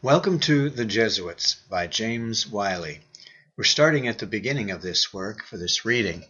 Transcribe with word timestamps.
Welcome 0.00 0.38
to 0.40 0.70
The 0.70 0.84
Jesuits 0.84 1.56
by 1.68 1.88
James 1.88 2.46
Wylie. 2.46 3.00
We're 3.56 3.64
starting 3.64 4.06
at 4.06 4.20
the 4.20 4.28
beginning 4.28 4.70
of 4.70 4.80
this 4.80 5.12
work 5.12 5.44
for 5.44 5.56
this 5.56 5.84
reading. 5.84 6.24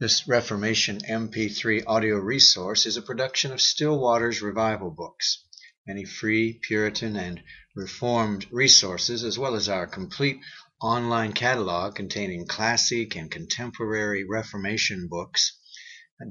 This 0.00 0.26
Reformation 0.26 0.98
MP3 1.08 1.84
audio 1.86 2.16
resource 2.16 2.84
is 2.84 2.96
a 2.96 3.02
production 3.02 3.52
of 3.52 3.60
Stillwater's 3.60 4.42
Revival 4.42 4.90
Books. 4.90 5.44
Many 5.86 6.04
free, 6.04 6.58
Puritan, 6.60 7.14
and 7.14 7.44
Reformed 7.76 8.48
resources, 8.50 9.22
as 9.22 9.38
well 9.38 9.54
as 9.54 9.68
our 9.68 9.86
complete 9.86 10.40
online 10.80 11.34
catalog 11.34 11.94
containing 11.94 12.48
classic 12.48 13.14
and 13.14 13.30
contemporary 13.30 14.24
Reformation 14.28 15.06
books, 15.06 15.56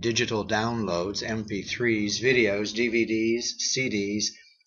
digital 0.02 0.46
downloads, 0.46 1.26
MP3s, 1.26 2.20
videos, 2.20 2.76
DVDs, 2.76 3.54
CDs, 3.74 4.26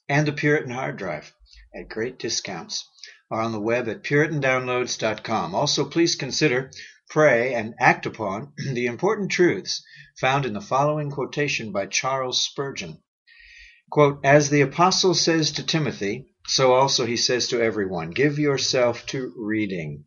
and 0.09 0.27
the 0.27 0.33
Puritan 0.33 0.71
hard 0.71 0.97
drive 0.97 1.34
at 1.75 1.89
great 1.89 2.19
discounts 2.19 2.89
are 3.31 3.41
on 3.41 3.53
the 3.53 3.61
web 3.61 3.89
at 3.89 4.05
puritandownloads.com. 4.05 5.55
Also, 5.55 5.85
please 5.85 6.15
consider, 6.15 6.71
pray, 7.11 7.55
and 7.55 7.75
act 7.81 8.07
upon 8.07 8.53
the 8.73 8.87
important 8.87 9.31
truths 9.31 9.83
found 10.21 10.47
in 10.47 10.53
the 10.53 10.61
following 10.61 11.11
quotation 11.11 11.73
by 11.73 11.87
Charles 11.87 12.43
Spurgeon. 12.43 12.99
Quote, 13.91 14.21
As 14.25 14.51
the 14.51 14.61
apostle 14.61 15.15
says 15.15 15.53
to 15.53 15.67
Timothy, 15.67 16.27
so 16.47 16.75
also 16.75 17.07
he 17.07 17.17
says 17.17 17.49
to 17.49 17.61
everyone, 17.61 18.11
give 18.11 18.39
yourself 18.39 19.05
to 19.07 19.33
reading. 19.37 20.05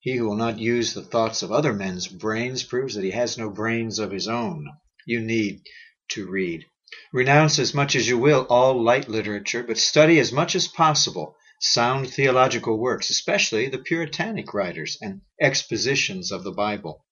He 0.00 0.16
who 0.16 0.26
will 0.26 0.36
not 0.36 0.58
use 0.58 0.94
the 0.94 1.02
thoughts 1.02 1.42
of 1.42 1.52
other 1.52 1.72
men's 1.72 2.08
brains 2.08 2.62
proves 2.62 2.94
that 2.94 3.04
he 3.04 3.10
has 3.10 3.36
no 3.36 3.50
brains 3.50 3.98
of 3.98 4.10
his 4.10 4.28
own. 4.28 4.66
You 5.06 5.20
need 5.20 5.62
to 6.10 6.26
read. 6.26 6.64
Renounce 7.12 7.58
as 7.58 7.74
much 7.74 7.94
as 7.94 8.08
you 8.08 8.18
will 8.18 8.46
all 8.48 8.82
light 8.82 9.08
literature, 9.08 9.62
but 9.62 9.78
study 9.78 10.18
as 10.18 10.32
much 10.32 10.54
as 10.54 10.68
possible 10.68 11.36
sound 11.60 12.10
theological 12.10 12.78
works, 12.78 13.10
especially 13.10 13.68
the 13.68 13.78
Puritanic 13.78 14.54
writers 14.54 14.96
and 15.00 15.20
expositions 15.40 16.32
of 16.32 16.42
the 16.42 16.52
Bible. 16.52 17.04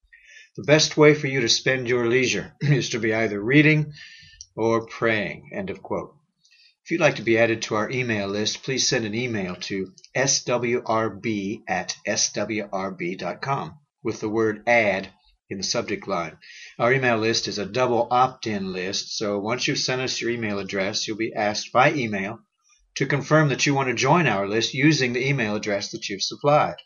The 0.56 0.64
best 0.64 0.96
way 0.96 1.14
for 1.14 1.26
you 1.26 1.40
to 1.42 1.48
spend 1.48 1.88
your 1.88 2.08
leisure 2.08 2.54
is 2.60 2.88
to 2.90 2.98
be 2.98 3.14
either 3.14 3.40
reading 3.40 3.92
or 4.56 4.86
praying. 4.86 5.50
End 5.52 5.70
of 5.70 5.82
quote. 5.82 6.14
If 6.84 6.90
you'd 6.90 7.00
like 7.00 7.16
to 7.16 7.22
be 7.22 7.38
added 7.38 7.62
to 7.62 7.74
our 7.74 7.90
email 7.90 8.28
list, 8.28 8.62
please 8.62 8.88
send 8.88 9.04
an 9.04 9.14
email 9.14 9.54
to 9.56 9.92
swrb 10.16 11.62
at 11.68 11.94
swrb.com 12.08 13.78
with 14.02 14.20
the 14.20 14.28
word 14.28 14.62
add 14.66 15.08
in 15.50 15.58
the 15.58 15.64
subject 15.64 16.08
line. 16.08 16.36
Our 16.78 16.92
email 16.92 17.18
list 17.18 17.48
is 17.48 17.58
a 17.58 17.66
double 17.66 18.06
opt-in 18.08 18.72
list, 18.72 19.18
so 19.18 19.40
once 19.40 19.66
you've 19.66 19.78
sent 19.78 20.00
us 20.00 20.20
your 20.20 20.30
email 20.30 20.60
address, 20.60 21.08
you'll 21.08 21.16
be 21.16 21.34
asked 21.34 21.72
by 21.72 21.92
email 21.92 22.38
to 22.94 23.06
confirm 23.06 23.48
that 23.48 23.66
you 23.66 23.74
want 23.74 23.88
to 23.88 23.94
join 23.94 24.28
our 24.28 24.46
list 24.46 24.74
using 24.74 25.12
the 25.12 25.26
email 25.28 25.56
address 25.56 25.90
that 25.90 26.08
you've 26.08 26.22
supplied. 26.22 26.76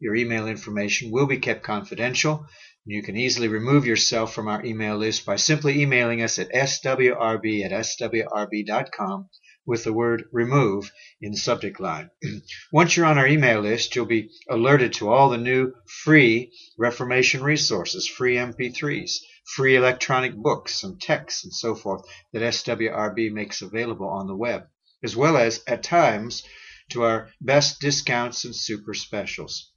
Your 0.00 0.16
email 0.16 0.46
information 0.46 1.10
will 1.10 1.26
be 1.26 1.36
kept 1.36 1.62
confidential. 1.62 2.46
You 2.90 3.02
can 3.02 3.18
easily 3.18 3.48
remove 3.48 3.84
yourself 3.84 4.32
from 4.32 4.48
our 4.48 4.64
email 4.64 4.96
list 4.96 5.26
by 5.26 5.36
simply 5.36 5.82
emailing 5.82 6.22
us 6.22 6.38
at 6.38 6.50
swrb 6.50 7.62
at 7.62 7.70
swrb.com 7.70 9.28
with 9.66 9.84
the 9.84 9.92
word 9.92 10.24
remove 10.32 10.90
in 11.20 11.32
the 11.32 11.36
subject 11.36 11.80
line. 11.80 12.08
Once 12.72 12.96
you're 12.96 13.04
on 13.04 13.18
our 13.18 13.26
email 13.26 13.60
list, 13.60 13.94
you'll 13.94 14.06
be 14.06 14.30
alerted 14.48 14.94
to 14.94 15.10
all 15.10 15.28
the 15.28 15.36
new 15.36 15.74
free 16.02 16.50
Reformation 16.78 17.42
resources, 17.42 18.08
free 18.08 18.36
MP3s, 18.36 19.18
free 19.54 19.76
electronic 19.76 20.34
books 20.34 20.82
and 20.82 20.98
texts 20.98 21.44
and 21.44 21.52
so 21.52 21.74
forth 21.74 22.00
that 22.32 22.40
SWRB 22.40 23.30
makes 23.30 23.60
available 23.60 24.08
on 24.08 24.26
the 24.26 24.34
web, 24.34 24.66
as 25.02 25.14
well 25.14 25.36
as, 25.36 25.62
at 25.66 25.82
times, 25.82 26.42
to 26.88 27.02
our 27.02 27.28
best 27.38 27.82
discounts 27.82 28.46
and 28.46 28.56
super 28.56 28.94
specials. 28.94 29.74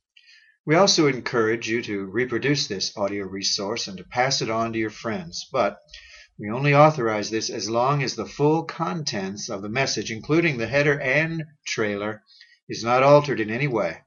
We 0.64 0.76
also 0.76 1.08
encourage 1.08 1.68
you 1.68 1.82
to 1.82 2.06
reproduce 2.06 2.68
this 2.68 2.96
audio 2.96 3.26
resource 3.26 3.88
and 3.88 3.98
to 3.98 4.04
pass 4.04 4.44
it 4.44 4.50
on 4.52 4.74
to 4.74 4.80
your 4.80 4.92
friends, 4.92 5.48
but 5.52 5.80
we 6.38 6.52
only 6.52 6.76
authorize 6.76 7.32
this 7.32 7.50
as 7.50 7.68
long 7.68 8.04
as 8.04 8.16
the 8.16 8.28
full 8.28 8.66
contents 8.66 9.50
of 9.50 9.64
the 9.64 9.70
message, 9.70 10.12
including 10.12 10.58
the 10.58 10.68
header 10.68 11.00
and 11.00 11.46
trailer, 11.66 12.24
is 12.70 12.84
not 12.84 13.02
altered 13.02 13.40
in 13.40 13.50
any 13.50 13.68
way, 13.68 14.02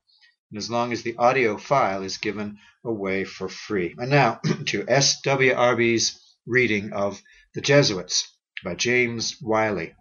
and 0.51 0.57
as 0.57 0.71
long 0.71 0.93
as 0.93 1.03
the 1.03 1.17
audio 1.17 1.59
file 1.59 2.05
is 2.05 2.19
given 2.19 2.59
away 2.85 3.25
for 3.25 3.49
free. 3.49 3.93
And 3.99 4.11
now 4.11 4.41
to 4.67 4.85
SWRB's 4.85 6.37
reading 6.47 6.93
of 6.93 7.21
The 7.55 7.63
Jesuits 7.63 8.33
by 8.63 8.77
James 8.77 9.41
Wylie, 9.43 9.97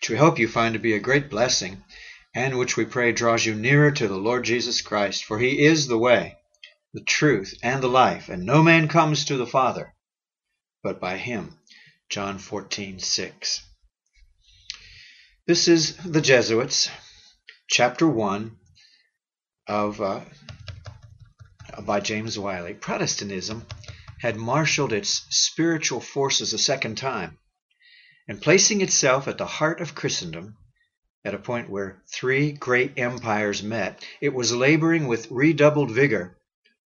which 0.00 0.10
we 0.10 0.16
hope 0.16 0.40
you 0.40 0.48
find 0.48 0.74
to 0.74 0.80
be 0.80 0.94
a 0.94 1.00
great 1.00 1.30
blessing 1.30 1.84
and 2.34 2.58
which 2.58 2.76
we 2.76 2.84
pray 2.84 3.12
draws 3.12 3.44
you 3.44 3.54
nearer 3.54 3.90
to 3.90 4.08
the 4.08 4.16
Lord 4.16 4.44
Jesus 4.44 4.80
Christ, 4.80 5.24
for 5.24 5.38
he 5.38 5.64
is 5.64 5.86
the 5.86 5.98
way, 5.98 6.36
the 6.92 7.02
truth, 7.02 7.54
and 7.62 7.82
the 7.82 7.88
life, 7.88 8.28
and 8.28 8.44
no 8.44 8.62
man 8.62 8.88
comes 8.88 9.24
to 9.26 9.36
the 9.36 9.46
Father 9.46 9.94
but 10.82 11.00
by 11.00 11.16
him. 11.16 11.56
John 12.08 12.38
14:6. 12.38 13.60
This 15.46 15.68
is 15.68 15.96
the 15.96 16.20
Jesuits, 16.20 16.90
chapter 17.68 18.06
1 18.06 18.56
of 19.68 20.00
uh, 20.00 20.20
by 21.82 22.00
James 22.00 22.38
Wylie. 22.38 22.74
Protestantism 22.74 23.66
had 24.20 24.36
marshaled 24.36 24.92
its 24.92 25.24
spiritual 25.30 26.00
forces 26.00 26.52
a 26.52 26.58
second 26.58 26.96
time, 26.96 27.38
and 28.28 28.42
placing 28.42 28.80
itself 28.80 29.28
at 29.28 29.38
the 29.38 29.46
heart 29.46 29.80
of 29.80 29.94
Christendom, 29.94 30.56
at 31.24 31.34
a 31.34 31.38
point 31.38 31.70
where 31.70 32.02
three 32.08 32.50
great 32.50 32.94
empires 32.96 33.62
met, 33.62 34.04
it 34.20 34.34
was 34.34 34.52
laboring 34.52 35.06
with 35.06 35.30
redoubled 35.30 35.88
vigor 35.88 36.36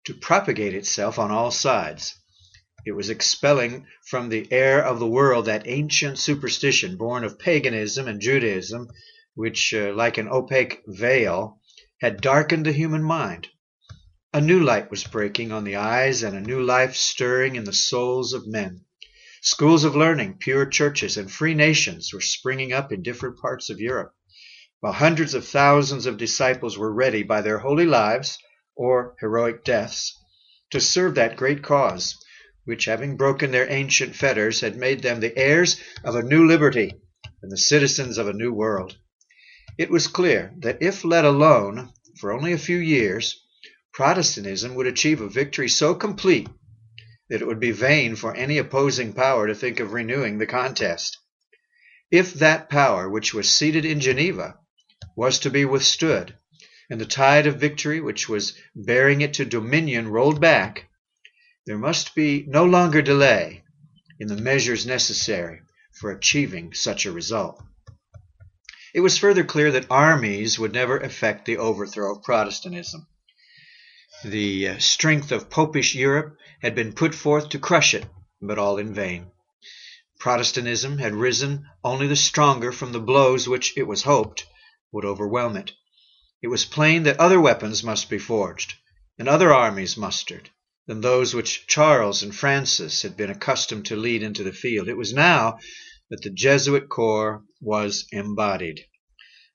to 0.05 0.13
propagate 0.13 0.75
itself 0.75 1.19
on 1.19 1.31
all 1.31 1.51
sides. 1.51 2.15
It 2.85 2.93
was 2.93 3.09
expelling 3.09 3.87
from 4.05 4.29
the 4.29 4.47
air 4.53 4.85
of 4.85 4.99
the 4.99 5.07
world 5.07 5.47
that 5.47 5.67
ancient 5.67 6.19
superstition 6.19 6.99
born 6.99 7.25
of 7.25 7.39
paganism 7.39 8.07
and 8.07 8.21
Judaism, 8.21 8.89
which, 9.35 9.73
uh, 9.73 9.95
like 9.95 10.19
an 10.19 10.29
opaque 10.29 10.83
veil, 10.87 11.59
had 12.03 12.21
darkened 12.21 12.67
the 12.67 12.73
human 12.73 13.03
mind. 13.03 13.49
A 14.35 14.41
new 14.43 14.63
light 14.63 14.91
was 14.91 15.03
breaking 15.03 15.51
on 15.51 15.65
the 15.65 15.77
eyes 15.77 16.23
and 16.23 16.37
a 16.37 16.43
new 16.43 16.63
life 16.63 16.95
stirring 16.95 17.57
in 17.57 17.65
the 17.65 17.73
souls 17.73 18.35
of 18.35 18.47
men. 18.47 18.85
Schools 19.41 19.85
of 19.85 19.97
learning, 19.97 20.37
pure 20.39 20.67
churches, 20.67 21.17
and 21.17 21.33
free 21.33 21.55
nations 21.55 22.13
were 22.13 22.21
springing 22.21 22.75
up 22.75 22.93
in 22.93 23.03
different 23.03 23.39
parts 23.39 23.71
of 23.71 23.81
Europe 23.81 24.13
while 24.87 24.93
hundreds 24.93 25.35
of 25.35 25.45
thousands 25.45 26.07
of 26.07 26.17
disciples 26.17 26.79
were 26.79 26.93
ready 26.93 27.25
by 27.25 27.41
their 27.41 27.59
holy 27.59 27.87
lives 27.87 28.39
or 28.77 29.17
heroic 29.19 29.65
deaths 29.65 30.17
to 30.71 30.81
serve 30.81 31.17
that 31.17 31.37
great 31.37 31.61
cause, 31.61 32.15
which, 32.67 32.85
having 32.85 33.17
broken 33.17 33.51
their 33.51 33.69
ancient 33.69 34.15
fetters, 34.15 34.61
had 34.61 34.77
made 34.77 35.03
them 35.03 35.19
the 35.19 35.37
heirs 35.37 35.81
of 36.05 36.15
a 36.15 36.23
new 36.23 36.47
liberty 36.47 36.95
and 37.43 37.51
the 37.51 37.59
citizens 37.59 38.17
of 38.17 38.29
a 38.29 38.33
new 38.33 38.53
world. 38.53 38.97
It 39.77 39.91
was 39.91 40.07
clear 40.07 40.53
that 40.59 40.81
if 40.81 41.05
let 41.05 41.25
alone 41.25 41.93
for 42.21 42.33
only 42.33 42.53
a 42.53 42.59
few 42.59 42.79
years, 42.79 43.45
Protestantism 43.93 44.77
would 44.77 44.87
achieve 44.87 45.21
a 45.21 45.29
victory 45.29 45.69
so 45.69 45.97
complete 45.97 46.49
that 47.29 47.43
it 47.43 47.47
would 47.49 47.59
be 47.59 47.73
vain 47.73 48.15
for 48.15 48.37
any 48.37 48.57
opposing 48.57 49.15
power 49.15 49.49
to 49.49 49.55
think 49.57 49.81
of 49.81 49.93
renewing 49.93 50.39
the 50.39 50.47
contest. 50.47 51.19
If 52.09 52.35
that 52.35 52.71
power 52.71 53.11
which 53.11 53.35
was 53.35 53.51
seated 53.51 53.85
in 53.85 53.99
Geneva 53.99 54.55
was 55.17 55.39
to 55.39 55.51
be 55.51 55.65
withstood, 55.65 56.37
and 56.91 57.01
the 57.01 57.07
tide 57.07 57.47
of 57.47 57.59
victory 57.59 58.01
which 58.01 58.29
was 58.29 58.53
bearing 58.75 59.23
it 59.23 59.35
to 59.35 59.45
dominion 59.45 60.07
rolled 60.07 60.41
back, 60.41 60.89
there 61.65 61.79
must 61.79 62.15
be 62.15 62.45
no 62.47 62.65
longer 62.65 63.03
delay 63.03 63.65
in 64.21 64.29
the 64.29 64.37
measures 64.37 64.87
necessary 64.87 65.61
for 65.99 66.11
achieving 66.11 66.75
such 66.75 67.07
a 67.07 67.13
result. 67.13 67.63
It 68.95 69.01
was 69.01 69.19
further 69.19 69.45
clear 69.45 69.73
that 69.73 69.91
armies 69.91 70.59
would 70.59 70.73
never 70.73 70.99
effect 70.99 71.45
the 71.47 71.57
overthrow 71.57 72.15
of 72.15 72.23
Protestantism. 72.23 73.07
The 74.25 74.69
uh, 74.69 74.79
strength 74.79 75.33
of 75.33 75.51
Popish 75.51 75.95
Europe 75.95 76.37
had 76.61 76.75
been 76.75 76.93
put 76.93 77.15
forth 77.15 77.51
to 77.51 77.59
crush 77.59 77.95
it, 77.95 78.07
but 78.41 78.59
all 78.59 78.79
in 78.79 78.95
vain. 78.95 79.31
Protestantism 80.19 80.99
had 80.99 81.15
risen 81.15 81.67
only 81.85 82.07
the 82.07 82.17
stronger 82.17 82.73
from 82.73 82.93
the 82.93 83.01
blows 83.01 83.49
which, 83.49 83.77
it 83.77 83.83
was 83.83 84.03
hoped, 84.03 84.47
would 84.97 85.05
overwhelm 85.05 85.59
it. 85.59 85.73
It 86.41 86.49
was 86.49 86.65
plain 86.65 87.03
that 87.03 87.21
other 87.21 87.39
weapons 87.39 87.85
must 87.85 88.09
be 88.09 88.19
forged, 88.19 88.77
and 89.19 89.29
other 89.29 89.53
armies 89.53 89.95
mustered, 89.95 90.49
than 90.87 91.03
those 91.03 91.35
which 91.35 91.67
Charles 91.67 92.23
and 92.23 92.35
Francis 92.35 93.03
had 93.03 93.15
been 93.15 93.29
accustomed 93.29 93.85
to 93.87 93.97
lead 93.97 94.23
into 94.23 94.43
the 94.43 94.55
field. 94.55 94.89
It 94.89 94.97
was 94.97 95.13
now 95.13 95.59
that 96.09 96.23
the 96.23 96.31
Jesuit 96.31 96.89
corps 96.89 97.45
was 97.61 98.07
embodied. 98.11 98.87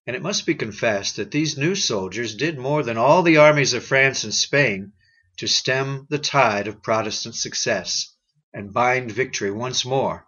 And 0.06 0.16
it 0.16 0.22
must 0.22 0.46
be 0.46 0.54
confessed 0.54 1.16
that 1.16 1.32
these 1.32 1.58
new 1.58 1.74
soldiers 1.74 2.36
did 2.36 2.60
more 2.60 2.84
than 2.84 2.98
all 2.98 3.24
the 3.24 3.38
armies 3.38 3.74
of 3.74 3.84
France 3.84 4.24
and 4.24 4.34
Spain 4.34 4.94
to 5.38 5.48
stem 5.48 6.06
the 6.12 6.20
tide 6.20 6.68
of 6.68 6.84
Protestant 6.84 7.34
success 7.34 8.16
and 8.54 8.74
bind 8.74 9.12
victory 9.12 9.50
once 9.50 9.84
more 9.86 10.28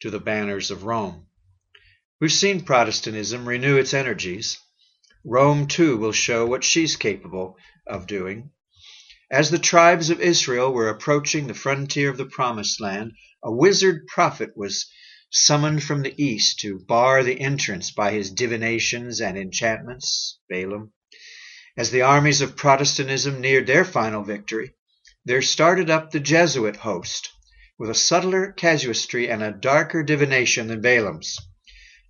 to 0.00 0.10
the 0.10 0.20
banners 0.20 0.70
of 0.70 0.84
Rome. 0.84 1.28
We've 2.24 2.32
seen 2.32 2.62
Protestantism 2.62 3.46
renew 3.46 3.76
its 3.76 3.92
energies. 3.92 4.58
Rome, 5.26 5.66
too, 5.66 5.98
will 5.98 6.12
show 6.12 6.46
what 6.46 6.64
she's 6.64 6.96
capable 6.96 7.58
of 7.86 8.06
doing. 8.06 8.50
As 9.30 9.50
the 9.50 9.58
tribes 9.58 10.08
of 10.08 10.22
Israel 10.22 10.72
were 10.72 10.88
approaching 10.88 11.46
the 11.46 11.52
frontier 11.52 12.08
of 12.08 12.16
the 12.16 12.24
Promised 12.24 12.80
Land, 12.80 13.12
a 13.42 13.52
wizard 13.52 14.06
prophet 14.06 14.56
was 14.56 14.90
summoned 15.28 15.82
from 15.82 16.00
the 16.00 16.14
east 16.16 16.60
to 16.60 16.78
bar 16.78 17.22
the 17.22 17.38
entrance 17.38 17.90
by 17.90 18.12
his 18.12 18.30
divinations 18.30 19.20
and 19.20 19.36
enchantments, 19.36 20.38
Balaam. 20.48 20.94
As 21.76 21.90
the 21.90 22.00
armies 22.00 22.40
of 22.40 22.56
Protestantism 22.56 23.42
neared 23.42 23.66
their 23.66 23.84
final 23.84 24.22
victory, 24.22 24.72
there 25.26 25.42
started 25.42 25.90
up 25.90 26.10
the 26.10 26.20
Jesuit 26.20 26.76
host, 26.76 27.28
with 27.78 27.90
a 27.90 27.94
subtler 27.94 28.50
casuistry 28.50 29.28
and 29.28 29.42
a 29.42 29.52
darker 29.52 30.02
divination 30.02 30.68
than 30.68 30.80
Balaam's, 30.80 31.38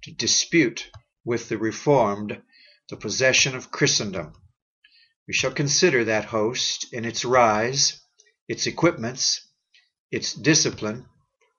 to 0.04 0.12
dispute 0.12 0.90
with 1.24 1.48
the 1.48 1.56
Reformed 1.56 2.42
the 2.90 2.96
possession 2.96 3.56
of 3.56 3.70
Christendom. 3.70 4.34
We 5.26 5.32
shall 5.32 5.52
consider 5.52 6.04
that 6.04 6.26
host 6.26 6.92
in 6.92 7.06
its 7.06 7.24
rise, 7.24 8.02
its 8.46 8.66
equipments, 8.66 9.40
its 10.10 10.34
discipline, 10.34 11.06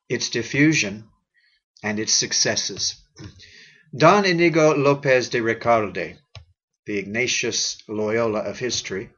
its 0.08 0.30
diffusion, 0.30 1.10
and 1.82 2.00
its 2.00 2.14
successes. 2.14 2.94
Don 3.98 4.26
Inigo 4.26 4.76
Lopez 4.76 5.30
de 5.30 5.42
Recalde, 5.42 6.20
the 6.86 6.98
Ignatius 7.00 7.78
Loyola 7.88 8.42
of 8.42 8.60
history, 8.60 9.10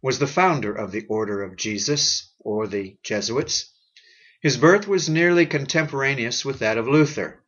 was 0.00 0.20
the 0.20 0.28
founder 0.28 0.72
of 0.72 0.92
the 0.92 1.06
Order 1.08 1.42
of 1.42 1.56
Jesus, 1.56 2.32
or 2.38 2.68
the 2.68 2.96
Jesuits. 3.02 3.68
His 4.40 4.56
birth 4.56 4.86
was 4.86 5.08
nearly 5.08 5.46
contemporaneous 5.46 6.44
with 6.44 6.60
that 6.60 6.78
of 6.78 6.86
Luther. 6.86 7.39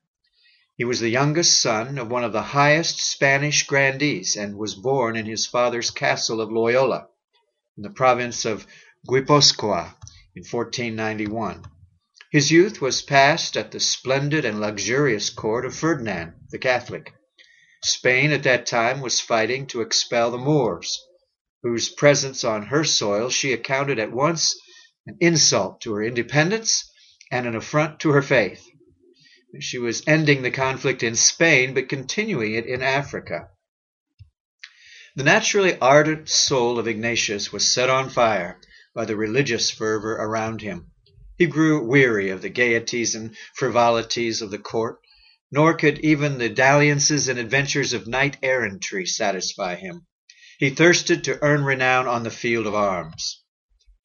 He 0.79 0.85
was 0.85 1.01
the 1.01 1.11
youngest 1.11 1.61
son 1.61 1.99
of 1.99 2.11
one 2.11 2.25
of 2.25 2.33
the 2.33 2.43
highest 2.43 2.99
Spanish 2.99 3.67
grandees, 3.67 4.37
and 4.37 4.57
was 4.57 4.75
born 4.75 5.17
in 5.17 5.27
his 5.27 5.47
father's 5.47 5.91
castle 5.91 6.41
of 6.41 6.51
Loyola, 6.51 7.09
in 7.77 7.83
the 7.83 7.91
province 7.91 8.47
of 8.47 8.67
Guipuscoa, 9.07 9.95
in 10.35 10.45
1491. 10.45 11.65
His 12.31 12.51
youth 12.51 12.81
was 12.81 13.03
passed 13.03 13.55
at 13.59 13.71
the 13.71 13.81
splendid 13.81 14.47
and 14.47 14.61
luxurious 14.61 15.29
court 15.29 15.67
of 15.67 15.75
Ferdinand 15.75 16.33
the 16.49 16.59
Catholic. 16.59 17.13
Spain 17.85 18.33
at 18.33 18.45
that 18.45 18.65
time 18.65 19.03
was 19.03 19.21
fighting 19.21 19.67
to 19.67 19.83
expel 19.83 20.31
the 20.31 20.39
Moors, 20.39 21.05
whose 21.63 21.91
presence 21.91 22.45
on 22.45 22.67
her 22.67 22.85
soil 22.85 23.29
she 23.29 23.53
accounted 23.53 23.99
at 23.99 24.11
once 24.11 24.59
an 25.07 25.19
insult 25.21 25.83
to 25.83 25.93
her 25.93 26.03
independence 26.03 26.91
and 27.31 27.47
an 27.47 27.55
affront 27.55 28.01
to 28.01 28.13
her 28.13 28.23
faith. 28.23 28.67
She 29.61 29.79
was 29.79 30.03
ending 30.07 30.43
the 30.43 30.51
conflict 30.51 31.03
in 31.03 31.15
Spain, 31.15 31.75
but 31.75 31.89
continuing 31.89 32.55
it 32.55 32.65
in 32.65 32.81
Africa. 32.83 33.51
The 35.15 35.25
naturally 35.25 35.79
ardent 35.79 36.31
soul 36.31 36.79
of 36.79 36.89
Ignatius 36.89 37.53
was 37.53 37.71
set 37.71 37.91
on 37.91 38.09
fire 38.09 38.59
by 38.95 39.05
the 39.05 39.15
religious 39.15 39.71
fervor 39.71 40.15
around 40.15 40.63
him. 40.63 40.91
He 41.37 41.45
grew 41.45 41.85
weary 41.85 42.31
of 42.31 42.41
the 42.41 42.49
gaieties 42.49 43.15
and 43.15 43.37
frivolities 43.55 44.41
of 44.41 44.51
the 44.51 44.59
court, 44.59 45.01
nor 45.51 45.75
could 45.75 45.99
even 45.99 46.39
the 46.39 46.49
dalliances 46.49 47.29
and 47.29 47.39
adventures 47.39 47.93
of 47.93 48.07
knight 48.07 48.39
errantry 48.43 49.05
satisfy 49.05 49.75
him. 49.75 50.07
He 50.59 50.71
thirsted 50.71 51.25
to 51.25 51.43
earn 51.43 51.63
renown 51.63 52.07
on 52.07 52.23
the 52.23 52.31
field 52.31 52.67
of 52.67 52.75
arms. 52.75 53.42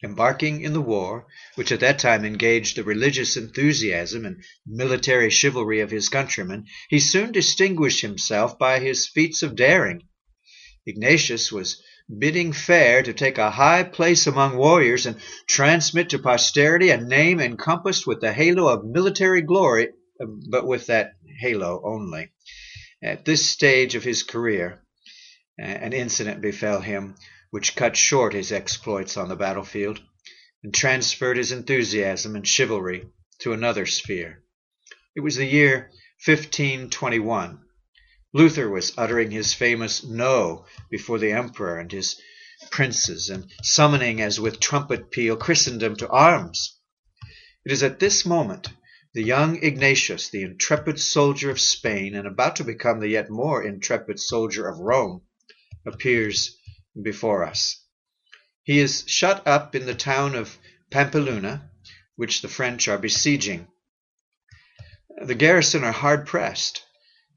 Embarking 0.03 0.61
in 0.61 0.73
the 0.73 0.81
war, 0.81 1.25
which 1.55 1.71
at 1.71 1.79
that 1.79 1.97
time 1.97 2.23
engaged 2.23 2.77
the 2.77 2.83
religious 2.83 3.35
enthusiasm 3.35 4.25
and 4.25 4.43
military 4.65 5.31
chivalry 5.31 5.79
of 5.79 5.89
his 5.89 6.07
countrymen, 6.07 6.65
he 6.87 6.99
soon 6.99 7.31
distinguished 7.31 8.01
himself 8.01 8.59
by 8.59 8.79
his 8.79 9.07
feats 9.07 9.41
of 9.41 9.55
daring. 9.55 10.03
Ignatius 10.85 11.51
was 11.51 11.81
bidding 12.19 12.53
fair 12.53 13.01
to 13.01 13.11
take 13.11 13.39
a 13.39 13.49
high 13.49 13.83
place 13.83 14.27
among 14.27 14.55
warriors 14.55 15.07
and 15.07 15.19
transmit 15.47 16.09
to 16.09 16.19
posterity 16.19 16.91
a 16.91 16.97
name 16.97 17.39
encompassed 17.39 18.05
with 18.05 18.21
the 18.21 18.31
halo 18.31 18.67
of 18.67 18.85
military 18.85 19.41
glory, 19.41 19.89
um, 20.21 20.41
but 20.49 20.67
with 20.67 20.85
that 20.85 21.13
halo 21.39 21.81
only. 21.83 22.29
At 23.01 23.25
this 23.25 23.49
stage 23.49 23.95
of 23.95 24.03
his 24.03 24.21
career, 24.21 24.83
an 25.57 25.93
incident 25.93 26.41
befell 26.41 26.81
him 26.81 27.15
which 27.57 27.75
cut 27.75 27.97
short 27.97 28.33
his 28.33 28.51
exploits 28.51 29.17
on 29.17 29.29
the 29.29 29.35
battlefield 29.35 29.99
and 30.61 30.75
transferred 30.75 31.37
his 31.37 31.51
enthusiasm 31.51 32.35
and 32.35 32.47
chivalry 32.47 33.03
to 33.39 33.51
another 33.51 33.83
sphere. 33.83 34.43
It 35.15 35.21
was 35.21 35.37
the 35.37 35.45
year 35.47 35.89
1521. 36.23 37.59
Luther 38.31 38.69
was 38.69 38.93
uttering 38.95 39.31
his 39.31 39.55
famous 39.55 40.03
No 40.03 40.67
before 40.91 41.17
the 41.17 41.31
emperor 41.31 41.79
and 41.79 41.91
his 41.91 42.21
princes 42.69 43.27
and 43.31 43.51
summoning 43.63 44.21
as 44.21 44.39
with 44.39 44.59
trumpet 44.59 45.09
peal 45.09 45.35
Christendom 45.35 45.95
to 45.95 46.07
arms. 46.09 46.77
It 47.65 47.71
is 47.71 47.81
at 47.81 47.97
this 47.97 48.23
moment 48.23 48.67
the 49.15 49.23
young 49.23 49.63
Ignatius, 49.63 50.29
the 50.29 50.43
intrepid 50.43 50.99
soldier 50.99 51.49
of 51.49 51.59
Spain 51.59 52.13
and 52.13 52.27
about 52.27 52.57
to 52.57 52.63
become 52.63 52.99
the 52.99 53.09
yet 53.09 53.31
more 53.31 53.63
intrepid 53.63 54.19
soldier 54.19 54.67
of 54.67 54.77
Rome, 54.77 55.23
appears 55.87 56.53
before 57.01 57.43
us. 57.43 57.83
He 58.63 58.79
is 58.79 59.03
shut 59.07 59.47
up 59.47 59.75
in 59.75 59.85
the 59.85 59.95
town 59.95 60.35
of 60.35 60.57
Pampeluna, 60.91 61.69
which 62.15 62.41
the 62.41 62.47
French 62.47 62.87
are 62.87 62.97
besieging. 62.97 63.67
The 65.21 65.35
garrison 65.35 65.83
are 65.83 65.91
hard 65.91 66.25
pressed, 66.25 66.83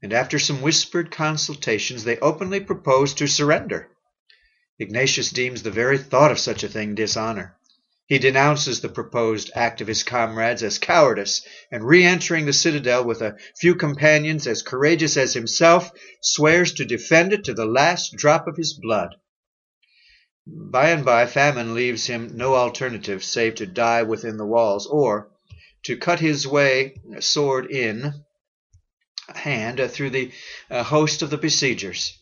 and 0.01 0.13
after 0.13 0.39
some 0.39 0.61
whispered 0.61 1.11
consultations 1.11 2.03
they 2.03 2.17
openly 2.19 2.59
propose 2.59 3.13
to 3.15 3.27
surrender. 3.27 3.89
Ignatius 4.79 5.29
deems 5.29 5.63
the 5.63 5.71
very 5.71 5.97
thought 5.97 6.31
of 6.31 6.39
such 6.39 6.63
a 6.63 6.67
thing 6.67 6.95
dishonor. 6.95 7.55
He 8.07 8.19
denounces 8.19 8.81
the 8.81 8.89
proposed 8.89 9.51
act 9.55 9.79
of 9.79 9.87
his 9.87 10.03
comrades 10.03 10.63
as 10.63 10.79
cowardice, 10.79 11.43
and 11.71 11.87
re 11.87 12.03
entering 12.03 12.45
the 12.45 12.51
citadel 12.51 13.05
with 13.05 13.21
a 13.21 13.37
few 13.57 13.75
companions 13.75 14.47
as 14.47 14.63
courageous 14.63 15.15
as 15.15 15.33
himself, 15.33 15.91
swears 16.21 16.73
to 16.73 16.83
defend 16.83 17.31
it 17.31 17.45
to 17.45 17.53
the 17.53 17.65
last 17.65 18.17
drop 18.17 18.47
of 18.47 18.57
his 18.57 18.73
blood. 18.73 19.15
By 20.47 20.89
and 20.89 21.05
by 21.05 21.27
famine 21.27 21.75
leaves 21.75 22.07
him 22.07 22.35
no 22.35 22.55
alternative 22.55 23.23
save 23.23 23.53
to 23.55 23.67
die 23.67 24.01
within 24.01 24.37
the 24.37 24.45
walls, 24.45 24.87
or 24.87 25.29
to 25.83 25.97
cut 25.97 26.19
his 26.19 26.47
way, 26.47 26.99
sword 27.19 27.69
in 27.69 28.25
hand, 29.35 29.79
through 29.91 30.09
the 30.09 30.31
uh, 30.69 30.81
host 30.81 31.21
of 31.21 31.29
the 31.29 31.37
besiegers. 31.37 32.17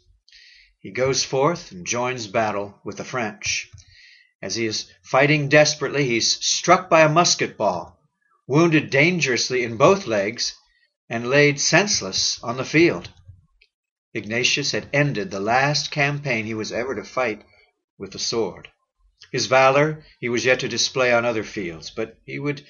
He 0.80 0.92
goes 0.92 1.24
forth 1.24 1.72
and 1.72 1.88
joins 1.88 2.28
battle 2.28 2.78
with 2.84 2.98
the 2.98 3.06
French. 3.06 3.72
As 4.42 4.56
he 4.56 4.66
is 4.66 4.92
fighting 5.02 5.48
desperately, 5.48 6.06
he's 6.06 6.44
struck 6.46 6.90
by 6.90 7.02
a 7.02 7.10
musket 7.10 7.56
ball, 7.56 8.02
wounded 8.48 8.90
dangerously 8.90 9.64
in 9.64 9.78
both 9.78 10.08
legs, 10.08 10.56
and 11.10 11.30
laid 11.30 11.60
senseless 11.60 12.44
on 12.44 12.58
the 12.58 12.66
field. 12.66 13.10
Ignatius 14.14 14.74
had 14.74 14.90
ended 14.92 15.32
the 15.32 15.40
last 15.40 15.90
campaign 15.90 16.46
he 16.46 16.54
was 16.54 16.74
ever 16.74 16.96
to 16.96 17.04
fight 17.06 17.46
with 18.00 18.12
the 18.12 18.20
sword. 18.20 18.70
His 19.32 19.48
valor 19.48 20.06
he 20.20 20.30
was 20.30 20.46
yet 20.46 20.62
to 20.62 20.70
display 20.70 21.12
on 21.12 21.26
other 21.26 21.44
fields, 21.44 21.92
but 21.92 22.18
he 22.26 22.40
would 22.40 22.66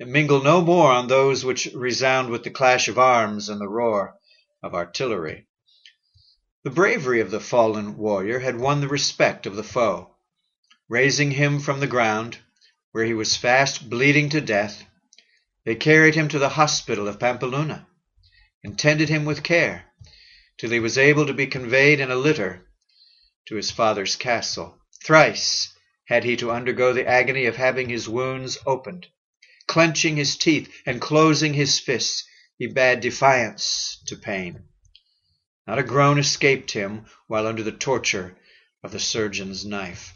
mingle 0.00 0.42
no 0.42 0.60
more 0.60 0.90
on 0.90 1.06
those 1.06 1.44
which 1.44 1.68
resound 1.72 2.28
with 2.28 2.42
the 2.42 2.50
clash 2.50 2.88
of 2.88 2.98
arms 2.98 3.48
and 3.48 3.60
the 3.60 3.68
roar 3.68 4.16
of 4.62 4.74
artillery. 4.74 5.46
The 6.64 6.70
bravery 6.70 7.20
of 7.20 7.30
the 7.30 7.40
fallen 7.40 7.96
warrior 7.96 8.40
had 8.40 8.58
won 8.58 8.80
the 8.80 8.88
respect 8.88 9.46
of 9.46 9.54
the 9.54 9.62
foe. 9.62 10.16
Raising 10.88 11.30
him 11.30 11.60
from 11.60 11.78
the 11.78 11.86
ground, 11.86 12.38
where 12.90 13.04
he 13.04 13.14
was 13.14 13.36
fast 13.36 13.88
bleeding 13.88 14.28
to 14.30 14.40
death, 14.40 14.84
they 15.64 15.76
carried 15.76 16.16
him 16.16 16.26
to 16.28 16.38
the 16.40 16.50
hospital 16.50 17.06
of 17.06 17.20
Pampeluna, 17.20 17.86
and 18.64 18.78
tended 18.78 19.08
him 19.08 19.24
with 19.24 19.44
care, 19.44 19.84
till 20.58 20.70
he 20.70 20.80
was 20.80 20.98
able 20.98 21.26
to 21.26 21.34
be 21.34 21.46
conveyed 21.46 22.00
in 22.00 22.10
a 22.10 22.16
litter 22.16 22.66
to 23.46 23.56
his 23.56 23.70
father's 23.70 24.14
castle. 24.16 24.78
Thrice 25.04 25.68
had 26.06 26.24
he 26.24 26.36
to 26.36 26.50
undergo 26.50 26.92
the 26.92 27.06
agony 27.06 27.46
of 27.46 27.56
having 27.56 27.88
his 27.88 28.08
wounds 28.08 28.58
opened, 28.66 29.06
Clenching 29.66 30.16
his 30.16 30.36
teeth 30.36 30.70
and 30.84 31.00
closing 31.00 31.54
his 31.54 31.80
fists, 31.80 32.24
he 32.58 32.66
bade 32.66 33.00
defiance 33.00 34.02
to 34.06 34.16
pain. 34.16 34.64
Not 35.66 35.78
a 35.78 35.82
groan 35.82 36.18
escaped 36.18 36.72
him 36.72 37.06
while 37.26 37.46
under 37.46 37.62
the 37.62 37.72
torture 37.72 38.36
of 38.82 38.92
the 38.92 39.00
surgeon's 39.00 39.64
knife, 39.64 40.12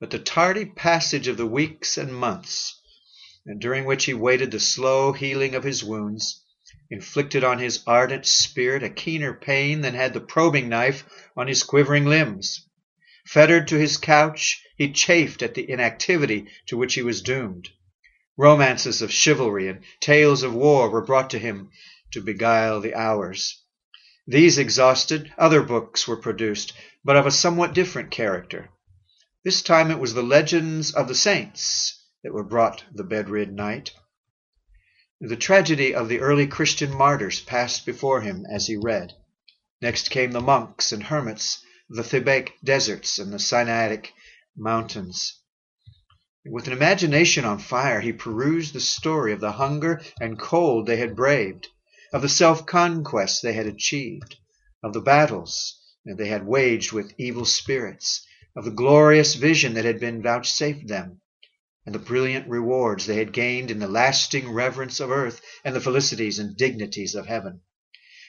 but 0.00 0.10
the 0.10 0.18
tardy 0.18 0.64
passage 0.64 1.28
of 1.28 1.36
the 1.36 1.46
weeks 1.46 1.98
and 1.98 2.14
months, 2.14 2.80
during 3.58 3.84
which 3.84 4.06
he 4.06 4.14
waited 4.14 4.50
the 4.50 4.60
slow 4.60 5.12
healing 5.12 5.54
of 5.54 5.64
his 5.64 5.84
wounds, 5.84 6.42
inflicted 6.90 7.42
on 7.42 7.58
his 7.58 7.82
ardent 7.86 8.26
spirit 8.26 8.82
a 8.82 8.90
keener 8.90 9.34
pain 9.34 9.80
than 9.80 9.94
had 9.94 10.12
the 10.12 10.20
probing 10.20 10.68
knife 10.68 11.04
on 11.36 11.48
his 11.48 11.62
quivering 11.62 12.04
limbs. 12.04 12.66
Fettered 13.26 13.66
to 13.68 13.78
his 13.78 13.96
couch, 13.96 14.62
he 14.76 14.92
chafed 14.92 15.42
at 15.42 15.54
the 15.54 15.68
inactivity 15.68 16.46
to 16.66 16.76
which 16.76 16.94
he 16.94 17.02
was 17.02 17.22
doomed. 17.22 17.68
Romances 18.36 19.02
of 19.02 19.10
chivalry 19.10 19.68
and 19.68 19.80
tales 20.00 20.42
of 20.42 20.54
war 20.54 20.90
were 20.90 21.04
brought 21.04 21.30
to 21.30 21.38
him 21.38 21.70
to 22.12 22.20
beguile 22.20 22.80
the 22.80 22.94
hours. 22.94 23.62
These 24.26 24.58
exhausted, 24.58 25.32
other 25.38 25.62
books 25.62 26.06
were 26.06 26.16
produced, 26.16 26.72
but 27.04 27.16
of 27.16 27.26
a 27.26 27.30
somewhat 27.30 27.74
different 27.74 28.10
character. 28.10 28.68
This 29.44 29.62
time 29.62 29.90
it 29.90 29.98
was 29.98 30.14
the 30.14 30.22
legends 30.22 30.92
of 30.92 31.08
the 31.08 31.14
saints 31.14 32.04
that 32.22 32.32
were 32.32 32.44
brought 32.44 32.84
the 32.92 33.04
bedrid 33.04 33.52
knight. 33.52 33.92
The 35.22 35.34
tragedy 35.34 35.94
of 35.94 36.10
the 36.10 36.20
early 36.20 36.46
Christian 36.46 36.94
martyrs 36.94 37.40
passed 37.40 37.86
before 37.86 38.20
him 38.20 38.44
as 38.52 38.66
he 38.66 38.76
read. 38.76 39.14
Next 39.80 40.10
came 40.10 40.32
the 40.32 40.42
monks 40.42 40.92
and 40.92 41.02
hermits 41.04 41.64
the 41.88 42.02
Thebaid 42.02 42.52
deserts 42.62 43.18
and 43.18 43.32
the 43.32 43.38
Sinaitic 43.38 44.12
mountains. 44.54 45.40
With 46.44 46.66
an 46.66 46.74
imagination 46.74 47.46
on 47.46 47.60
fire, 47.60 48.02
he 48.02 48.12
perused 48.12 48.74
the 48.74 48.80
story 48.80 49.32
of 49.32 49.40
the 49.40 49.52
hunger 49.52 50.02
and 50.20 50.38
cold 50.38 50.86
they 50.86 50.98
had 50.98 51.16
braved, 51.16 51.66
of 52.12 52.20
the 52.20 52.28
self-conquest 52.28 53.40
they 53.40 53.54
had 53.54 53.66
achieved, 53.66 54.36
of 54.82 54.92
the 54.92 55.00
battles 55.00 55.80
they 56.04 56.28
had 56.28 56.46
waged 56.46 56.92
with 56.92 57.14
evil 57.16 57.46
spirits, 57.46 58.20
of 58.54 58.66
the 58.66 58.70
glorious 58.70 59.34
vision 59.34 59.72
that 59.74 59.86
had 59.86 59.98
been 59.98 60.20
vouchsafed 60.22 60.88
them, 60.88 61.22
and 61.86 61.94
the 61.94 62.00
brilliant 62.00 62.48
rewards 62.48 63.06
they 63.06 63.16
had 63.16 63.32
gained 63.32 63.70
in 63.70 63.78
the 63.78 63.88
lasting 63.88 64.52
reverence 64.52 64.98
of 64.98 65.10
earth 65.10 65.40
and 65.64 65.74
the 65.74 65.80
felicities 65.80 66.40
and 66.40 66.56
dignities 66.56 67.14
of 67.14 67.26
heaven. 67.26 67.60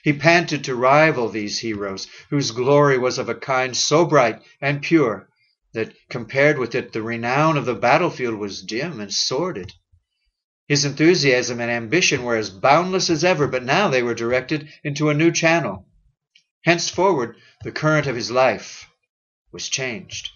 He 0.04 0.12
panted 0.12 0.62
to 0.64 0.76
rival 0.76 1.28
these 1.28 1.58
heroes, 1.58 2.06
whose 2.30 2.52
glory 2.52 2.96
was 2.96 3.18
of 3.18 3.28
a 3.28 3.34
kind 3.34 3.76
so 3.76 4.04
bright 4.04 4.40
and 4.60 4.80
pure 4.80 5.28
that 5.72 5.92
compared 6.08 6.56
with 6.56 6.74
it 6.76 6.92
the 6.92 7.02
renown 7.02 7.58
of 7.58 7.66
the 7.66 7.74
battlefield 7.74 8.36
was 8.36 8.62
dim 8.62 9.00
and 9.00 9.12
sordid. 9.12 9.72
His 10.68 10.84
enthusiasm 10.84 11.60
and 11.60 11.70
ambition 11.70 12.22
were 12.22 12.36
as 12.36 12.50
boundless 12.50 13.10
as 13.10 13.24
ever, 13.24 13.48
but 13.48 13.64
now 13.64 13.88
they 13.88 14.02
were 14.02 14.14
directed 14.14 14.68
into 14.84 15.10
a 15.10 15.14
new 15.14 15.32
channel. 15.32 15.88
Henceforward, 16.64 17.36
the 17.64 17.72
current 17.72 18.06
of 18.06 18.14
his 18.14 18.30
life 18.30 18.86
was 19.50 19.68
changed. 19.68 20.30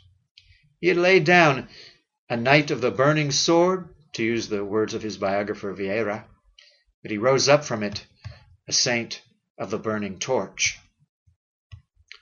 He 0.81 0.89
had 0.89 0.97
laid 0.97 1.25
down 1.25 1.69
a 2.33 2.37
knight 2.39 2.71
of 2.71 2.81
the 2.81 2.91
burning 2.91 3.31
sword, 3.31 3.91
to 4.15 4.23
use 4.23 4.49
the 4.49 4.65
words 4.65 4.95
of 4.95 5.03
his 5.03 5.19
biographer 5.19 5.71
Vieira, 5.75 6.25
but 7.03 7.11
he 7.11 7.19
rose 7.19 7.47
up 7.47 7.63
from 7.63 7.83
it 7.83 8.07
a 8.67 8.73
saint 8.73 9.21
of 9.59 9.71
the 9.71 9.79
burning 9.79 10.19
torch. 10.19 10.79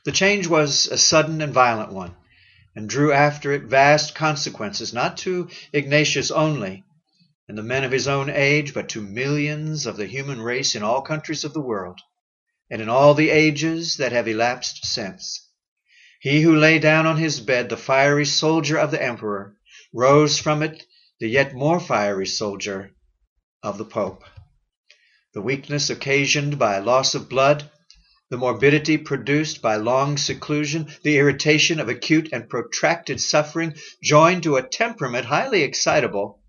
The 0.05 0.11
change 0.11 0.49
was 0.49 0.89
a 0.89 0.99
sudden 0.99 1.41
and 1.41 1.55
violent 1.55 1.93
one 1.93 2.17
and 2.75 2.89
drew 2.89 3.13
after 3.13 3.53
it 3.53 3.63
vast 3.63 4.17
consequences, 4.17 4.93
not 4.93 5.17
to 5.19 5.49
Ignatius 5.73 6.33
only 6.33 6.83
and 7.47 7.57
the 7.57 7.63
men 7.63 7.85
of 7.85 7.93
his 7.93 8.09
own 8.09 8.29
age, 8.29 8.75
but 8.75 8.89
to 8.89 9.01
millions 9.01 9.87
of 9.87 9.97
the 9.97 10.07
human 10.07 10.41
race 10.43 10.75
in 10.75 10.83
all 10.83 11.03
countries 11.03 11.45
of 11.45 11.53
the 11.53 11.61
world, 11.61 12.01
and 12.69 12.83
in 12.83 12.89
all 12.89 13.15
the 13.15 13.31
ages 13.31 13.99
that 13.99 14.11
have 14.11 14.27
elapsed 14.27 14.85
since. 14.85 15.49
He 16.19 16.41
who 16.43 16.57
lay 16.57 16.81
down 16.81 17.07
on 17.07 17.17
his 17.17 17.39
bed 17.39 17.69
the 17.69 17.77
fiery 17.77 18.27
soldier 18.27 18.77
of 18.77 18.91
the 18.91 19.01
emperor 19.01 19.55
rose 19.93 20.39
from 20.39 20.63
it 20.63 20.85
the 21.19 21.29
yet 21.29 21.55
more 21.55 21.81
fiery 21.81 22.27
soldier 22.27 22.91
of 23.63 23.79
the 23.79 23.85
Pope. 23.85 24.25
The 25.35 25.43
weakness 25.43 25.91
occasioned 25.91 26.59
by 26.59 26.79
loss 26.79 27.15
of 27.15 27.29
blood 27.29 27.71
the 28.31 28.37
morbidity 28.37 28.97
produced 28.97 29.61
by 29.61 29.75
long 29.75 30.17
seclusion, 30.17 30.87
the 31.03 31.19
irritation 31.19 31.81
of 31.81 31.89
acute 31.89 32.29
and 32.33 32.49
protracted 32.49 33.21
suffering, 33.21 33.75
joined 34.05 34.45
to 34.45 34.57
a 34.57 34.63
temperament 34.63 35.27
highly 35.27 35.63
excitable, 35.63 36.41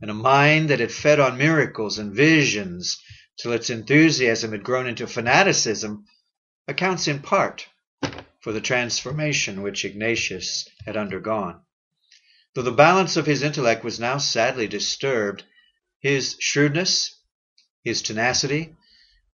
and 0.00 0.10
a 0.10 0.14
mind 0.14 0.70
that 0.70 0.80
had 0.80 0.90
fed 0.90 1.20
on 1.20 1.36
miracles 1.36 1.98
and 1.98 2.14
visions 2.14 2.98
till 3.38 3.52
its 3.52 3.68
enthusiasm 3.68 4.52
had 4.52 4.64
grown 4.64 4.86
into 4.86 5.06
fanaticism, 5.06 6.06
accounts 6.66 7.06
in 7.06 7.20
part 7.20 7.68
for 8.40 8.52
the 8.52 8.60
transformation 8.62 9.60
which 9.60 9.84
Ignatius 9.84 10.66
had 10.86 10.96
undergone. 10.96 11.60
Though 12.58 12.64
the 12.64 12.72
balance 12.72 13.16
of 13.16 13.24
his 13.26 13.44
intellect 13.44 13.84
was 13.84 14.00
now 14.00 14.18
sadly 14.18 14.66
disturbed, 14.66 15.44
his 16.00 16.36
shrewdness, 16.40 17.16
his 17.84 18.02
tenacity, 18.02 18.74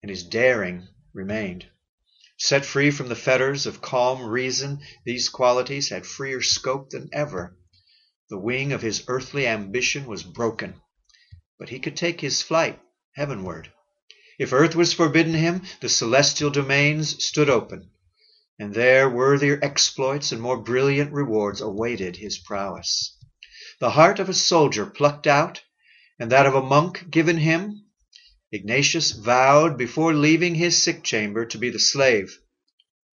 and 0.04 0.08
his 0.08 0.22
daring 0.22 0.86
remained. 1.12 1.66
Set 2.36 2.64
free 2.64 2.92
from 2.92 3.08
the 3.08 3.16
fetters 3.16 3.66
of 3.66 3.80
calm 3.82 4.22
reason, 4.22 4.82
these 5.04 5.28
qualities 5.28 5.88
had 5.88 6.06
freer 6.06 6.40
scope 6.40 6.90
than 6.90 7.08
ever. 7.12 7.58
The 8.30 8.38
wing 8.38 8.72
of 8.72 8.82
his 8.82 9.02
earthly 9.08 9.48
ambition 9.48 10.06
was 10.06 10.22
broken, 10.22 10.80
but 11.58 11.70
he 11.70 11.80
could 11.80 11.96
take 11.96 12.20
his 12.20 12.40
flight 12.40 12.80
heavenward. 13.16 13.72
If 14.38 14.52
earth 14.52 14.76
was 14.76 14.92
forbidden 14.92 15.34
him, 15.34 15.62
the 15.80 15.88
celestial 15.88 16.50
domains 16.50 17.24
stood 17.24 17.50
open, 17.50 17.90
and 18.58 18.74
there 18.74 19.08
worthier 19.08 19.58
exploits 19.62 20.32
and 20.32 20.40
more 20.40 20.56
brilliant 20.56 21.12
rewards 21.12 21.60
awaited 21.60 22.16
his 22.16 22.38
prowess. 22.38 23.16
The 23.78 23.90
heart 23.90 24.18
of 24.18 24.28
a 24.28 24.34
soldier 24.34 24.84
plucked 24.86 25.26
out, 25.26 25.62
and 26.18 26.32
that 26.32 26.46
of 26.46 26.54
a 26.54 26.62
monk 26.62 27.08
given 27.10 27.36
him, 27.36 27.84
Ignatius 28.50 29.12
vowed 29.12 29.78
before 29.78 30.12
leaving 30.12 30.56
his 30.56 30.82
sick 30.82 31.04
chamber 31.04 31.44
to 31.46 31.58
be 31.58 31.70
the 31.70 31.78
slave, 31.78 32.38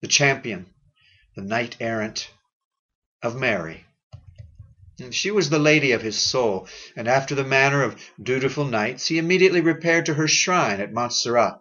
the 0.00 0.08
champion, 0.08 0.66
the 1.36 1.42
knight 1.42 1.76
errant 1.80 2.30
of 3.22 3.36
Mary. 3.36 3.84
She 5.10 5.30
was 5.30 5.50
the 5.50 5.58
lady 5.58 5.92
of 5.92 6.02
his 6.02 6.16
soul, 6.16 6.68
and 6.94 7.08
after 7.08 7.34
the 7.34 7.44
manner 7.44 7.82
of 7.82 8.00
dutiful 8.22 8.64
knights, 8.64 9.08
he 9.08 9.18
immediately 9.18 9.60
repaired 9.60 10.06
to 10.06 10.14
her 10.14 10.28
shrine 10.28 10.80
at 10.80 10.92
Montserrat, 10.92 11.60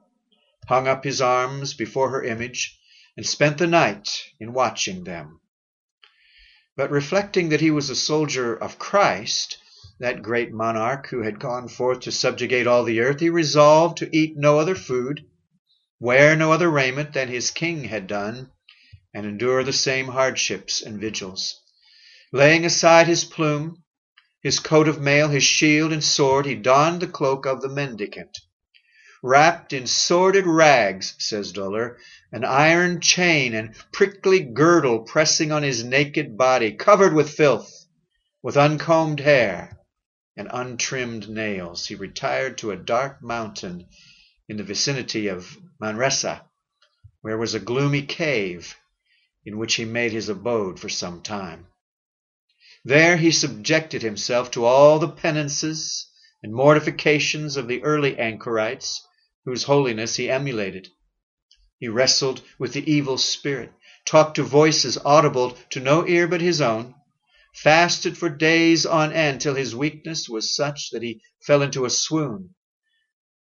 hung 0.68 0.88
up 0.88 1.04
his 1.04 1.20
arms 1.20 1.74
before 1.74 2.12
her 2.12 2.24
image, 2.24 2.80
and 3.16 3.26
spent 3.26 3.58
the 3.58 3.68
night 3.68 4.24
in 4.40 4.54
watching 4.54 5.04
them. 5.04 5.40
But 6.76 6.90
reflecting 6.90 7.50
that 7.50 7.62
he 7.62 7.70
was 7.70 7.90
a 7.90 7.96
soldier 7.96 8.56
of 8.56 8.80
Christ, 8.80 9.58
that 10.00 10.24
great 10.24 10.52
monarch 10.52 11.08
who 11.08 11.22
had 11.22 11.40
gone 11.40 11.68
forth 11.68 12.02
to 12.02 12.12
subjugate 12.12 12.66
all 12.66 12.84
the 12.84 13.00
earth, 13.00 13.20
he 13.20 13.30
resolved 13.30 14.00
to 14.00 14.16
eat 14.16 14.36
no 14.36 14.58
other 14.58 14.76
food, 14.76 15.24
wear 16.00 16.36
no 16.36 16.52
other 16.52 16.70
raiment 16.70 17.14
than 17.14 17.28
his 17.28 17.52
king 17.52 17.84
had 17.84 18.08
done, 18.08 18.50
and 19.14 19.26
endure 19.26 19.64
the 19.64 19.72
same 19.72 20.08
hardships 20.08 20.82
and 20.82 21.00
vigils. 21.00 21.62
Laying 22.32 22.66
aside 22.66 23.06
his 23.06 23.24
plume, 23.24 23.84
his 24.42 24.60
coat 24.60 24.88
of 24.88 25.00
mail, 25.00 25.30
his 25.30 25.44
shield 25.44 25.94
and 25.94 26.04
sword, 26.04 26.48
he 26.48 26.56
donned 26.56 27.02
the 27.02 27.08
cloak 27.08 27.46
of 27.46 27.62
the 27.62 27.70
mendicant. 27.70 28.36
Wrapped 29.22 29.72
in 29.72 29.88
sordid 29.88 30.46
rags, 30.46 31.16
says 31.20 31.54
Duller, 31.54 31.98
an 32.34 32.44
iron 32.44 33.00
chain 33.00 33.54
and 33.54 33.76
prickly 33.92 34.40
girdle 34.40 35.04
pressing 35.04 35.52
on 35.52 35.62
his 35.62 35.84
naked 35.84 36.36
body, 36.36 36.72
covered 36.72 37.14
with 37.14 37.30
filth, 37.30 37.86
with 38.42 38.58
uncombed 38.58 39.20
hair, 39.20 39.80
and 40.36 40.50
untrimmed 40.52 41.30
nails, 41.30 41.86
he 41.86 41.94
retired 41.94 42.58
to 42.58 42.72
a 42.72 42.76
dark 42.76 43.22
mountain 43.22 43.86
in 44.50 44.58
the 44.58 44.64
vicinity 44.64 45.28
of 45.28 45.56
Manresa, 45.80 46.44
where 47.22 47.38
was 47.38 47.54
a 47.54 47.60
gloomy 47.60 48.02
cave 48.02 48.76
in 49.46 49.60
which 49.60 49.76
he 49.76 49.86
made 49.86 50.12
his 50.12 50.28
abode 50.28 50.80
for 50.80 50.90
some 50.90 51.22
time. 51.22 51.68
There 52.84 53.16
he 53.16 53.32
subjected 53.32 54.02
himself 54.02 54.50
to 54.52 54.66
all 54.66 54.98
the 54.98 55.08
penances 55.08 56.08
and 56.42 56.52
mortifications 56.52 57.58
of 57.58 57.68
the 57.68 57.84
early 57.84 58.18
anchorites, 58.18 59.06
whose 59.46 59.64
holiness 59.64 60.16
he 60.16 60.32
emulated. 60.32 60.90
He 61.84 61.90
wrestled 61.90 62.42
with 62.58 62.72
the 62.72 62.90
evil 62.90 63.18
spirit, 63.18 63.74
talked 64.06 64.36
to 64.36 64.44
voices 64.44 64.98
audible 65.00 65.58
to 65.72 65.82
no 65.82 66.08
ear 66.08 66.30
but 66.30 66.40
his 66.40 66.62
own, 66.62 66.96
fasted 67.54 68.18
for 68.18 68.30
days 68.30 68.86
on 68.86 69.12
end 69.12 69.42
till 69.42 69.56
his 69.56 69.76
weakness 69.76 70.30
was 70.30 70.56
such 70.56 70.92
that 70.92 71.04
he 71.04 71.22
fell 71.42 71.62
into 71.62 71.84
a 71.84 71.90
swoon. 71.90 72.56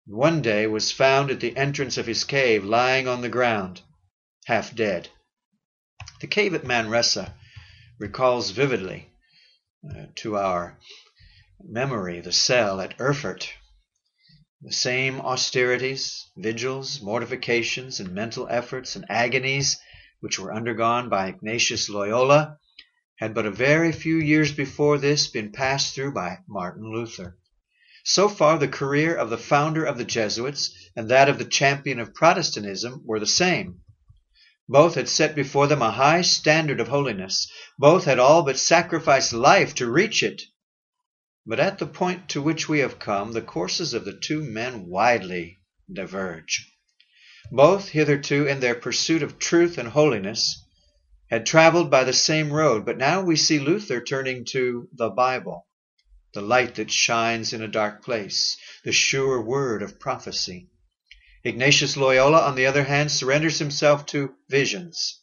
One 0.07 0.41
day 0.41 0.65
was 0.65 0.91
found 0.91 1.29
at 1.29 1.39
the 1.39 1.55
entrance 1.55 2.00
of 2.00 2.07
his 2.07 2.24
cave, 2.24 2.65
lying 2.65 3.07
on 3.07 3.21
the 3.21 3.29
ground, 3.29 3.83
half 4.45 4.74
dead. 4.74 5.10
The 6.19 6.25
cave 6.25 6.55
at 6.55 6.65
Manresa 6.65 7.36
recalls 8.00 8.50
vividly 8.50 9.07
uh, 9.88 10.05
to 10.15 10.38
our 10.38 10.79
memory 11.63 12.21
the 12.21 12.31
cell 12.31 12.81
at 12.81 13.00
Erfurt. 13.00 13.53
The 14.63 14.72
same 14.72 15.22
austerities, 15.22 16.30
vigils, 16.38 17.01
mortifications, 17.01 18.00
and 18.00 18.13
mental 18.13 18.48
efforts 18.48 18.96
and 18.96 19.06
agonies 19.10 19.80
which 20.20 20.38
were 20.38 20.53
undergone 20.53 21.10
by 21.10 21.30
Ignatius 21.30 21.89
Loyola 21.89 22.60
had 23.18 23.34
but 23.34 23.48
a 23.48 23.51
very 23.51 23.91
few 23.91 24.18
years 24.18 24.51
before 24.51 25.00
this 25.00 25.27
been 25.27 25.51
passed 25.51 25.96
through 25.96 26.13
by 26.13 26.39
Martin 26.48 26.84
Luther. 26.84 27.39
So 28.03 28.30
far, 28.30 28.60
the 28.60 28.68
career 28.68 29.15
of 29.15 29.32
the 29.32 29.38
founder 29.38 29.84
of 29.84 29.98
the 29.98 30.06
Jesuits 30.06 30.75
and 30.96 31.10
that 31.10 31.27
of 31.27 31.39
the 31.39 31.46
champion 31.46 32.00
of 32.00 32.13
Protestantism 32.13 33.01
were 33.03 33.20
the 33.20 33.25
same. 33.25 33.82
Both 34.70 34.94
had 34.94 35.10
set 35.10 35.34
before 35.34 35.65
them 35.65 35.82
a 35.82 35.91
high 35.91 36.22
standard 36.22 36.80
of 36.80 36.88
holiness. 36.88 37.51
Both 37.80 38.06
had 38.06 38.20
all 38.20 38.44
but 38.44 38.60
sacrificed 38.60 39.34
life 39.34 39.74
to 39.75 39.91
reach 39.91 40.22
it. 40.22 40.44
But 41.43 41.60
at 41.60 41.79
the 41.79 41.88
point 41.88 42.29
to 42.29 42.41
which 42.41 42.69
we 42.69 42.79
have 42.79 43.00
come, 43.00 43.31
the 43.31 43.41
courses 43.41 43.95
of 43.95 44.05
the 44.05 44.17
two 44.17 44.43
men 44.43 44.86
widely 44.86 45.57
diverge. 45.91 46.71
Both, 47.51 47.89
hitherto, 47.89 48.45
in 48.45 48.60
their 48.60 48.75
pursuit 48.75 49.24
of 49.24 49.39
truth 49.39 49.79
and 49.79 49.89
holiness, 49.89 50.63
had 51.31 51.48
traveled 51.48 51.89
by 51.89 52.03
the 52.03 52.13
same 52.13 52.53
road, 52.53 52.86
but 52.86 52.98
now 52.98 53.21
we 53.21 53.36
see 53.36 53.57
Luther 53.57 54.01
turning 54.01 54.45
to 54.51 54.88
the 54.93 55.10
Bible 55.10 55.67
the 56.33 56.41
light 56.41 56.75
that 56.75 56.91
shines 56.91 57.53
in 57.53 57.62
a 57.62 57.67
dark 57.67 58.03
place, 58.03 58.55
the 58.83 58.91
sure 58.91 59.41
word 59.41 59.81
of 59.81 60.00
prophecy. 60.00 60.69
Ignatius 61.43 61.98
Loyola, 61.98 62.41
on 62.41 62.55
the 62.55 62.67
other 62.67 62.83
hand, 62.83 63.12
surrenders 63.12 63.57
himself 63.57 64.05
to 64.05 64.36
visions 64.48 65.21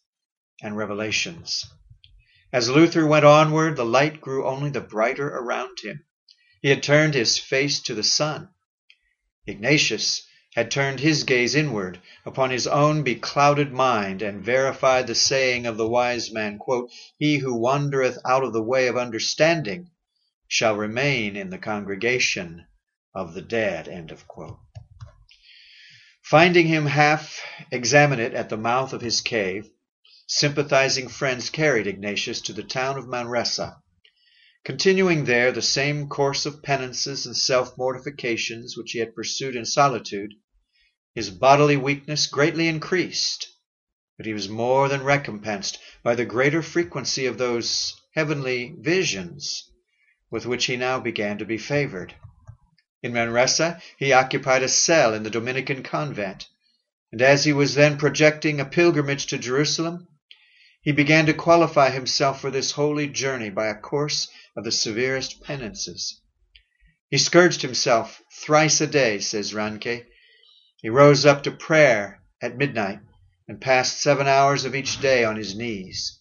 and 0.60 0.76
revelations. 0.76 1.64
As 2.52 2.68
Luther 2.68 3.06
went 3.06 3.24
onward, 3.24 3.76
the 3.76 3.84
light 3.84 4.20
grew 4.20 4.46
only 4.46 4.70
the 4.70 4.80
brighter 4.80 5.28
around 5.28 5.78
him. 5.80 6.04
He 6.60 6.70
had 6.70 6.82
turned 6.82 7.14
his 7.14 7.38
face 7.38 7.78
to 7.82 7.94
the 7.94 8.02
sun. 8.02 8.48
Ignatius 9.46 10.26
had 10.54 10.72
turned 10.72 10.98
his 10.98 11.22
gaze 11.22 11.54
inward 11.54 12.00
upon 12.26 12.50
his 12.50 12.66
own 12.66 13.04
beclouded 13.04 13.70
mind 13.70 14.22
and 14.22 14.44
verified 14.44 15.06
the 15.06 15.14
saying 15.14 15.66
of 15.66 15.76
the 15.76 15.86
wise 15.88 16.32
man, 16.32 16.58
He 17.16 17.36
who 17.38 17.54
wandereth 17.54 18.18
out 18.24 18.42
of 18.42 18.52
the 18.52 18.60
way 18.62 18.88
of 18.88 18.96
understanding 18.96 19.92
shall 20.48 20.74
remain 20.74 21.36
in 21.36 21.50
the 21.50 21.58
congregation 21.58 22.66
of 23.14 23.34
the 23.34 23.42
dead. 23.42 23.86
Finding 26.22 26.66
him 26.66 26.86
half 26.86 27.40
examine 27.70 28.18
at 28.18 28.48
the 28.48 28.56
mouth 28.56 28.92
of 28.92 29.00
his 29.00 29.20
cave, 29.20 29.70
sympathizing 30.26 31.06
friends 31.06 31.50
carried 31.50 31.86
Ignatius 31.86 32.40
to 32.40 32.52
the 32.52 32.64
town 32.64 32.98
of 32.98 33.06
Manresa. 33.06 33.80
Continuing 34.64 35.24
there 35.24 35.52
the 35.52 35.62
same 35.62 36.08
course 36.08 36.44
of 36.44 36.64
penances 36.64 37.24
and 37.26 37.36
self 37.36 37.78
mortifications 37.78 38.76
which 38.76 38.90
he 38.90 38.98
had 38.98 39.14
pursued 39.14 39.54
in 39.54 39.64
solitude, 39.64 40.34
his 41.14 41.30
bodily 41.30 41.76
weakness 41.76 42.26
greatly 42.26 42.66
increased, 42.66 43.46
but 44.16 44.26
he 44.26 44.32
was 44.32 44.48
more 44.48 44.88
than 44.88 45.04
recompensed 45.04 45.78
by 46.02 46.16
the 46.16 46.24
greater 46.24 46.60
frequency 46.60 47.24
of 47.24 47.38
those 47.38 47.94
heavenly 48.16 48.74
visions 48.80 49.70
with 50.28 50.44
which 50.44 50.64
he 50.64 50.76
now 50.76 50.98
began 50.98 51.38
to 51.38 51.44
be 51.44 51.56
favored. 51.56 52.12
In 53.00 53.12
Manresa 53.12 53.80
he 53.96 54.12
occupied 54.12 54.64
a 54.64 54.68
cell 54.68 55.14
in 55.14 55.22
the 55.22 55.30
Dominican 55.30 55.84
convent, 55.84 56.48
and 57.12 57.22
as 57.22 57.44
he 57.44 57.52
was 57.52 57.76
then 57.76 57.96
projecting 57.96 58.58
a 58.58 58.64
pilgrimage 58.64 59.26
to 59.26 59.38
Jerusalem, 59.38 60.07
he 60.88 60.92
began 60.92 61.26
to 61.26 61.34
qualify 61.34 61.90
himself 61.90 62.40
for 62.40 62.50
this 62.50 62.70
holy 62.70 63.06
journey 63.06 63.50
by 63.50 63.66
a 63.66 63.74
course 63.74 64.26
of 64.56 64.64
the 64.64 64.72
severest 64.72 65.42
penances. 65.42 66.22
He 67.10 67.18
scourged 67.18 67.60
himself 67.60 68.22
thrice 68.32 68.80
a 68.80 68.86
day, 68.86 69.18
says 69.18 69.52
Ranke. 69.52 70.06
He 70.80 70.88
rose 70.88 71.26
up 71.26 71.42
to 71.42 71.50
prayer 71.50 72.22
at 72.40 72.56
midnight 72.56 73.00
and 73.46 73.60
passed 73.60 74.00
seven 74.00 74.26
hours 74.26 74.64
of 74.64 74.74
each 74.74 74.98
day 74.98 75.24
on 75.24 75.36
his 75.36 75.54
knees. 75.54 76.20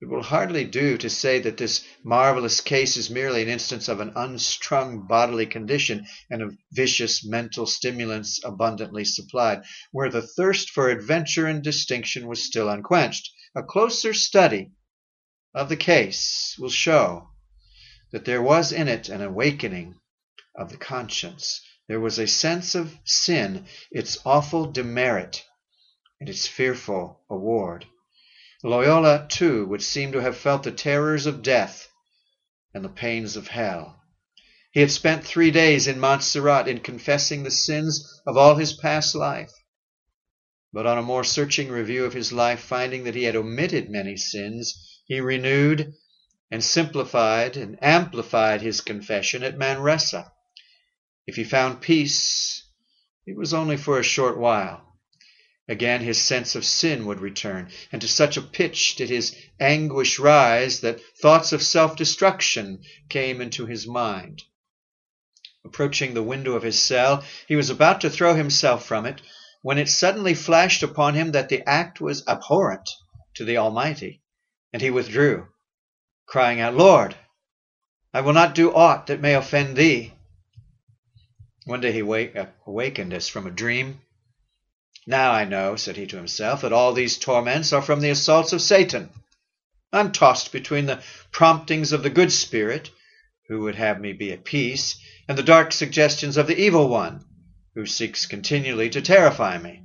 It 0.00 0.08
will 0.08 0.22
hardly 0.22 0.64
do 0.64 0.96
to 0.96 1.10
say 1.10 1.40
that 1.40 1.56
this 1.56 1.84
marvelous 2.04 2.60
case 2.60 2.96
is 2.96 3.10
merely 3.10 3.42
an 3.42 3.48
instance 3.48 3.88
of 3.88 3.98
an 3.98 4.12
unstrung 4.14 5.08
bodily 5.08 5.46
condition 5.46 6.06
and 6.30 6.42
of 6.42 6.56
vicious 6.70 7.24
mental 7.24 7.66
stimulants 7.66 8.38
abundantly 8.44 9.04
supplied, 9.04 9.62
where 9.90 10.10
the 10.10 10.22
thirst 10.22 10.70
for 10.70 10.90
adventure 10.90 11.46
and 11.46 11.64
distinction 11.64 12.28
was 12.28 12.44
still 12.44 12.68
unquenched. 12.68 13.32
A 13.54 13.62
closer 13.62 14.12
study 14.12 14.72
of 15.54 15.68
the 15.68 15.76
case 15.76 16.54
will 16.58 16.70
show 16.70 17.30
that 18.10 18.24
there 18.24 18.42
was 18.42 18.72
in 18.72 18.88
it 18.88 19.08
an 19.08 19.22
awakening 19.22 19.98
of 20.54 20.70
the 20.70 20.76
conscience. 20.76 21.60
There 21.88 22.00
was 22.00 22.18
a 22.18 22.26
sense 22.26 22.74
of 22.74 22.98
sin, 23.04 23.66
its 23.90 24.18
awful 24.26 24.70
demerit, 24.70 25.44
and 26.20 26.28
its 26.28 26.46
fearful 26.46 27.24
award. 27.30 27.86
Loyola, 28.62 29.26
too, 29.28 29.64
would 29.66 29.82
seem 29.82 30.12
to 30.12 30.20
have 30.20 30.36
felt 30.36 30.64
the 30.64 30.72
terrors 30.72 31.24
of 31.26 31.42
death 31.42 31.88
and 32.74 32.84
the 32.84 32.88
pains 32.90 33.36
of 33.36 33.48
hell. 33.48 34.02
He 34.72 34.80
had 34.80 34.90
spent 34.90 35.24
three 35.24 35.50
days 35.50 35.86
in 35.86 35.98
Montserrat 35.98 36.68
in 36.68 36.80
confessing 36.80 37.42
the 37.42 37.50
sins 37.50 38.20
of 38.26 38.36
all 38.36 38.56
his 38.56 38.74
past 38.74 39.14
life. 39.14 39.52
But 40.70 40.84
on 40.86 40.98
a 40.98 41.02
more 41.02 41.24
searching 41.24 41.70
review 41.70 42.04
of 42.04 42.12
his 42.12 42.30
life, 42.30 42.60
finding 42.60 43.04
that 43.04 43.14
he 43.14 43.24
had 43.24 43.36
omitted 43.36 43.88
many 43.88 44.18
sins, 44.18 45.00
he 45.06 45.18
renewed 45.18 45.94
and 46.50 46.62
simplified 46.62 47.56
and 47.56 47.82
amplified 47.82 48.60
his 48.60 48.82
confession 48.82 49.42
at 49.42 49.56
Manresa. 49.56 50.30
If 51.26 51.36
he 51.36 51.44
found 51.44 51.80
peace, 51.80 52.64
it 53.26 53.34
was 53.36 53.54
only 53.54 53.78
for 53.78 53.98
a 53.98 54.02
short 54.02 54.36
while. 54.38 54.98
Again 55.68 56.02
his 56.02 56.18
sense 56.18 56.54
of 56.54 56.66
sin 56.66 57.06
would 57.06 57.20
return, 57.20 57.70
and 57.90 58.02
to 58.02 58.08
such 58.08 58.36
a 58.36 58.42
pitch 58.42 58.96
did 58.96 59.08
his 59.08 59.34
anguish 59.58 60.18
rise 60.18 60.80
that 60.80 61.00
thoughts 61.16 61.52
of 61.52 61.62
self 61.62 61.96
destruction 61.96 62.82
came 63.08 63.40
into 63.40 63.64
his 63.64 63.86
mind. 63.86 64.44
Approaching 65.64 66.12
the 66.12 66.22
window 66.22 66.52
of 66.52 66.62
his 66.62 66.78
cell, 66.78 67.24
he 67.46 67.56
was 67.56 67.70
about 67.70 68.02
to 68.02 68.10
throw 68.10 68.34
himself 68.34 68.86
from 68.86 69.06
it, 69.06 69.22
when 69.62 69.78
it 69.78 69.88
suddenly 69.88 70.34
flashed 70.34 70.82
upon 70.82 71.14
him 71.14 71.32
that 71.32 71.48
the 71.48 71.62
act 71.68 72.00
was 72.00 72.26
abhorrent 72.26 72.88
to 73.34 73.44
the 73.44 73.56
Almighty, 73.56 74.22
and 74.72 74.82
he 74.82 74.90
withdrew, 74.90 75.46
crying 76.26 76.60
out, 76.60 76.74
Lord, 76.74 77.16
I 78.12 78.20
will 78.20 78.32
not 78.32 78.54
do 78.54 78.72
aught 78.72 79.06
that 79.08 79.20
may 79.20 79.34
offend 79.34 79.76
thee. 79.76 80.14
One 81.64 81.80
day 81.80 81.92
he 81.92 82.02
uh, 82.02 82.46
awakened 82.66 83.12
as 83.12 83.28
from 83.28 83.46
a 83.46 83.50
dream 83.50 84.00
now 85.08 85.32
I 85.32 85.46
know, 85.46 85.74
said 85.74 85.96
he 85.96 86.06
to 86.08 86.16
himself, 86.16 86.60
that 86.60 86.72
all 86.74 86.92
these 86.92 87.16
torments 87.16 87.72
are 87.72 87.80
from 87.80 88.00
the 88.00 88.10
assaults 88.10 88.52
of 88.52 88.60
Satan. 88.60 89.08
I'm 89.90 90.12
tossed 90.12 90.52
between 90.52 90.84
the 90.84 91.02
promptings 91.32 91.92
of 91.92 92.02
the 92.02 92.10
good 92.10 92.30
spirit, 92.30 92.90
who 93.48 93.60
would 93.62 93.76
have 93.76 94.02
me 94.02 94.12
be 94.12 94.32
at 94.32 94.44
peace, 94.44 95.00
and 95.26 95.38
the 95.38 95.42
dark 95.42 95.72
suggestions 95.72 96.36
of 96.36 96.46
the 96.46 96.60
evil 96.60 96.90
one, 96.90 97.24
who 97.78 97.86
seeks 97.86 98.26
continually 98.26 98.90
to 98.90 99.00
terrify 99.00 99.56
me. 99.56 99.80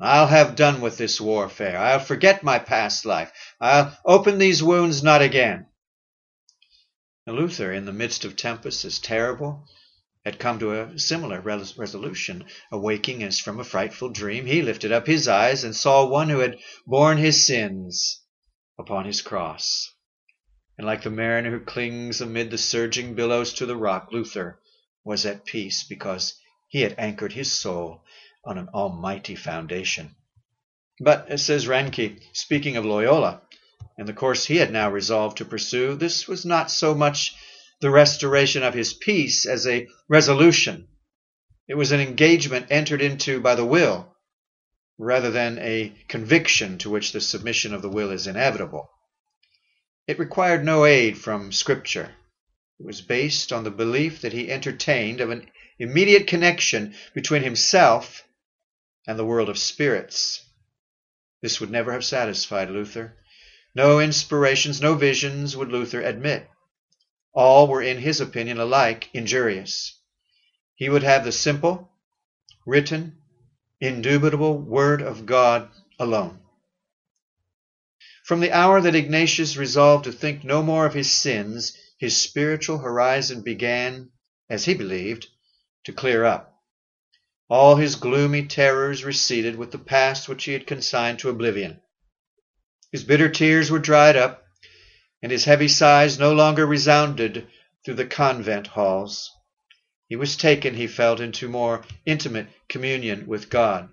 I'll 0.00 0.28
have 0.28 0.56
done 0.56 0.80
with 0.80 0.96
this 0.96 1.20
warfare. 1.20 1.76
I'll 1.76 2.00
forget 2.00 2.42
my 2.42 2.58
past 2.58 3.04
life. 3.04 3.30
I'll 3.60 3.94
open 4.06 4.38
these 4.38 4.62
wounds 4.62 5.02
not 5.02 5.20
again. 5.20 5.66
Luther, 7.26 7.74
in 7.74 7.84
the 7.84 7.92
midst 7.92 8.24
of 8.24 8.36
tempests 8.36 8.86
as 8.86 8.98
terrible 8.98 9.68
had 10.24 10.38
come 10.38 10.58
to 10.60 10.72
a 10.72 10.98
similar 10.98 11.42
resolution. 11.42 12.46
Awaking 12.72 13.22
as 13.22 13.38
from 13.38 13.60
a 13.60 13.64
frightful 13.64 14.08
dream, 14.08 14.46
he 14.46 14.62
lifted 14.62 14.90
up 14.90 15.06
his 15.06 15.28
eyes 15.28 15.62
and 15.62 15.76
saw 15.76 16.06
one 16.06 16.30
who 16.30 16.38
had 16.38 16.56
borne 16.86 17.18
his 17.18 17.46
sins 17.46 18.22
upon 18.78 19.04
his 19.04 19.20
cross. 19.20 19.92
And 20.78 20.86
like 20.86 21.02
the 21.02 21.10
mariner 21.10 21.50
who 21.50 21.66
clings 21.66 22.22
amid 22.22 22.50
the 22.50 22.56
surging 22.56 23.14
billows 23.14 23.52
to 23.54 23.66
the 23.66 23.76
rock, 23.76 24.08
Luther 24.10 24.58
was 25.04 25.26
at 25.26 25.44
peace 25.44 25.84
because 25.86 26.39
he 26.70 26.82
had 26.82 26.94
anchored 26.96 27.32
his 27.32 27.52
soul 27.52 28.02
on 28.44 28.56
an 28.56 28.68
almighty 28.72 29.34
foundation. 29.34 30.14
But, 31.00 31.38
says 31.40 31.66
Ranke, 31.66 32.20
speaking 32.32 32.76
of 32.76 32.86
Loyola, 32.86 33.42
and 33.98 34.06
the 34.06 34.14
course 34.14 34.46
he 34.46 34.56
had 34.56 34.72
now 34.72 34.90
resolved 34.90 35.38
to 35.38 35.44
pursue, 35.44 35.96
this 35.96 36.28
was 36.28 36.46
not 36.46 36.70
so 36.70 36.94
much 36.94 37.34
the 37.80 37.90
restoration 37.90 38.62
of 38.62 38.72
his 38.72 38.94
peace 38.94 39.46
as 39.46 39.66
a 39.66 39.88
resolution. 40.08 40.86
It 41.66 41.74
was 41.74 41.90
an 41.92 42.00
engagement 42.00 42.68
entered 42.70 43.02
into 43.02 43.40
by 43.40 43.56
the 43.56 43.64
will 43.64 44.14
rather 44.96 45.30
than 45.30 45.58
a 45.58 45.92
conviction 46.08 46.78
to 46.78 46.90
which 46.90 47.12
the 47.12 47.20
submission 47.20 47.74
of 47.74 47.82
the 47.82 47.88
will 47.88 48.10
is 48.10 48.26
inevitable. 48.26 48.88
It 50.06 50.18
required 50.18 50.64
no 50.64 50.84
aid 50.84 51.18
from 51.18 51.52
Scripture. 51.52 52.14
It 52.78 52.86
was 52.86 53.00
based 53.00 53.52
on 53.52 53.64
the 53.64 53.70
belief 53.70 54.20
that 54.20 54.32
he 54.32 54.50
entertained 54.50 55.20
of 55.20 55.30
an 55.30 55.50
immediate 55.80 56.26
connection 56.26 56.94
between 57.14 57.42
himself 57.42 58.22
and 59.06 59.18
the 59.18 59.24
world 59.24 59.48
of 59.48 59.58
spirits. 59.58 60.44
This 61.42 61.58
would 61.58 61.70
never 61.70 61.92
have 61.92 62.04
satisfied 62.04 62.70
Luther. 62.70 63.16
No 63.74 63.98
inspirations, 63.98 64.82
no 64.82 64.94
visions 64.94 65.56
would 65.56 65.70
Luther 65.72 66.02
admit. 66.02 66.46
All 67.32 67.66
were 67.66 67.82
in 67.82 67.98
his 67.98 68.20
opinion 68.20 68.58
alike 68.58 69.08
injurious. 69.14 69.98
He 70.74 70.90
would 70.90 71.02
have 71.02 71.24
the 71.24 71.32
simple, 71.32 71.90
written, 72.66 73.16
indubitable 73.80 74.58
Word 74.58 75.00
of 75.00 75.24
God 75.24 75.70
alone. 75.98 76.40
From 78.24 78.40
the 78.40 78.52
hour 78.52 78.80
that 78.80 78.94
Ignatius 78.94 79.56
resolved 79.56 80.04
to 80.04 80.12
think 80.12 80.44
no 80.44 80.62
more 80.62 80.84
of 80.84 80.94
his 80.94 81.10
sins, 81.10 81.76
his 81.98 82.16
spiritual 82.16 82.78
horizon 82.78 83.40
began, 83.40 84.10
as 84.48 84.66
he 84.66 84.74
believed, 84.74 85.26
to 85.84 85.92
clear 85.92 86.24
up. 86.24 86.58
All 87.48 87.76
his 87.76 87.96
gloomy 87.96 88.46
terrors 88.46 89.04
receded 89.04 89.56
with 89.56 89.72
the 89.72 89.78
past 89.78 90.28
which 90.28 90.44
he 90.44 90.52
had 90.52 90.66
consigned 90.66 91.18
to 91.20 91.30
oblivion. 91.30 91.80
His 92.92 93.04
bitter 93.04 93.28
tears 93.28 93.70
were 93.70 93.78
dried 93.78 94.16
up, 94.16 94.44
and 95.22 95.32
his 95.32 95.44
heavy 95.44 95.68
sighs 95.68 96.18
no 96.18 96.32
longer 96.32 96.66
resounded 96.66 97.46
through 97.84 97.94
the 97.94 98.06
convent 98.06 98.68
halls. 98.68 99.30
He 100.08 100.16
was 100.16 100.36
taken, 100.36 100.74
he 100.74 100.86
felt, 100.86 101.20
into 101.20 101.48
more 101.48 101.84
intimate 102.04 102.48
communion 102.68 103.26
with 103.26 103.50
God. 103.50 103.88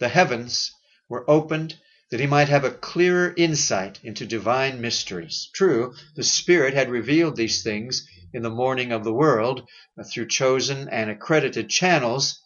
The 0.00 0.08
heavens 0.08 0.72
were 1.08 1.28
opened 1.30 1.78
that 2.10 2.20
he 2.20 2.26
might 2.26 2.48
have 2.48 2.64
a 2.64 2.70
clearer 2.70 3.34
insight 3.36 4.00
into 4.02 4.26
divine 4.26 4.80
mysteries. 4.80 5.50
True, 5.54 5.94
the 6.16 6.22
Spirit 6.22 6.74
had 6.74 6.90
revealed 6.90 7.36
these 7.36 7.62
things 7.62 8.08
in 8.34 8.42
the 8.42 8.50
morning 8.50 8.92
of 8.92 9.04
the 9.04 9.14
world 9.14 9.66
uh, 9.98 10.02
through 10.02 10.26
chosen 10.26 10.88
and 10.90 11.08
accredited 11.08 11.70
channels, 11.70 12.40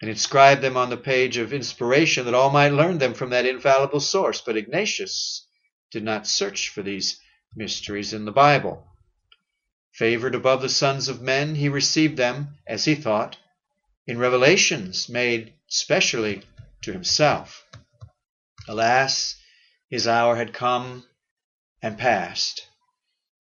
and 0.00 0.08
inscribed 0.08 0.62
them 0.62 0.76
on 0.76 0.88
the 0.88 0.96
page 0.96 1.36
of 1.36 1.52
inspiration 1.52 2.24
that 2.24 2.34
all 2.34 2.50
might 2.50 2.72
learn 2.72 2.98
them 2.98 3.12
from 3.12 3.30
that 3.30 3.46
infallible 3.46 4.00
source. 4.00 4.40
But 4.40 4.56
Ignatius 4.56 5.46
did 5.90 6.04
not 6.04 6.26
search 6.26 6.68
for 6.68 6.82
these 6.82 7.20
mysteries 7.54 8.12
in 8.12 8.24
the 8.24 8.32
Bible. 8.32 8.86
Favored 9.92 10.34
above 10.34 10.62
the 10.62 10.68
sons 10.68 11.08
of 11.08 11.22
men, 11.22 11.54
he 11.54 11.68
received 11.68 12.16
them, 12.16 12.58
as 12.66 12.84
he 12.84 12.94
thought, 12.94 13.36
in 14.06 14.18
revelations 14.18 15.08
made 15.08 15.54
specially 15.66 16.42
to 16.82 16.92
himself. 16.92 17.64
Alas, 18.68 19.36
his 19.88 20.06
hour 20.06 20.36
had 20.36 20.52
come 20.52 21.04
and 21.82 21.96
passed, 21.98 22.66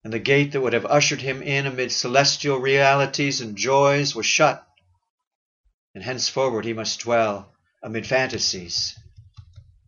and 0.03 0.11
the 0.11 0.19
gate 0.19 0.51
that 0.51 0.61
would 0.61 0.73
have 0.73 0.85
ushered 0.85 1.21
him 1.21 1.41
in 1.41 1.65
amid 1.65 1.91
celestial 1.91 2.57
realities 2.57 3.39
and 3.39 3.55
joys 3.55 4.13
was 4.13 4.25
shut, 4.25 4.67
and 5.95 6.03
henceforward 6.03 6.65
he 6.65 6.73
must 6.73 6.99
dwell 6.99 7.53
amid 7.81 8.05
fantasies 8.05 8.97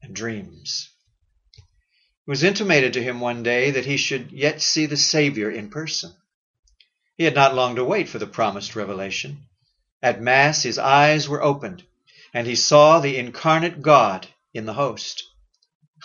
and 0.02 0.16
dreams. 0.16 0.90
It 1.58 2.32
was 2.32 2.44
intimated 2.44 2.94
to 2.94 3.04
him 3.04 3.20
one 3.20 3.44
day 3.44 3.72
that 3.72 3.86
he 3.86 3.98
should 3.98 4.32
yet 4.32 4.62
see 4.62 4.86
the 4.86 4.98
Saviour 4.98 5.52
in 5.52 5.70
person. 5.70 6.14
He 7.18 7.24
had 7.24 7.36
not 7.36 7.56
long 7.56 7.76
to 7.76 7.84
wait 7.84 8.10
for 8.10 8.20
the 8.20 8.28
promised 8.28 8.76
revelation. 8.76 9.48
At 10.02 10.22
Mass 10.22 10.64
his 10.64 10.78
eyes 10.78 11.28
were 11.30 11.44
opened, 11.44 11.84
and 12.34 12.48
he 12.48 12.56
saw 12.56 13.00
the 13.00 13.18
incarnate 13.18 13.82
God 13.82 14.28
in 14.54 14.66
the 14.66 14.74
host. 14.74 15.24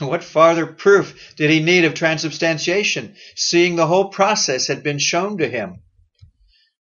What 0.01 0.25
farther 0.25 0.67
proof 0.67 1.35
did 1.37 1.51
he 1.51 1.61
need 1.61 1.85
of 1.85 1.93
transubstantiation, 1.93 3.17
seeing 3.37 3.77
the 3.77 3.87
whole 3.87 4.09
process 4.09 4.67
had 4.67 4.83
been 4.83 4.99
shown 4.99 5.37
to 5.39 5.49
him? 5.49 5.83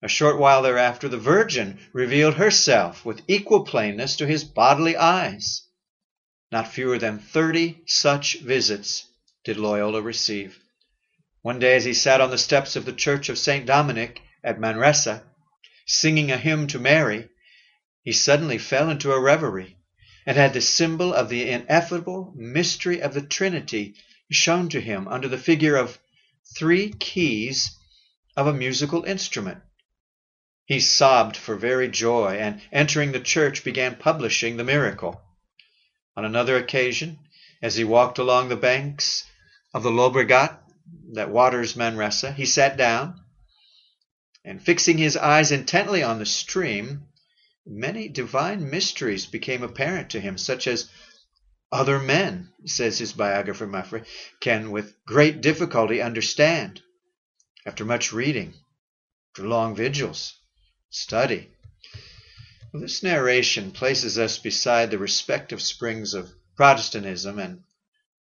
A 0.02 0.08
short 0.08 0.38
while 0.38 0.62
thereafter, 0.62 1.08
the 1.08 1.18
Virgin 1.18 1.78
revealed 1.92 2.34
herself 2.34 3.04
with 3.04 3.20
equal 3.28 3.64
plainness 3.64 4.16
to 4.16 4.26
his 4.26 4.44
bodily 4.44 4.96
eyes. 4.96 5.62
Not 6.50 6.72
fewer 6.72 6.98
than 6.98 7.18
thirty 7.18 7.82
such 7.86 8.40
visits 8.40 9.04
did 9.44 9.58
Loyola 9.58 10.00
receive. 10.00 10.58
One 11.42 11.58
day, 11.58 11.76
as 11.76 11.84
he 11.84 11.94
sat 11.94 12.20
on 12.20 12.30
the 12.30 12.38
steps 12.38 12.76
of 12.76 12.84
the 12.86 12.92
church 12.92 13.28
of 13.28 13.38
St. 13.38 13.66
Dominic 13.66 14.22
at 14.42 14.58
Manresa, 14.58 15.22
singing 15.86 16.32
a 16.32 16.38
hymn 16.38 16.66
to 16.68 16.78
Mary, 16.78 17.28
he 18.02 18.12
suddenly 18.12 18.58
fell 18.58 18.88
into 18.88 19.12
a 19.12 19.20
reverie 19.20 19.76
and 20.26 20.36
had 20.36 20.52
the 20.52 20.60
symbol 20.60 21.12
of 21.12 21.28
the 21.28 21.48
ineffable 21.48 22.32
mystery 22.36 23.00
of 23.00 23.14
the 23.14 23.22
Trinity 23.22 23.94
shown 24.30 24.68
to 24.68 24.80
him 24.80 25.08
under 25.08 25.28
the 25.28 25.38
figure 25.38 25.76
of 25.76 25.98
three 26.56 26.90
keys 26.90 27.76
of 28.36 28.46
a 28.46 28.52
musical 28.52 29.04
instrument. 29.04 29.58
He 30.64 30.80
sobbed 30.80 31.36
for 31.36 31.56
very 31.56 31.88
joy 31.88 32.36
and, 32.38 32.62
entering 32.70 33.12
the 33.12 33.20
church, 33.20 33.64
began 33.64 33.96
publishing 33.96 34.56
the 34.56 34.64
miracle. 34.64 35.20
On 36.16 36.24
another 36.24 36.56
occasion, 36.56 37.18
as 37.60 37.76
he 37.76 37.84
walked 37.84 38.18
along 38.18 38.48
the 38.48 38.56
banks 38.56 39.24
of 39.74 39.82
the 39.82 39.90
Llobregat 39.90 40.58
that 41.12 41.30
waters 41.30 41.76
Manresa, 41.76 42.32
he 42.32 42.46
sat 42.46 42.76
down, 42.76 43.20
and 44.44 44.62
fixing 44.62 44.98
his 44.98 45.16
eyes 45.16 45.52
intently 45.52 46.02
on 46.02 46.18
the 46.18 46.26
stream, 46.26 47.06
many 47.66 48.08
divine 48.08 48.68
mysteries 48.68 49.26
became 49.26 49.62
apparent 49.62 50.10
to 50.10 50.20
him, 50.20 50.36
such 50.36 50.66
as 50.66 50.90
other 51.70 51.98
men, 51.98 52.52
says 52.66 52.98
his 52.98 53.12
biographer 53.12 53.66
Maffei, 53.66 54.04
can 54.40 54.70
with 54.70 54.94
great 55.06 55.40
difficulty 55.40 56.02
understand. 56.02 56.82
After 57.64 57.84
much 57.84 58.12
reading, 58.12 58.54
after 59.30 59.46
long 59.46 59.74
vigils, 59.74 60.34
study. 60.90 61.50
Well, 62.72 62.82
this 62.82 63.02
narration 63.02 63.70
places 63.70 64.18
us 64.18 64.38
beside 64.38 64.90
the 64.90 64.98
respective 64.98 65.62
springs 65.62 66.14
of 66.14 66.32
Protestantism 66.56 67.38
and 67.38 67.62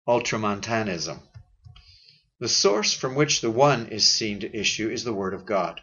Ultramontanism. 0.07 1.21
The 2.41 2.49
source 2.49 2.93
from 2.93 3.15
which 3.15 3.41
the 3.41 3.51
one 3.51 3.89
is 3.89 4.09
seen 4.09 4.41
to 4.41 4.57
issue 4.57 4.91
is 4.91 5.05
the 5.05 5.15
Word 5.15 5.35
of 5.35 5.47
God. 5.47 5.83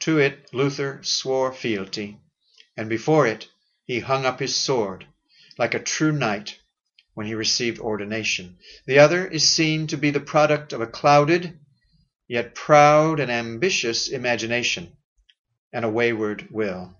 To 0.00 0.18
it 0.18 0.52
Luther 0.52 1.02
swore 1.02 1.52
fealty, 1.52 2.18
and 2.76 2.88
before 2.88 3.26
it 3.26 3.48
he 3.84 4.00
hung 4.00 4.24
up 4.24 4.40
his 4.40 4.56
sword, 4.56 5.06
like 5.58 5.74
a 5.74 5.78
true 5.78 6.12
knight, 6.12 6.58
when 7.14 7.26
he 7.26 7.34
received 7.34 7.78
ordination. 7.78 8.58
The 8.86 8.98
other 8.98 9.26
is 9.26 9.48
seen 9.48 9.86
to 9.88 9.96
be 9.96 10.10
the 10.10 10.20
product 10.20 10.72
of 10.72 10.80
a 10.80 10.86
clouded, 10.86 11.58
yet 12.26 12.54
proud 12.54 13.20
and 13.20 13.30
ambitious 13.30 14.08
imagination, 14.08 14.96
and 15.72 15.84
a 15.84 15.88
wayward 15.88 16.48
will, 16.50 16.96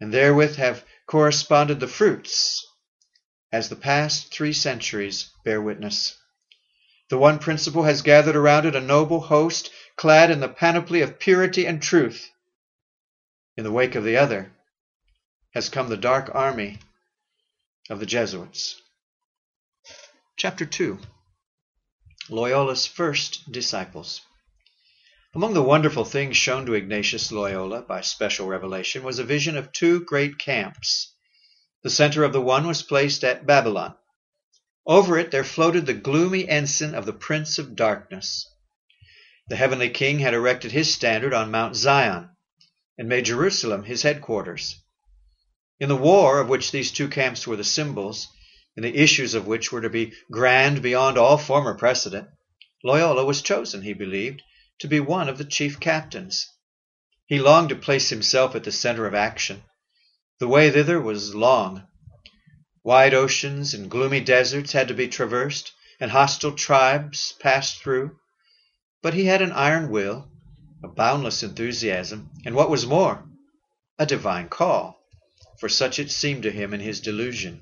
and 0.00 0.12
therewith 0.12 0.56
have 0.56 0.84
corresponded 1.06 1.80
the 1.80 1.88
fruits, 1.88 2.66
as 3.50 3.68
the 3.68 3.76
past 3.76 4.32
three 4.32 4.52
centuries 4.52 5.30
bear 5.44 5.62
witness. 5.62 6.18
The 7.08 7.18
one 7.18 7.38
principle 7.38 7.84
has 7.84 8.02
gathered 8.02 8.36
around 8.36 8.66
it 8.66 8.76
a 8.76 8.80
noble 8.80 9.20
host 9.20 9.70
clad 9.96 10.30
in 10.30 10.40
the 10.40 10.48
panoply 10.48 11.00
of 11.00 11.18
purity 11.18 11.66
and 11.66 11.82
truth. 11.82 12.30
In 13.56 13.64
the 13.64 13.72
wake 13.72 13.94
of 13.94 14.04
the 14.04 14.16
other 14.16 14.52
has 15.54 15.68
come 15.68 15.88
the 15.88 15.96
dark 15.96 16.30
army 16.34 16.78
of 17.90 18.00
the 18.00 18.06
Jesuits. 18.06 18.80
Chapter 20.36 20.64
2 20.64 20.98
Loyola's 22.30 22.86
First 22.86 23.52
Disciples. 23.52 24.22
Among 25.34 25.52
the 25.52 25.62
wonderful 25.62 26.04
things 26.04 26.36
shown 26.36 26.64
to 26.66 26.74
Ignatius 26.74 27.30
Loyola 27.30 27.82
by 27.82 28.00
special 28.00 28.46
revelation 28.46 29.02
was 29.02 29.18
a 29.18 29.24
vision 29.24 29.56
of 29.58 29.72
two 29.72 30.00
great 30.04 30.38
camps. 30.38 31.14
The 31.82 31.90
center 31.90 32.24
of 32.24 32.32
the 32.32 32.40
one 32.40 32.66
was 32.66 32.82
placed 32.82 33.22
at 33.22 33.44
Babylon, 33.44 33.94
over 34.86 35.18
it 35.18 35.30
there 35.30 35.44
floated 35.44 35.84
the 35.84 35.94
gloomy 35.94 36.48
ensign 36.48 36.94
of 36.94 37.06
the 37.06 37.12
Prince 37.12 37.58
of 37.58 37.76
Darkness. 37.76 38.48
The 39.48 39.56
heavenly 39.56 39.90
King 39.90 40.20
had 40.20 40.32
erected 40.32 40.72
his 40.72 40.92
standard 40.92 41.34
on 41.34 41.50
Mount 41.50 41.76
Zion, 41.76 42.30
and 42.96 43.08
made 43.08 43.26
Jerusalem 43.26 43.84
his 43.84 44.02
headquarters. 44.02 44.81
In 45.82 45.88
the 45.88 45.96
war 45.96 46.38
of 46.38 46.48
which 46.48 46.70
these 46.70 46.92
two 46.92 47.08
camps 47.08 47.44
were 47.44 47.56
the 47.56 47.64
symbols, 47.64 48.28
and 48.76 48.84
the 48.84 48.96
issues 48.96 49.34
of 49.34 49.48
which 49.48 49.72
were 49.72 49.80
to 49.80 49.90
be 49.90 50.12
grand 50.30 50.80
beyond 50.80 51.18
all 51.18 51.36
former 51.36 51.74
precedent, 51.74 52.28
Loyola 52.84 53.24
was 53.24 53.42
chosen, 53.42 53.82
he 53.82 53.92
believed, 53.92 54.42
to 54.78 54.86
be 54.86 55.00
one 55.00 55.28
of 55.28 55.38
the 55.38 55.44
chief 55.44 55.80
captains. 55.80 56.46
He 57.26 57.40
longed 57.40 57.70
to 57.70 57.74
place 57.74 58.10
himself 58.10 58.54
at 58.54 58.62
the 58.62 58.70
center 58.70 59.08
of 59.08 59.14
action. 59.16 59.64
The 60.38 60.46
way 60.46 60.70
thither 60.70 61.00
was 61.00 61.34
long, 61.34 61.84
Wide 62.84 63.12
oceans 63.12 63.74
and 63.74 63.90
gloomy 63.90 64.20
deserts 64.20 64.70
had 64.70 64.86
to 64.86 64.94
be 64.94 65.08
traversed, 65.08 65.72
and 65.98 66.12
hostile 66.12 66.52
tribes 66.52 67.34
passed 67.40 67.82
through. 67.82 68.16
But 69.02 69.14
he 69.14 69.24
had 69.24 69.42
an 69.42 69.50
iron 69.50 69.90
will, 69.90 70.30
a 70.84 70.86
boundless 70.86 71.42
enthusiasm, 71.42 72.30
and 72.46 72.54
what 72.54 72.70
was 72.70 72.86
more, 72.86 73.28
a 73.98 74.06
divine 74.06 74.48
call, 74.48 75.01
for 75.62 75.68
such 75.68 76.00
it 76.00 76.10
seemed 76.10 76.42
to 76.42 76.50
him 76.50 76.74
in 76.74 76.80
his 76.80 77.00
delusion. 77.00 77.60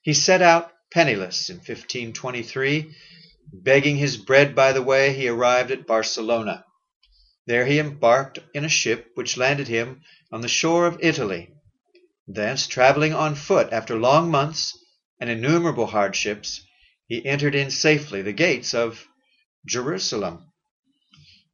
He 0.00 0.14
set 0.14 0.40
out 0.40 0.72
penniless 0.90 1.50
in 1.50 1.56
1523. 1.56 2.90
Begging 3.52 3.96
his 3.96 4.16
bread 4.16 4.54
by 4.54 4.72
the 4.72 4.80
way, 4.80 5.12
he 5.12 5.28
arrived 5.28 5.70
at 5.70 5.86
Barcelona. 5.86 6.64
There 7.46 7.66
he 7.66 7.78
embarked 7.78 8.38
in 8.54 8.64
a 8.64 8.70
ship 8.70 9.10
which 9.14 9.36
landed 9.36 9.68
him 9.68 10.00
on 10.32 10.40
the 10.40 10.48
shore 10.48 10.86
of 10.86 11.00
Italy 11.02 11.50
Thence, 12.26 12.66
traveling 12.66 13.12
on 13.12 13.34
foot 13.34 13.74
after 13.74 13.98
long 13.98 14.30
months 14.30 14.72
and 15.20 15.28
innumerable 15.28 15.88
hardships, 15.88 16.62
he 17.08 17.26
entered 17.26 17.54
in 17.54 17.70
safely 17.70 18.22
the 18.22 18.32
gates 18.32 18.72
of 18.72 19.06
Jerusalem. 19.66 20.47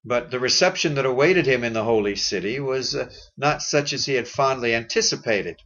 But 0.07 0.31
the 0.31 0.39
reception 0.39 0.97
that 0.97 1.07
awaited 1.07 1.47
him 1.47 1.65
in 1.65 1.73
the 1.73 1.85
holy 1.85 2.15
city 2.15 2.61
was 2.61 2.95
uh, 2.95 3.11
not 3.39 3.63
such 3.63 3.95
as 3.95 4.05
he 4.05 4.15
had 4.15 4.29
fondly 4.29 4.75
anticipated. 4.75 5.57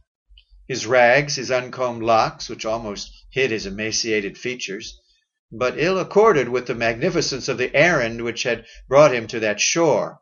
His 0.65 0.85
rags, 0.85 1.35
his 1.35 1.51
uncombed 1.51 2.03
locks, 2.03 2.47
which 2.47 2.65
almost 2.65 3.11
hid 3.31 3.51
his 3.51 3.65
emaciated 3.65 4.37
features, 4.37 4.97
but 5.51 5.77
ill 5.77 5.99
accorded 5.99 6.47
with 6.47 6.67
the 6.67 6.75
magnificence 6.75 7.49
of 7.49 7.57
the 7.57 7.75
errand 7.75 8.23
which 8.23 8.43
had 8.43 8.65
brought 8.87 9.13
him 9.13 9.27
to 9.27 9.39
that 9.41 9.59
shore. 9.59 10.19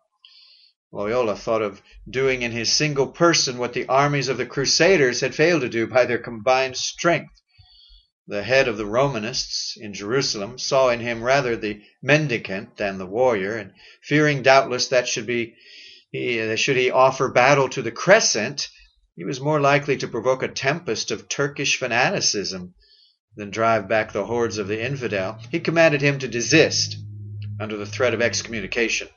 Loyola 0.91 1.35
thought 1.35 1.61
of 1.61 1.81
doing 2.09 2.41
in 2.41 2.51
his 2.53 2.71
single 2.73 3.07
person 3.07 3.57
what 3.57 3.73
the 3.73 3.85
armies 3.87 4.29
of 4.29 4.37
the 4.37 4.45
Crusaders 4.45 5.21
had 5.21 5.35
failed 5.35 5.61
to 5.61 5.69
do 5.69 5.85
by 5.85 6.05
their 6.05 6.17
combined 6.17 6.77
strength. 6.77 7.39
The 8.29 8.43
head 8.43 8.67
of 8.67 8.75
the 8.75 8.85
Romanists 8.85 9.77
in 9.77 9.93
Jerusalem 9.93 10.57
saw 10.57 10.89
in 10.89 10.99
him 10.99 11.23
rather 11.23 11.55
the 11.55 11.81
mendicant 12.01 12.75
than 12.75 12.97
the 12.97 13.05
warrior, 13.05 13.55
and 13.55 13.71
fearing 14.03 14.41
doubtless 14.41 14.89
that 14.89 15.07
should 15.07 15.25
be 15.25 15.55
he, 16.11 16.55
should 16.57 16.75
he 16.75 16.91
offer 16.91 17.29
battle 17.29 17.69
to 17.69 17.81
the 17.81 17.91
Crescent, 17.91 18.67
he 19.15 19.23
was 19.23 19.39
more 19.39 19.61
likely 19.61 19.95
to 19.97 20.07
provoke 20.09 20.43
a 20.43 20.49
tempest 20.49 21.09
of 21.09 21.29
Turkish 21.29 21.77
fanaticism 21.77 22.73
than 23.37 23.49
drive 23.49 23.87
back 23.87 24.11
the 24.11 24.25
hordes 24.25 24.57
of 24.57 24.67
the 24.67 24.83
infidel. 24.83 25.39
He 25.49 25.61
commanded 25.61 26.01
him 26.01 26.19
to 26.19 26.27
desist 26.27 26.97
under 27.59 27.77
the 27.77 27.85
threat 27.85 28.13
of 28.13 28.21
excommunication. 28.21 29.07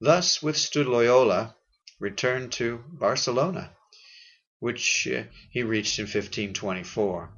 Thus 0.00 0.42
withstood 0.42 0.86
Loyola, 0.86 1.56
returned 2.00 2.52
to 2.52 2.82
Barcelona, 2.88 3.76
which 4.60 5.06
uh, 5.06 5.24
he 5.50 5.62
reached 5.62 5.98
in 5.98 6.04
1524. 6.04 7.30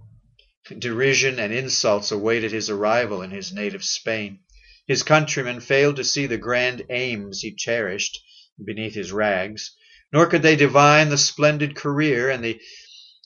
Derision 0.78 1.38
and 1.38 1.52
insults 1.52 2.10
awaited 2.10 2.50
his 2.50 2.70
arrival 2.70 3.20
in 3.20 3.30
his 3.30 3.52
native 3.52 3.84
Spain. 3.84 4.38
His 4.86 5.02
countrymen 5.02 5.60
failed 5.60 5.96
to 5.96 6.04
see 6.04 6.24
the 6.24 6.38
grand 6.38 6.86
aims 6.88 7.42
he 7.42 7.54
cherished 7.54 8.18
beneath 8.64 8.94
his 8.94 9.12
rags, 9.12 9.72
nor 10.10 10.26
could 10.26 10.40
they 10.40 10.56
divine 10.56 11.10
the 11.10 11.18
splendid 11.18 11.76
career 11.76 12.30
and 12.30 12.42
the 12.42 12.58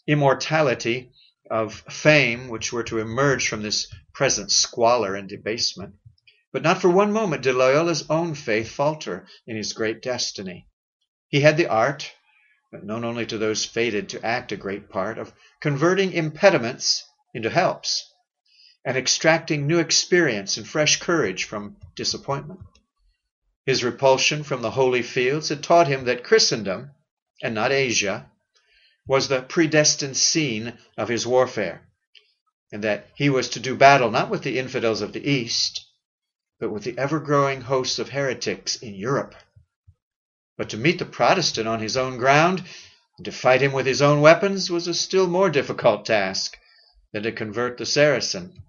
immortality 0.09 1.13
of 1.49 1.75
fame 1.89 2.49
which 2.49 2.73
were 2.73 2.83
to 2.83 2.99
emerge 2.99 3.47
from 3.47 3.63
this 3.63 3.87
present 4.13 4.51
squalor 4.51 5.15
and 5.15 5.29
debasement. 5.29 5.95
But 6.53 6.63
not 6.63 6.81
for 6.81 6.89
one 6.89 7.13
moment 7.13 7.43
did 7.43 7.55
Loyola's 7.55 8.05
own 8.11 8.35
faith 8.35 8.69
falter 8.69 9.29
in 9.47 9.57
his 9.57 9.75
great 9.75 10.03
destiny. 10.03 10.67
He 11.29 11.43
had 11.43 11.57
the 11.57 11.69
art, 11.69 12.13
known 12.73 13.05
only 13.05 13.27
to 13.27 13.39
those 13.39 13.65
fated 13.65 14.09
to 14.09 14.27
act 14.27 14.51
a 14.51 14.57
great 14.57 14.89
part, 14.89 15.19
of 15.19 15.33
converting 15.61 16.13
impediments 16.13 17.05
into 17.35 17.51
helps, 17.51 18.13
and 18.85 18.97
extracting 18.97 19.67
new 19.67 19.79
experience 19.79 20.57
and 20.57 20.67
fresh 20.67 20.99
courage 20.99 21.45
from 21.45 21.77
disappointment. 21.95 22.61
His 23.67 23.85
repulsion 23.85 24.45
from 24.45 24.63
the 24.63 24.71
holy 24.71 25.03
fields 25.03 25.51
had 25.51 25.63
taught 25.63 25.89
him 25.89 26.05
that 26.05 26.25
Christendom, 26.25 26.93
and 27.43 27.55
not 27.55 27.71
Asia, 27.71 28.31
was 29.07 29.29
the 29.29 29.43
predestined 29.43 30.17
scene 30.17 30.79
of 30.97 31.09
his 31.09 31.27
warfare, 31.27 31.87
and 32.73 32.85
that 32.85 33.09
he 33.15 33.29
was 33.29 33.49
to 33.51 33.61
do 33.61 33.77
battle 33.77 34.11
not 34.11 34.31
with 34.31 34.43
the 34.43 34.59
infidels 34.59 35.03
of 35.03 35.13
the 35.13 35.31
East, 35.31 35.87
but 36.59 36.71
with 36.71 36.85
the 36.85 36.97
ever 36.99 37.21
growing 37.21 37.61
hosts 37.61 37.99
of 37.99 38.09
heretics 38.09 38.77
in 38.77 38.95
Europe. 38.95 39.35
But 40.57 40.71
to 40.71 40.77
meet 40.77 40.99
the 40.99 41.05
Protestant 41.05 41.69
on 41.69 41.81
his 41.81 41.97
own 41.97 42.17
ground, 42.17 42.65
and 43.17 43.25
to 43.25 43.33
fight 43.33 43.63
him 43.63 43.73
with 43.73 43.87
his 43.87 44.03
own 44.03 44.21
weapons, 44.21 44.71
was 44.71 44.87
a 44.89 44.95
still 44.95 45.27
more 45.27 45.51
difficult 45.51 46.05
task 46.05 46.58
than 47.13 47.23
to 47.23 47.33
convert 47.33 47.79
the 47.79 47.87
Saracen. 47.87 48.63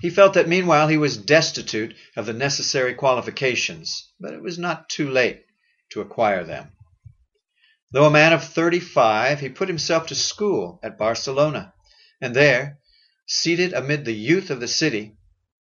He 0.00 0.10
felt 0.10 0.34
that 0.34 0.48
meanwhile 0.48 0.88
he 0.88 0.96
was 0.96 1.16
destitute 1.16 1.94
of 2.16 2.26
the 2.26 2.32
necessary 2.32 2.94
qualifications, 2.94 4.10
but 4.18 4.32
it 4.32 4.42
was 4.42 4.58
not 4.58 4.88
too 4.88 5.10
late 5.10 5.44
to 5.90 6.00
acquire 6.00 6.42
them. 6.42 6.72
Though 7.92 8.06
a 8.06 8.10
man 8.10 8.32
of 8.32 8.42
thirty 8.44 8.80
five, 8.80 9.40
he 9.40 9.48
put 9.48 9.68
himself 9.68 10.06
to 10.06 10.14
school 10.14 10.80
at 10.82 10.96
Barcelona, 10.96 11.74
and 12.20 12.34
there, 12.34 12.78
seated 13.26 13.72
amid 13.72 14.04
the 14.04 14.14
youth 14.14 14.50
of 14.50 14.60
the 14.60 14.68
city, 14.68 15.16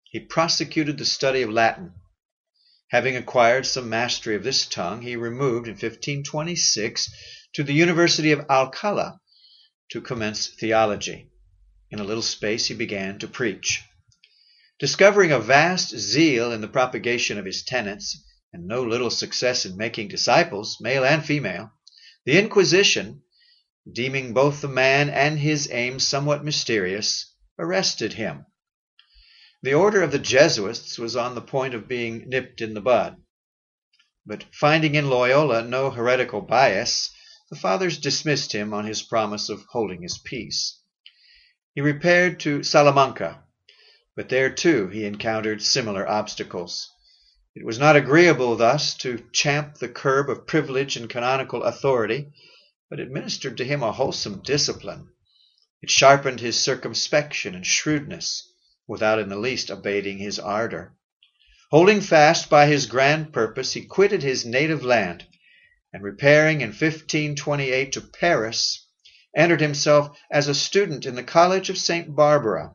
he 0.03 0.19
prosecuted 0.19 0.97
the 0.97 1.06
study 1.06 1.41
of 1.41 1.49
Latin. 1.49 1.93
Having 2.89 3.17
acquired 3.17 3.65
some 3.65 3.89
mastery 3.89 4.36
of 4.36 4.43
this 4.43 4.65
tongue, 4.65 5.01
he 5.01 5.15
removed 5.15 5.67
in 5.67 5.73
1526 5.73 7.10
to 7.53 7.63
the 7.63 7.73
University 7.73 8.32
of 8.32 8.45
Alcala 8.49 9.19
to 9.89 10.01
commence 10.01 10.47
theology. 10.47 11.30
In 11.89 12.00
a 12.00 12.04
little 12.04 12.21
space 12.21 12.65
he 12.67 12.73
began 12.73 13.17
to 13.19 13.28
preach. 13.28 13.82
Discovering 14.78 15.32
a 15.32 15.39
vast 15.39 15.95
zeal 15.97 16.52
in 16.52 16.60
the 16.60 16.67
propagation 16.67 17.38
of 17.38 17.45
his 17.45 17.63
tenets, 17.63 18.21
and 18.52 18.67
no 18.67 18.84
little 18.84 19.10
success 19.10 19.65
in 19.65 19.78
making 19.78 20.10
disciples, 20.10 20.80
male 20.82 21.06
and 21.06 21.26
female, 21.26 21.71
the 22.26 22.38
Inquisition, 22.38 23.21
deeming 23.89 24.34
both 24.34 24.60
the 24.60 24.67
man 24.67 25.10
and 25.10 25.39
his 25.39 25.69
aims 25.71 26.06
somewhat 26.06 26.43
mysterious, 26.43 27.34
arrested 27.58 28.13
him 28.13 28.45
the 29.63 29.73
order 29.73 30.04
of 30.04 30.12
the 30.12 30.19
Jesuits 30.19 31.00
was 31.00 31.15
on 31.15 31.34
the 31.34 31.41
point 31.41 31.73
of 31.73 31.88
being 31.88 32.30
nipped 32.30 32.62
in 32.62 32.73
the 32.73 32.82
bud. 32.82 33.17
But 34.26 34.45
finding 34.54 34.93
in 34.95 35.10
Loyola 35.10 35.63
no 35.63 35.89
heretical 35.89 36.41
bias, 36.41 37.10
the 37.50 37.56
fathers 37.56 37.97
dismissed 37.97 38.54
him 38.54 38.73
on 38.73 38.86
his 38.86 39.02
promise 39.02 39.50
of 39.50 39.65
holding 39.69 40.04
his 40.04 40.19
peace. 40.19 40.80
He 41.77 41.81
repaired 41.81 42.39
to 42.39 42.63
Salamanca, 42.63 43.43
but 44.15 44.29
there 44.29 44.49
too 44.49 44.87
he 44.87 45.05
encountered 45.05 45.61
similar 45.61 46.09
obstacles. 46.09 46.89
It 47.53 47.63
was 47.63 47.77
not 47.77 47.95
agreeable 47.95 48.55
thus 48.55 48.95
to 48.95 49.23
champ 49.31 49.75
the 49.75 49.87
curb 49.87 50.27
of 50.27 50.47
privilege 50.47 50.97
and 50.97 51.07
canonical 51.07 51.61
authority, 51.61 52.29
but 52.89 52.99
it 52.99 53.11
ministered 53.11 53.57
to 53.57 53.63
him 53.63 53.83
a 53.83 53.91
wholesome 53.91 54.41
discipline. 54.41 55.09
It 55.83 55.91
sharpened 55.91 56.39
his 56.39 56.59
circumspection 56.59 57.53
and 57.53 57.63
shrewdness 57.63 58.51
without 58.87 59.19
in 59.19 59.29
the 59.29 59.37
least 59.37 59.69
abating 59.69 60.17
his 60.17 60.39
ardor. 60.39 60.95
Holding 61.69 62.01
fast 62.01 62.49
by 62.49 62.65
his 62.65 62.87
grand 62.87 63.31
purpose, 63.33 63.73
he 63.73 63.85
quitted 63.85 64.23
his 64.23 64.47
native 64.47 64.83
land, 64.83 65.27
and 65.93 66.01
repairing 66.01 66.61
in 66.61 66.69
1528 66.69 67.91
to 67.91 68.01
Paris, 68.01 68.87
entered 69.35 69.61
himself 69.61 70.17
as 70.31 70.47
a 70.47 70.55
student 70.55 71.05
in 71.05 71.15
the 71.15 71.23
College 71.23 71.69
of 71.69 71.77
St. 71.77 72.15
Barbara. 72.15 72.73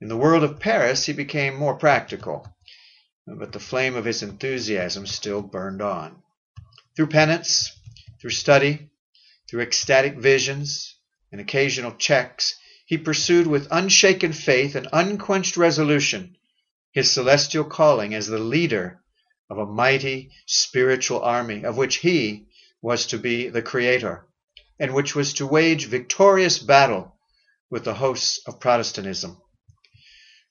In 0.00 0.08
the 0.08 0.16
world 0.16 0.44
of 0.44 0.60
Paris, 0.60 1.06
he 1.06 1.12
became 1.12 1.54
more 1.56 1.76
practical, 1.76 2.56
but 3.26 3.52
the 3.52 3.60
flame 3.60 3.94
of 3.96 4.04
his 4.04 4.22
enthusiasm 4.22 5.06
still 5.06 5.42
burned 5.42 5.82
on. 5.82 6.22
Through 6.94 7.08
penance, 7.08 7.72
through 8.20 8.30
study, 8.30 8.90
through 9.48 9.62
ecstatic 9.62 10.18
visions, 10.18 10.96
and 11.32 11.40
occasional 11.40 11.92
checks, 11.92 12.54
he 12.86 12.98
pursued 12.98 13.46
with 13.46 13.68
unshaken 13.70 14.32
faith 14.32 14.74
and 14.74 14.88
unquenched 14.92 15.56
resolution 15.56 16.36
his 16.92 17.10
celestial 17.10 17.64
calling 17.64 18.14
as 18.14 18.28
the 18.28 18.38
leader 18.38 19.02
of 19.50 19.58
a 19.58 19.66
mighty 19.66 20.30
spiritual 20.46 21.20
army 21.20 21.64
of 21.64 21.76
which 21.76 21.96
he 21.96 22.46
was 22.80 23.06
to 23.06 23.18
be 23.18 23.48
the 23.48 23.62
creator 23.62 24.26
and 24.78 24.94
which 24.94 25.14
was 25.14 25.34
to 25.34 25.46
wage 25.46 25.86
victorious 25.86 26.58
battle 26.58 27.16
with 27.70 27.84
the 27.84 27.94
hosts 27.94 28.40
of 28.46 28.60
Protestantism. 28.60 29.40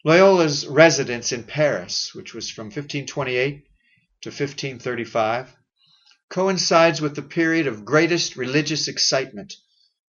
Loyola's 0.05 0.67
residence 0.67 1.31
in 1.31 1.43
Paris, 1.43 2.13
which 2.13 2.33
was 2.33 2.49
from 2.49 2.65
1528 2.65 3.65
to 4.21 4.29
1535, 4.29 5.55
coincides 6.29 6.99
with 6.99 7.15
the 7.15 7.21
period 7.21 7.67
of 7.67 7.85
greatest 7.85 8.35
religious 8.35 8.87
excitement 8.87 9.53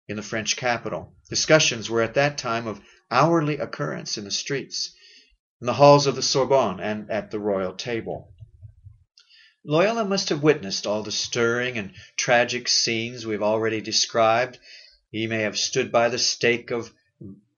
in 0.07 0.15
the 0.15 0.23
French 0.23 0.57
capital. 0.57 1.15
Discussions 1.29 1.89
were 1.89 2.01
at 2.01 2.15
that 2.15 2.37
time 2.37 2.67
of 2.67 2.81
hourly 3.11 3.57
occurrence 3.57 4.17
in 4.17 4.23
the 4.23 4.31
streets, 4.31 4.95
in 5.61 5.67
the 5.67 5.73
halls 5.73 6.07
of 6.07 6.15
the 6.15 6.21
Sorbonne, 6.21 6.79
and 6.79 7.09
at 7.11 7.29
the 7.29 7.39
royal 7.39 7.73
table. 7.73 8.32
Loyola 9.65 10.03
must 10.03 10.29
have 10.29 10.43
witnessed 10.43 10.85
all 10.85 11.03
the 11.03 11.11
stirring 11.11 11.77
and 11.77 11.93
tragic 12.17 12.67
scenes 12.67 13.25
we 13.25 13.33
have 13.33 13.43
already 13.43 13.79
described. 13.79 14.59
He 15.09 15.25
may 15.25 15.43
have 15.43 15.57
stood 15.57 15.91
by 15.91 16.09
the 16.09 16.19
stake 16.19 16.69
of 16.69 16.91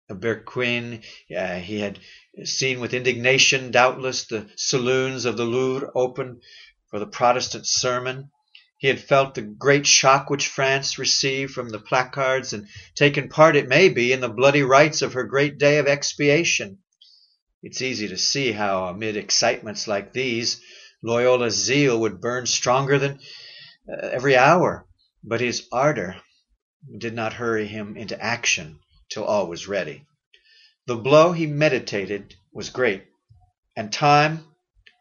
Berquin. 0.08 1.04
Uh, 1.36 1.56
he 1.56 1.80
had 1.80 1.98
seen 2.44 2.80
with 2.80 2.94
indignation, 2.94 3.72
doubtless, 3.72 4.26
the 4.26 4.48
saloons 4.56 5.26
of 5.26 5.36
the 5.36 5.46
Louvre 5.46 5.89
open 5.96 6.41
for 6.91 7.00
the 7.00 7.08
Protestant 7.08 7.65
sermon. 7.65 8.30
He 8.78 8.88
had 8.88 9.00
felt 9.00 9.34
the 9.34 9.41
great 9.41 9.88
shock 9.88 10.30
which 10.30 10.48
France 10.48 11.00
received 11.00 11.54
from 11.54 11.70
the 11.70 11.80
placards 11.80 12.54
and 12.54 12.68
taken 12.94 13.30
part, 13.30 13.56
it 13.56 13.68
may 13.68 13.89
be, 13.89 14.12
in 14.12 14.20
the 14.20 14.30
bloody 14.30 14.62
rites 14.62 15.02
of 15.02 15.13
her 15.13 15.24
great 15.24 15.58
day 15.58 15.80
of 15.80 15.88
expiation. 15.88 16.78
It's 17.63 17.82
easy 17.82 18.10
to 18.10 18.18
see 18.18 18.52
how, 18.52 18.86
amid 18.86 19.18
excitements 19.18 19.88
like 19.88 20.13
these, 20.13 20.62
Loyola's 21.06 21.54
zeal 21.54 22.00
would 22.00 22.20
burn 22.20 22.48
stronger 22.48 22.98
than 22.98 23.20
uh, 23.88 24.08
every 24.08 24.36
hour, 24.36 24.88
but 25.24 25.39
his 25.39 25.68
ardor 25.72 26.20
did 26.98 27.13
not 27.13 27.34
hurry 27.34 27.68
him 27.68 27.96
into 27.96 28.20
action 28.20 28.80
till 29.12 29.24
all 29.24 29.46
was 29.46 29.68
ready. 29.68 30.04
The 30.88 30.96
blow 30.96 31.32
he 31.32 31.46
meditated 31.46 32.34
was 32.52 32.72
great, 32.72 33.06
and 33.78 33.94
time, 33.94 34.48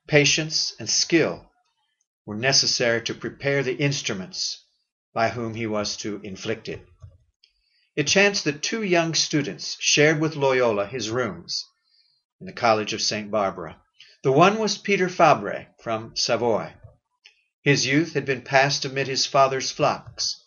patience, 0.06 0.74
and 0.78 0.90
skill 0.90 1.50
were 2.26 2.36
necessary 2.36 3.00
to 3.04 3.14
prepare 3.14 3.62
the 3.62 3.76
instruments 3.76 4.62
by 5.14 5.30
whom 5.30 5.54
he 5.54 5.66
was 5.66 5.96
to 5.98 6.20
inflict 6.22 6.68
it. 6.68 6.86
It 7.96 8.08
chanced 8.08 8.44
that 8.44 8.62
two 8.62 8.82
young 8.82 9.14
students 9.14 9.78
shared 9.80 10.20
with 10.20 10.36
Loyola 10.36 10.86
his 10.86 11.08
rooms 11.08 11.64
in 12.40 12.46
the 12.46 12.52
College 12.52 12.92
of 12.92 13.00
St. 13.00 13.30
Barbara. 13.30 13.80
The 14.24 14.32
one 14.32 14.58
was 14.58 14.78
Peter 14.78 15.10
Fabre 15.10 15.66
from 15.82 16.16
Savoy. 16.16 16.72
His 17.62 17.84
youth 17.84 18.14
had 18.14 18.24
been 18.24 18.40
passed 18.40 18.86
amid 18.86 19.06
his 19.06 19.26
father's 19.26 19.70
flocks. 19.70 20.42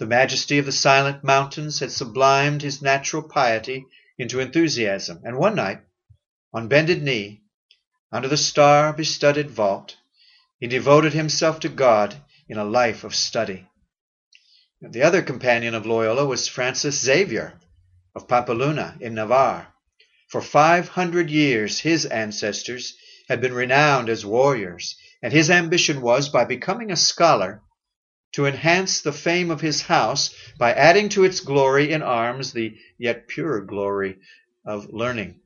The 0.00 0.06
majesty 0.06 0.58
of 0.58 0.66
the 0.66 0.72
silent 0.72 1.22
mountains 1.22 1.78
had 1.78 1.92
sublimed 1.92 2.62
his 2.62 2.82
natural 2.82 3.22
piety 3.22 3.86
into 4.18 4.40
enthusiasm, 4.40 5.20
and 5.22 5.38
one 5.38 5.54
night, 5.54 5.78
on 6.52 6.66
bended 6.66 7.04
knee, 7.04 7.44
under 8.10 8.26
the 8.26 8.36
star 8.36 8.92
bestudded 8.92 9.48
vault, 9.48 9.96
he 10.58 10.66
devoted 10.66 11.12
himself 11.12 11.60
to 11.60 11.68
God 11.68 12.20
in 12.48 12.58
a 12.58 12.64
life 12.64 13.04
of 13.04 13.14
study. 13.14 13.68
The 14.82 15.04
other 15.04 15.22
companion 15.22 15.76
of 15.76 15.86
Loyola 15.86 16.26
was 16.26 16.48
Francis 16.48 17.00
Xavier 17.00 17.60
of 18.12 18.26
Pampeluna 18.26 18.98
in 19.00 19.14
Navarre. 19.14 19.72
For 20.26 20.42
five 20.42 20.88
hundred 20.88 21.30
years 21.30 21.78
his 21.78 22.06
ancestors 22.06 22.96
had 23.30 23.40
been 23.40 23.54
renowned 23.54 24.08
as 24.08 24.26
warriors 24.26 24.96
and 25.22 25.32
his 25.32 25.50
ambition 25.50 26.00
was, 26.00 26.28
by 26.28 26.44
becoming 26.44 26.90
a 26.90 26.96
scholar, 26.96 27.62
to 28.32 28.44
enhance 28.44 29.02
the 29.02 29.12
fame 29.12 29.52
of 29.52 29.60
his 29.60 29.82
house 29.82 30.34
by 30.58 30.72
adding 30.72 31.08
to 31.08 31.22
its 31.22 31.38
glory 31.38 31.92
in 31.92 32.02
arms 32.02 32.52
the 32.52 32.76
yet 32.98 33.28
purer 33.28 33.60
glory 33.60 34.18
of 34.66 34.92
learning. 34.92 35.38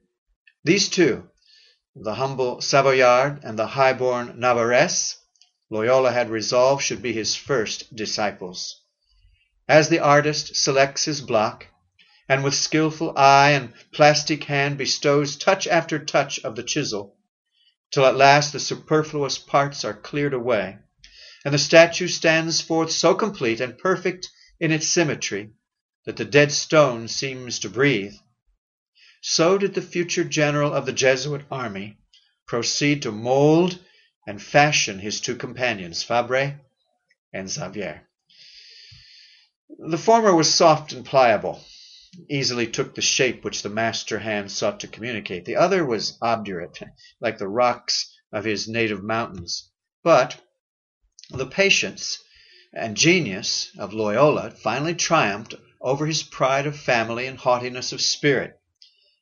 These 0.65 0.89
two, 0.89 1.29
the 1.95 2.15
humble 2.15 2.63
Savoyard 2.63 3.41
and 3.45 3.59
the 3.59 3.67
high-born 3.67 4.41
Navarrese, 4.41 5.17
Loyola 5.69 6.11
had 6.11 6.31
resolved 6.31 6.83
should 6.83 7.03
be 7.03 7.13
his 7.13 7.37
first 7.37 7.95
disciples. 7.95 8.81
As 9.69 9.91
the 9.91 9.99
artist 9.99 10.57
selects 10.57 11.05
his 11.05 11.21
block, 11.21 11.67
and 12.31 12.43
with 12.43 12.55
skilful 12.55 13.13
eye 13.15 13.51
and 13.51 13.75
plastic 13.93 14.45
hand 14.45 14.79
bestows 14.79 15.37
touch 15.37 15.67
after 15.67 15.99
touch 15.99 16.39
of 16.45 16.57
the 16.57 16.63
chisel, 16.63 17.19
till 17.95 18.05
at 18.05 18.17
last 18.17 18.53
the 18.53 18.59
superfluous 18.59 19.39
parts 19.39 19.85
are 19.85 19.95
cleared 19.95 20.35
away, 20.35 20.77
and 21.45 21.55
the 21.55 21.59
statue 21.59 22.09
stands 22.09 22.61
forth 22.61 22.91
so 22.91 23.15
complete 23.15 23.61
and 23.61 23.79
perfect 23.79 24.29
in 24.59 24.73
its 24.73 24.89
symmetry 24.89 25.53
that 26.05 26.17
the 26.17 26.25
dead 26.25 26.51
stone 26.51 27.07
seems 27.07 27.61
to 27.61 27.69
breathe. 27.69 28.15
So 29.21 29.59
did 29.59 29.75
the 29.75 29.81
future 29.81 30.25
general 30.25 30.75
of 30.75 30.87
the 30.87 30.93
Jesuit 30.93 31.43
army 31.53 31.97
proceed 32.49 33.03
to 33.03 33.13
mold 33.13 33.79
and 34.27 34.43
fashion 34.43 34.99
his 34.99 35.21
two 35.21 35.37
companions, 35.37 36.03
Fabre 36.03 36.59
and 37.33 37.49
Xavier. 37.49 38.09
The 39.79 39.99
former 39.99 40.35
was 40.35 40.53
soft 40.53 40.93
and 40.93 41.07
pliable, 41.07 41.63
easily 42.29 42.67
took 42.67 42.95
the 42.95 43.03
shape 43.03 43.45
which 43.45 43.63
the 43.63 43.69
master 43.69 44.19
hand 44.19 44.51
sought 44.51 44.81
to 44.81 44.89
communicate. 44.89 45.45
The 45.45 45.57
other 45.57 45.85
was 45.85 46.19
obdurate, 46.23 46.79
like 47.21 47.39
the 47.39 47.49
rocks 47.49 48.15
of 48.33 48.45
his 48.45 48.69
native 48.69 49.03
mountains. 49.03 49.71
But 50.03 50.41
the 51.31 51.47
patience 51.47 52.19
and 52.73 52.97
genius 52.97 53.71
of 53.79 53.93
Loyola 53.93 54.51
finally 54.51 54.95
triumphed 54.95 55.55
over 55.81 56.07
his 56.07 56.23
pride 56.23 56.67
of 56.67 56.79
family 56.79 57.27
and 57.27 57.39
haughtiness 57.39 57.93
of 57.93 58.01
spirit. 58.01 58.59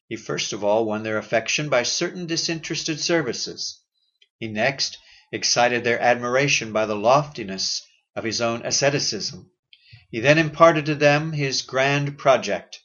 He 0.09 0.17
first 0.17 0.53
of 0.53 0.63
all 0.63 0.85
won 0.85 1.03
their 1.03 1.19
affection 1.19 1.69
by 1.69 1.85
certain 1.85 2.27
disinterested 2.27 3.01
services. 3.01 3.81
He 4.39 4.49
next 4.49 4.99
excited 5.31 5.85
their 5.85 6.01
admiration 6.01 6.73
by 6.73 6.87
the 6.87 6.97
loftiness 6.97 7.87
of 8.15 8.25
his 8.25 8.41
own 8.41 8.67
asceticism. 8.67 9.51
He 10.11 10.21
then 10.21 10.37
imparted 10.37 10.85
to 10.87 10.95
them 10.95 11.33
his 11.33 11.63
grand 11.63 12.19
project, 12.19 12.81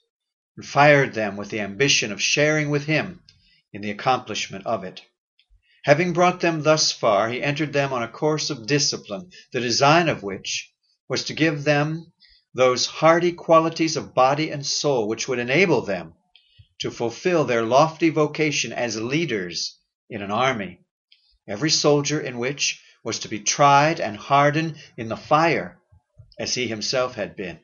and 0.57 0.65
fired 0.65 1.13
them 1.13 1.37
with 1.37 1.49
the 1.49 1.61
ambition 1.61 2.11
of 2.11 2.21
sharing 2.21 2.69
with 2.69 2.85
him 2.85 3.21
in 3.71 3.81
the 3.81 3.91
accomplishment 3.91 4.65
of 4.65 4.83
it. 4.83 5.01
Having 5.85 6.11
brought 6.13 6.41
them 6.41 6.63
thus 6.63 6.91
far, 6.91 7.29
he 7.29 7.41
entered 7.41 7.71
them 7.71 7.93
on 7.93 8.03
a 8.03 8.07
course 8.07 8.49
of 8.49 8.67
discipline, 8.67 9.31
the 9.53 9.61
design 9.61 10.09
of 10.09 10.23
which 10.23 10.73
was 11.07 11.23
to 11.25 11.33
give 11.33 11.63
them 11.63 12.11
those 12.53 12.87
hardy 12.87 13.31
qualities 13.31 13.95
of 13.95 14.13
body 14.15 14.49
and 14.49 14.65
soul 14.65 15.07
which 15.07 15.27
would 15.27 15.39
enable 15.39 15.81
them 15.81 16.13
to 16.79 16.91
fulfill 16.91 17.45
their 17.45 17.63
lofty 17.63 18.09
vocation 18.09 18.73
as 18.73 18.99
leaders 18.99 19.77
in 20.09 20.21
an 20.21 20.31
army, 20.31 20.81
every 21.47 21.69
soldier 21.69 22.19
in 22.19 22.37
which 22.37 22.81
was 23.03 23.19
to 23.19 23.29
be 23.29 23.39
tried 23.39 23.99
and 23.99 24.17
hardened 24.17 24.75
in 24.97 25.07
the 25.07 25.15
fire 25.15 25.79
as 26.39 26.55
he 26.55 26.67
himself 26.67 27.15
had 27.15 27.35
been. 27.35 27.59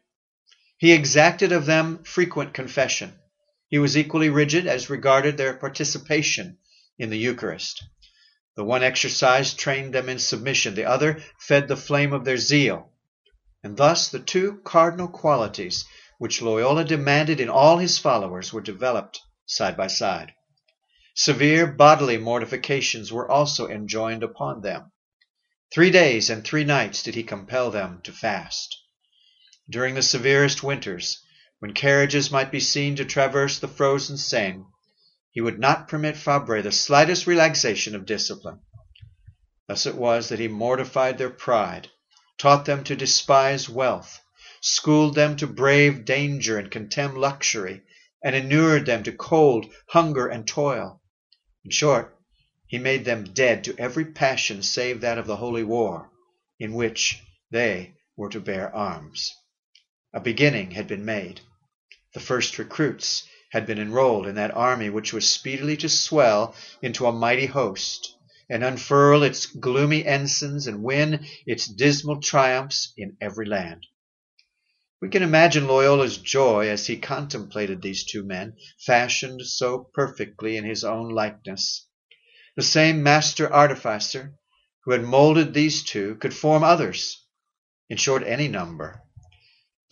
He 0.83 0.91
exacted 0.91 1.53
of 1.53 1.65
them 1.65 2.03
frequent 2.03 2.53
confession. 2.53 3.17
He 3.69 3.79
was 3.79 3.97
equally 3.97 4.29
rigid 4.29 4.67
as 4.67 4.89
regarded 4.89 5.37
their 5.37 5.53
participation 5.53 6.57
in 6.99 7.09
the 7.09 7.17
Eucharist. 7.17 7.81
The 8.57 8.65
one 8.65 8.83
exercise 8.83 9.53
trained 9.53 9.93
them 9.93 10.09
in 10.09 10.19
submission, 10.19 10.75
the 10.75 10.83
other 10.83 11.23
fed 11.39 11.69
the 11.69 11.77
flame 11.77 12.11
of 12.11 12.25
their 12.25 12.35
zeal. 12.35 12.91
And 13.63 13.77
thus 13.77 14.09
the 14.09 14.19
two 14.19 14.59
cardinal 14.65 15.07
qualities 15.07 15.85
which 16.17 16.41
Loyola 16.41 16.83
demanded 16.83 17.39
in 17.39 17.47
all 17.47 17.77
his 17.77 17.97
followers 17.97 18.51
were 18.51 18.59
developed 18.59 19.21
side 19.45 19.77
by 19.77 19.87
side. 19.87 20.33
Severe 21.15 21.65
bodily 21.65 22.17
mortifications 22.17 23.09
were 23.09 23.31
also 23.31 23.69
enjoined 23.69 24.21
upon 24.21 24.59
them. 24.59 24.91
Three 25.73 25.91
days 25.91 26.29
and 26.29 26.43
three 26.43 26.65
nights 26.65 27.03
did 27.03 27.15
he 27.15 27.23
compel 27.23 27.71
them 27.71 28.01
to 28.03 28.11
fast. 28.11 28.82
During 29.69 29.95
the 29.95 30.03
severest 30.03 30.61
winters, 30.61 31.23
when 31.59 31.73
carriages 31.73 32.29
might 32.29 32.51
be 32.51 32.59
seen 32.59 32.97
to 32.97 33.05
traverse 33.05 33.57
the 33.57 33.67
frozen 33.69 34.17
Seine, 34.17 34.65
he 35.31 35.39
would 35.39 35.57
not 35.57 35.87
permit 35.87 36.17
Fabre 36.17 36.61
the 36.61 36.71
slightest 36.71 37.25
relaxation 37.25 37.95
of 37.95 38.05
discipline. 38.05 38.59
Thus 39.67 39.85
it 39.85 39.95
was 39.95 40.27
that 40.27 40.37
he 40.39 40.49
mortified 40.49 41.17
their 41.17 41.29
pride, 41.29 41.89
taught 42.37 42.65
them 42.65 42.83
to 42.83 42.95
despise 42.97 43.69
wealth, 43.69 44.19
schooled 44.59 45.15
them 45.15 45.37
to 45.37 45.47
brave 45.47 46.03
danger 46.03 46.59
and 46.59 46.69
contemn 46.69 47.15
luxury, 47.15 47.83
and 48.21 48.35
inured 48.35 48.85
them 48.85 49.01
to 49.03 49.13
cold, 49.13 49.73
hunger, 49.87 50.27
and 50.27 50.45
toil. 50.45 51.01
In 51.63 51.71
short, 51.71 52.19
he 52.67 52.77
made 52.77 53.05
them 53.05 53.23
dead 53.23 53.63
to 53.63 53.79
every 53.79 54.05
passion 54.05 54.61
save 54.61 55.01
that 55.01 55.17
of 55.17 55.25
the 55.25 55.37
holy 55.37 55.63
war, 55.63 56.11
in 56.59 56.73
which 56.73 57.23
they 57.49 57.95
were 58.17 58.29
to 58.29 58.41
bear 58.41 58.75
arms. 58.75 59.33
A 60.15 60.19
beginning 60.19 60.71
had 60.71 60.87
been 60.87 61.05
made. 61.05 61.41
The 62.13 62.19
first 62.19 62.59
recruits 62.59 63.23
had 63.51 63.65
been 63.65 63.79
enrolled 63.79 64.27
in 64.27 64.35
that 64.35 64.55
army 64.55 64.89
which 64.91 65.11
was 65.11 65.27
speedily 65.27 65.75
to 65.77 65.89
swell 65.89 66.55
into 66.83 67.07
a 67.07 67.11
mighty 67.11 67.47
host, 67.47 68.15
and 68.47 68.63
unfurl 68.63 69.23
its 69.23 69.47
gloomy 69.47 70.05
ensigns 70.05 70.67
and 70.67 70.83
win 70.83 71.25
its 71.47 71.65
dismal 71.67 72.21
triumphs 72.21 72.93
in 72.95 73.17
every 73.19 73.47
land. 73.47 73.87
We 75.01 75.09
can 75.09 75.23
imagine 75.23 75.67
Loyola's 75.67 76.17
joy 76.17 76.69
as 76.69 76.85
he 76.85 76.97
contemplated 76.97 77.81
these 77.81 78.05
two 78.05 78.23
men, 78.23 78.55
fashioned 78.79 79.41
so 79.47 79.89
perfectly 79.95 80.57
in 80.57 80.63
his 80.63 80.83
own 80.83 81.09
likeness. 81.09 81.87
The 82.55 82.61
same 82.61 83.01
master 83.01 83.51
artificer 83.51 84.35
who 84.83 84.91
had 84.91 85.03
molded 85.03 85.53
these 85.53 85.83
two 85.83 86.15
could 86.15 86.35
form 86.35 86.63
others, 86.63 87.25
in 87.89 87.97
short, 87.97 88.21
any 88.23 88.47
number. 88.47 89.02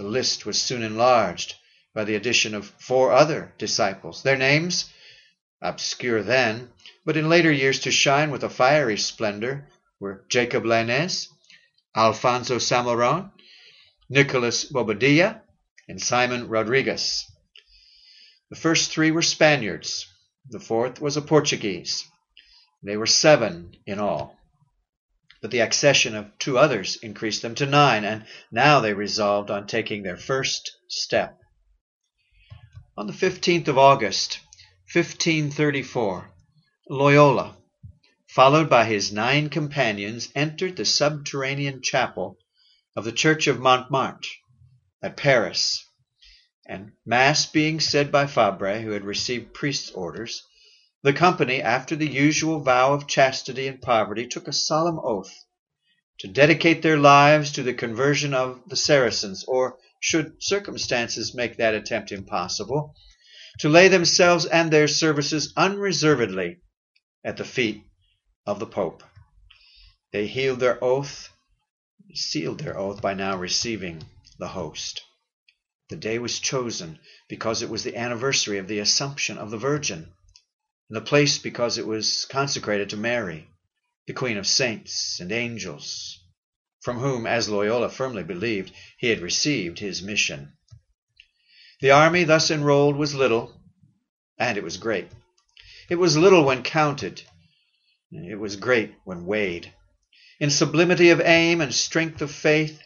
The 0.02 0.08
list 0.08 0.48
was 0.48 0.60
soon 0.60 0.82
enlarged 0.82 1.58
by 1.94 2.06
the 2.06 2.16
addition 2.16 2.56
of 2.56 2.74
four 2.80 3.12
other 3.12 3.54
disciples. 3.60 4.24
Their 4.24 4.36
names, 4.36 4.92
obscure 5.62 6.24
then, 6.24 6.72
but 7.06 7.18
in 7.18 7.30
later 7.30 7.52
years 7.52 7.82
to 7.82 7.92
shine 7.92 8.32
with 8.32 8.44
a 8.44 8.50
fiery 8.50 8.98
splendor, 8.98 9.70
were 10.00 10.26
Jacob 10.28 10.64
Lainez, 10.64 11.28
Alfonso 11.96 12.58
Salmeron, 12.58 13.32
Nicolas 14.10 14.66
Bobadilla, 14.66 15.44
and 15.88 16.02
Simon 16.02 16.48
Rodriguez. 16.48 17.32
The 18.50 18.56
first 18.56 18.90
three 18.90 19.12
were 19.12 19.22
Spaniards. 19.22 20.08
The 20.50 20.60
fourth 20.60 21.00
was 21.00 21.16
a 21.16 21.22
Portuguese. 21.22 22.08
They 22.82 22.98
were 22.98 23.06
seven 23.06 23.76
in 23.86 24.00
all. 24.00 24.36
But 25.42 25.50
the 25.50 25.62
accession 25.62 26.16
of 26.16 26.38
two 26.38 26.60
others 26.60 26.98
increased 26.98 27.42
them 27.42 27.56
to 27.56 27.66
nine, 27.66 28.06
and 28.06 28.26
now 28.52 28.80
they 28.80 28.94
resolved 28.94 29.50
on 29.50 29.66
taking 29.66 30.04
their 30.04 30.18
first 30.18 30.78
step. 30.88 31.40
On 32.96 33.08
the 33.08 33.14
15th 33.14 33.68
of 33.68 33.78
August, 33.78 34.40
1534, 34.94 36.32
Loyola, 36.90 37.58
followed 38.28 38.70
by 38.70 38.86
his 38.86 39.12
nine 39.12 39.50
companions, 39.50 40.30
entered 40.36 40.76
the 40.76 40.86
subterranean 40.86 41.82
chapel 41.82 42.38
of 42.96 43.04
the 43.04 43.12
Church 43.12 43.48
of 43.48 43.60
Montmartre 43.60 44.30
at 45.02 45.18
Paris, 45.18 45.84
and 46.68 46.92
Mass 47.04 47.48
being 47.48 47.80
said 47.80 48.12
by 48.12 48.28
Fabre, 48.28 48.82
who 48.82 48.92
had 48.92 49.06
received 49.06 49.54
priest's 49.56 49.90
orders, 49.92 50.44
The 51.04 51.14
company, 51.14 51.64
after 51.64 51.96
the 51.96 52.08
usual 52.08 52.60
vow 52.60 52.94
of 52.94 53.08
chastity 53.08 53.68
and 53.68 53.82
poverty, 53.82 54.28
took 54.28 54.48
a 54.48 54.54
solemn 54.54 55.00
oath 55.00 55.34
to 56.20 56.28
dedicate 56.28 56.84
their 56.84 57.00
lives 57.00 57.52
to 57.54 57.64
the 57.64 57.74
conversion 57.74 58.36
of 58.36 58.62
the 58.68 58.76
Saracens, 58.76 59.44
or, 59.48 59.80
should 60.00 60.44
circumstances 60.44 61.34
make 61.34 61.58
that 61.58 61.74
attempt 61.74 62.12
impossible, 62.12 62.96
to 63.58 63.68
lay 63.70 63.88
themselves 63.88 64.46
and 64.46 64.70
their 64.70 64.88
services 64.88 65.52
unreservedly 65.58 66.60
at 67.24 67.38
the 67.38 67.46
feet 67.46 67.84
of 68.46 68.60
the 68.60 68.68
Pope. 68.68 69.04
They 70.12 70.28
healed 70.28 70.60
their 70.60 70.84
oath, 70.84 71.30
sealed 72.14 72.60
their 72.60 72.78
oath 72.78 73.02
by 73.02 73.16
now 73.16 73.38
receiving 73.38 74.04
the 74.38 74.50
host. 74.50 75.02
The 75.90 75.96
day 75.96 76.20
was 76.20 76.40
chosen 76.40 77.00
because 77.28 77.64
it 77.64 77.70
was 77.70 77.84
the 77.84 77.98
anniversary 77.98 78.60
of 78.60 78.68
the 78.68 78.80
Assumption 78.80 79.40
of 79.40 79.50
the 79.50 79.58
Virgin, 79.58 80.14
and 80.92 80.98
the 80.98 81.10
place 81.10 81.38
because 81.38 81.78
it 81.78 81.88
was 81.88 82.26
consecrated 82.26 82.90
to 82.90 82.98
Mary, 82.98 83.48
the 84.08 84.14
Queen 84.14 84.36
of 84.36 84.46
saints 84.46 85.22
and 85.22 85.32
angels, 85.32 86.20
from 86.82 87.00
whom, 87.00 87.26
as 87.26 87.48
Loyola 87.48 87.90
firmly 87.90 88.24
believed, 88.24 88.74
he 88.98 89.08
had 89.08 89.22
received 89.22 89.80
his 89.80 90.02
mission. 90.02 90.52
The 91.80 91.92
army 91.92 92.26
thus 92.26 92.52
enrolled 92.52 92.98
was 92.98 93.16
little, 93.16 93.58
and 94.38 94.58
it 94.58 94.66
was 94.66 94.76
great. 94.76 95.08
It 95.90 95.96
was 95.96 96.18
little 96.18 96.44
when 96.44 96.62
counted, 96.62 97.22
it 98.12 98.38
was 98.38 98.58
great 98.58 98.94
when 99.06 99.26
weighed. 99.26 99.74
In 100.42 100.50
sublimity 100.50 101.12
of 101.12 101.22
aim 101.22 101.62
and 101.62 101.74
strength 101.74 102.22
of 102.22 102.32
faith, 102.32 102.82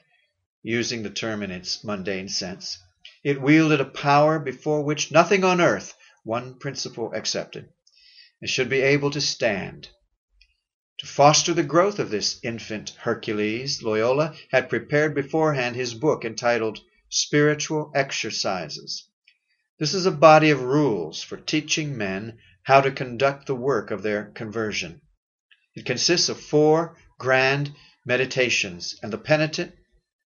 using 0.61 1.01
the 1.01 1.09
term 1.09 1.41
in 1.41 1.49
its 1.49 1.83
mundane 1.83 2.29
sense, 2.29 2.77
it 3.23 3.41
wielded 3.41 3.81
a 3.81 3.85
power 3.85 4.37
before 4.37 4.83
which 4.83 5.11
nothing 5.11 5.43
on 5.43 5.59
earth, 5.59 5.95
one 6.23 6.59
principle 6.59 7.11
excepted, 7.13 7.67
should 8.43 8.69
be 8.69 8.81
able 8.81 9.09
to 9.09 9.19
stand. 9.19 9.89
To 10.99 11.07
foster 11.07 11.53
the 11.53 11.63
growth 11.63 11.99
of 11.99 12.09
this 12.09 12.39
infant 12.43 12.91
Hercules, 12.99 13.81
Loyola 13.81 14.35
had 14.51 14.69
prepared 14.69 15.15
beforehand 15.15 15.75
his 15.75 15.93
book 15.93 16.23
entitled 16.23 16.79
Spiritual 17.09 17.91
Exercises. 17.95 19.07
This 19.79 19.93
is 19.93 20.05
a 20.05 20.11
body 20.11 20.51
of 20.51 20.61
rules 20.61 21.23
for 21.23 21.37
teaching 21.37 21.97
men 21.97 22.37
how 22.63 22.81
to 22.81 22.91
conduct 22.91 23.47
the 23.47 23.55
work 23.55 23.89
of 23.91 24.03
their 24.03 24.25
conversion. 24.25 25.01
It 25.75 25.85
consists 25.85 26.29
of 26.29 26.39
four 26.39 26.97
grand 27.17 27.73
meditations, 28.05 28.99
and 29.01 29.11
the 29.11 29.17
penitent 29.17 29.73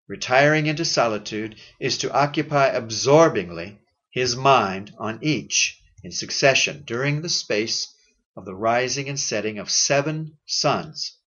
retiring 0.09 0.66
into 0.66 0.84
solitude, 0.84 1.57
is 1.80 1.98
to 1.98 2.12
occupy 2.12 2.66
absorbingly 2.68 3.78
his 4.11 4.36
mind 4.36 4.92
on 4.98 5.18
each 5.22 5.80
in 6.02 6.12
succession 6.12 6.84
during 6.86 7.22
the 7.22 7.28
space 7.28 7.93
of 8.37 8.45
the 8.45 8.55
rising 8.55 9.09
and 9.09 9.18
setting 9.18 9.59
of 9.59 9.70
seven 9.70 10.39
suns. 10.47 11.18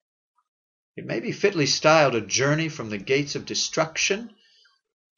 It 0.97 1.05
may 1.05 1.21
be 1.21 1.33
fitly 1.33 1.67
styled 1.67 2.15
a 2.15 2.21
journey 2.21 2.69
from 2.69 2.91
the 2.91 2.99
gates 2.99 3.35
of 3.35 3.45
destruction 3.45 4.31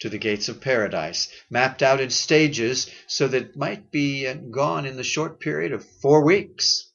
to 0.00 0.08
the 0.08 0.18
gates 0.18 0.48
of 0.48 0.60
paradise, 0.60 1.28
mapped 1.50 1.82
out 1.82 2.00
in 2.00 2.10
stages 2.10 2.90
so 3.06 3.26
that 3.28 3.42
it 3.42 3.56
might 3.56 3.90
be 3.90 4.26
uh, 4.26 4.34
gone 4.34 4.86
in 4.86 4.96
the 4.96 5.04
short 5.04 5.40
period 5.40 5.72
of 5.72 5.84
four 6.00 6.24
weeks. 6.24 6.90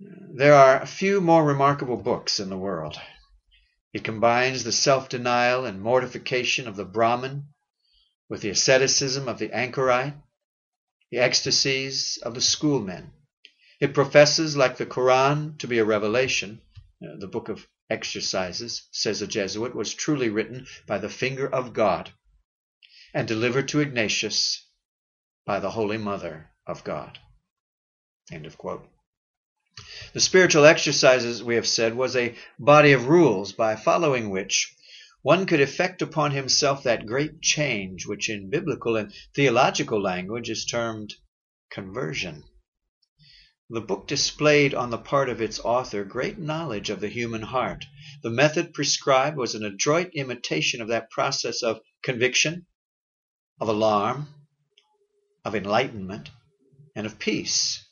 There 0.00 0.54
are 0.54 0.84
few 0.86 1.20
more 1.20 1.44
remarkable 1.44 1.96
books 1.96 2.40
in 2.40 2.50
the 2.50 2.58
world. 2.58 2.98
It 3.92 4.04
combines 4.04 4.64
the 4.64 4.72
self 4.72 5.08
denial 5.08 5.64
and 5.64 5.80
mortification 5.80 6.66
of 6.66 6.76
the 6.76 6.84
Brahmin 6.84 7.48
with 8.28 8.40
the 8.40 8.50
asceticism 8.50 9.28
of 9.28 9.38
the 9.38 9.52
anchorite, 9.52 10.14
the 11.14 11.20
ecstasies 11.20 12.18
of 12.24 12.34
the 12.34 12.40
schoolmen. 12.40 13.12
It 13.78 13.94
professes, 13.94 14.56
like 14.56 14.78
the 14.78 14.84
Koran, 14.84 15.54
to 15.58 15.68
be 15.68 15.78
a 15.78 15.84
revelation. 15.84 16.60
Uh, 17.00 17.14
the 17.20 17.28
book 17.28 17.48
of 17.48 17.68
exercises, 17.88 18.88
says 18.90 19.22
a 19.22 19.28
Jesuit, 19.28 19.76
was 19.76 19.94
truly 19.94 20.28
written 20.28 20.66
by 20.88 20.98
the 20.98 21.08
finger 21.08 21.46
of 21.46 21.72
God 21.72 22.10
and 23.14 23.28
delivered 23.28 23.68
to 23.68 23.78
Ignatius 23.78 24.66
by 25.46 25.60
the 25.60 25.70
Holy 25.70 25.98
Mother 25.98 26.50
of 26.66 26.82
God. 26.82 27.16
End 28.32 28.44
of 28.44 28.58
quote. 28.58 28.84
The 30.14 30.20
spiritual 30.20 30.64
exercises, 30.64 31.44
we 31.44 31.54
have 31.54 31.68
said, 31.68 31.94
was 31.94 32.16
a 32.16 32.34
body 32.58 32.90
of 32.90 33.06
rules 33.06 33.52
by 33.52 33.76
following 33.76 34.30
which 34.30 34.74
one 35.24 35.46
could 35.46 35.60
effect 35.62 36.02
upon 36.02 36.32
himself 36.32 36.82
that 36.82 37.06
great 37.06 37.40
change 37.40 38.06
which 38.06 38.28
in 38.28 38.50
biblical 38.50 38.94
and 38.94 39.10
theological 39.34 39.98
language 39.98 40.50
is 40.50 40.66
termed 40.66 41.14
conversion. 41.70 42.44
The 43.70 43.80
book 43.80 44.06
displayed 44.06 44.74
on 44.74 44.90
the 44.90 44.98
part 44.98 45.30
of 45.30 45.40
its 45.40 45.58
author 45.60 46.04
great 46.04 46.38
knowledge 46.38 46.90
of 46.90 47.00
the 47.00 47.08
human 47.08 47.40
heart. 47.40 47.86
The 48.22 48.28
method 48.28 48.74
prescribed 48.74 49.38
was 49.38 49.54
an 49.54 49.64
adroit 49.64 50.10
imitation 50.12 50.82
of 50.82 50.88
that 50.88 51.08
process 51.08 51.62
of 51.62 51.80
conviction, 52.02 52.66
of 53.58 53.68
alarm, 53.68 54.28
of 55.42 55.54
enlightenment, 55.54 56.28
and 56.94 57.06
of 57.06 57.18
peace 57.18 57.82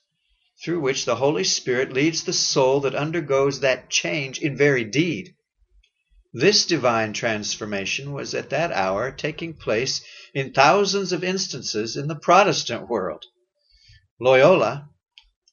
through 0.62 0.80
which 0.80 1.06
the 1.06 1.16
Holy 1.16 1.44
Spirit 1.44 1.94
leads 1.94 2.24
the 2.24 2.34
soul 2.34 2.80
that 2.80 2.94
undergoes 2.94 3.60
that 3.60 3.88
change 3.88 4.38
in 4.38 4.54
very 4.54 4.84
deed. 4.84 5.34
This 6.34 6.64
divine 6.64 7.12
transformation 7.12 8.12
was 8.12 8.34
at 8.34 8.48
that 8.50 8.72
hour 8.72 9.12
taking 9.12 9.52
place 9.52 10.02
in 10.32 10.52
thousands 10.52 11.12
of 11.12 11.22
instances 11.22 11.94
in 11.94 12.08
the 12.08 12.16
Protestant 12.16 12.88
world. 12.88 13.26
Loyola, 14.18 14.88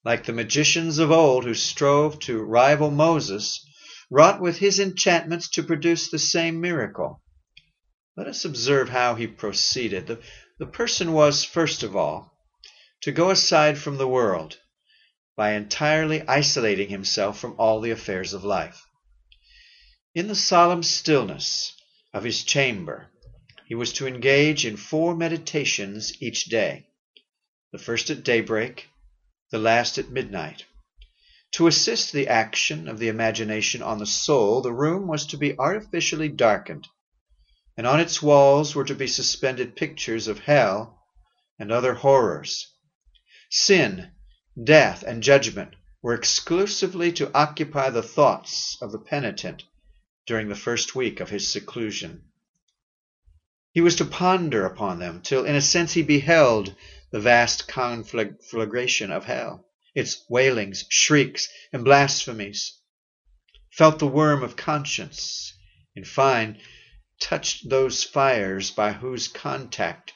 like 0.05 0.25
the 0.25 0.31
magicians 0.31 0.97
of 0.97 1.11
old 1.11 1.43
who 1.43 1.53
strove 1.53 2.17
to 2.19 2.41
rival 2.41 2.91
Moses, 2.91 3.61
wrought 4.09 4.39
with 4.39 4.59
his 4.59 4.79
enchantments 4.79 5.49
to 5.49 5.63
produce 5.63 6.09
the 6.09 6.17
same 6.17 6.61
miracle. 6.61 7.21
Let 8.15 8.27
us 8.27 8.45
observe 8.45 8.87
how 8.87 9.15
he 9.15 9.27
proceeded. 9.27 10.07
The, 10.07 10.19
the 10.59 10.65
person 10.65 11.11
was, 11.11 11.43
first 11.43 11.83
of 11.83 11.95
all, 11.95 12.37
to 13.01 13.11
go 13.11 13.31
aside 13.31 13.77
from 13.77 13.97
the 13.97 14.07
world 14.07 14.57
by 15.35 15.51
entirely 15.51 16.25
isolating 16.27 16.87
himself 16.87 17.37
from 17.37 17.55
all 17.57 17.81
the 17.81 17.91
affairs 17.91 18.33
of 18.33 18.45
life. 18.45 18.81
In 20.15 20.27
the 20.27 20.33
solemn 20.33 20.81
stillness 20.81 21.75
of 22.13 22.23
his 22.23 22.43
chamber, 22.43 23.11
he 23.67 23.75
was 23.75 23.93
to 23.93 24.07
engage 24.07 24.65
in 24.65 24.75
four 24.75 25.15
meditations 25.15 26.19
each 26.19 26.45
day, 26.45 26.87
the 27.71 27.77
first 27.77 28.09
at 28.09 28.23
daybreak, 28.23 28.89
the 29.51 29.59
last 29.59 29.99
at 29.99 30.09
midnight. 30.09 30.65
To 31.51 31.67
assist 31.67 32.11
the 32.11 32.27
action 32.27 32.87
of 32.87 32.97
the 32.97 33.07
imagination 33.07 33.83
on 33.83 33.99
the 33.99 34.07
soul, 34.07 34.61
the 34.61 34.73
room 34.73 35.05
was 35.07 35.27
to 35.27 35.37
be 35.37 35.55
artificially 35.59 36.27
darkened, 36.27 36.87
and 37.77 37.85
on 37.85 37.99
its 37.99 38.19
walls 38.19 38.73
were 38.73 38.85
to 38.85 38.95
be 38.95 39.05
suspended 39.05 39.75
pictures 39.75 40.27
of 40.27 40.39
hell 40.39 41.03
and 41.59 41.71
other 41.71 41.93
horrors. 41.93 42.73
Sin 43.51 44.09
death, 44.63 45.03
and 45.03 45.21
judgment 45.21 45.75
were 46.01 46.15
exclusively 46.15 47.11
to 47.11 47.31
occupy 47.37 47.91
the 47.91 48.01
thoughts 48.01 48.75
of 48.81 48.91
the 48.91 48.97
penitent 48.99 49.65
during 50.29 50.47
the 50.47 50.55
first 50.55 50.93
week 50.93 51.19
of 51.21 51.31
his 51.31 51.47
seclusion. 51.47 52.21
He 53.71 53.81
was 53.81 53.95
to 53.95 54.05
ponder 54.05 54.63
upon 54.63 54.99
them 54.99 55.23
till, 55.23 55.43
in 55.43 55.55
a 55.55 55.61
sense, 55.61 55.93
he 55.93 56.03
beheld 56.03 56.75
the 57.09 57.19
vast 57.19 57.67
conflagration 57.67 59.11
of 59.11 59.25
hell, 59.25 59.65
its 59.95 60.23
wailings, 60.29 60.85
shrieks, 60.87 61.49
and 61.73 61.83
blasphemies, 61.83 62.77
felt 63.71 63.97
the 63.97 64.05
worm 64.05 64.43
of 64.43 64.55
conscience, 64.55 65.51
in 65.95 66.03
fine, 66.03 66.61
touched 67.19 67.67
those 67.67 68.03
fires 68.03 68.69
by 68.69 68.91
whose 68.91 69.27
contact 69.27 70.13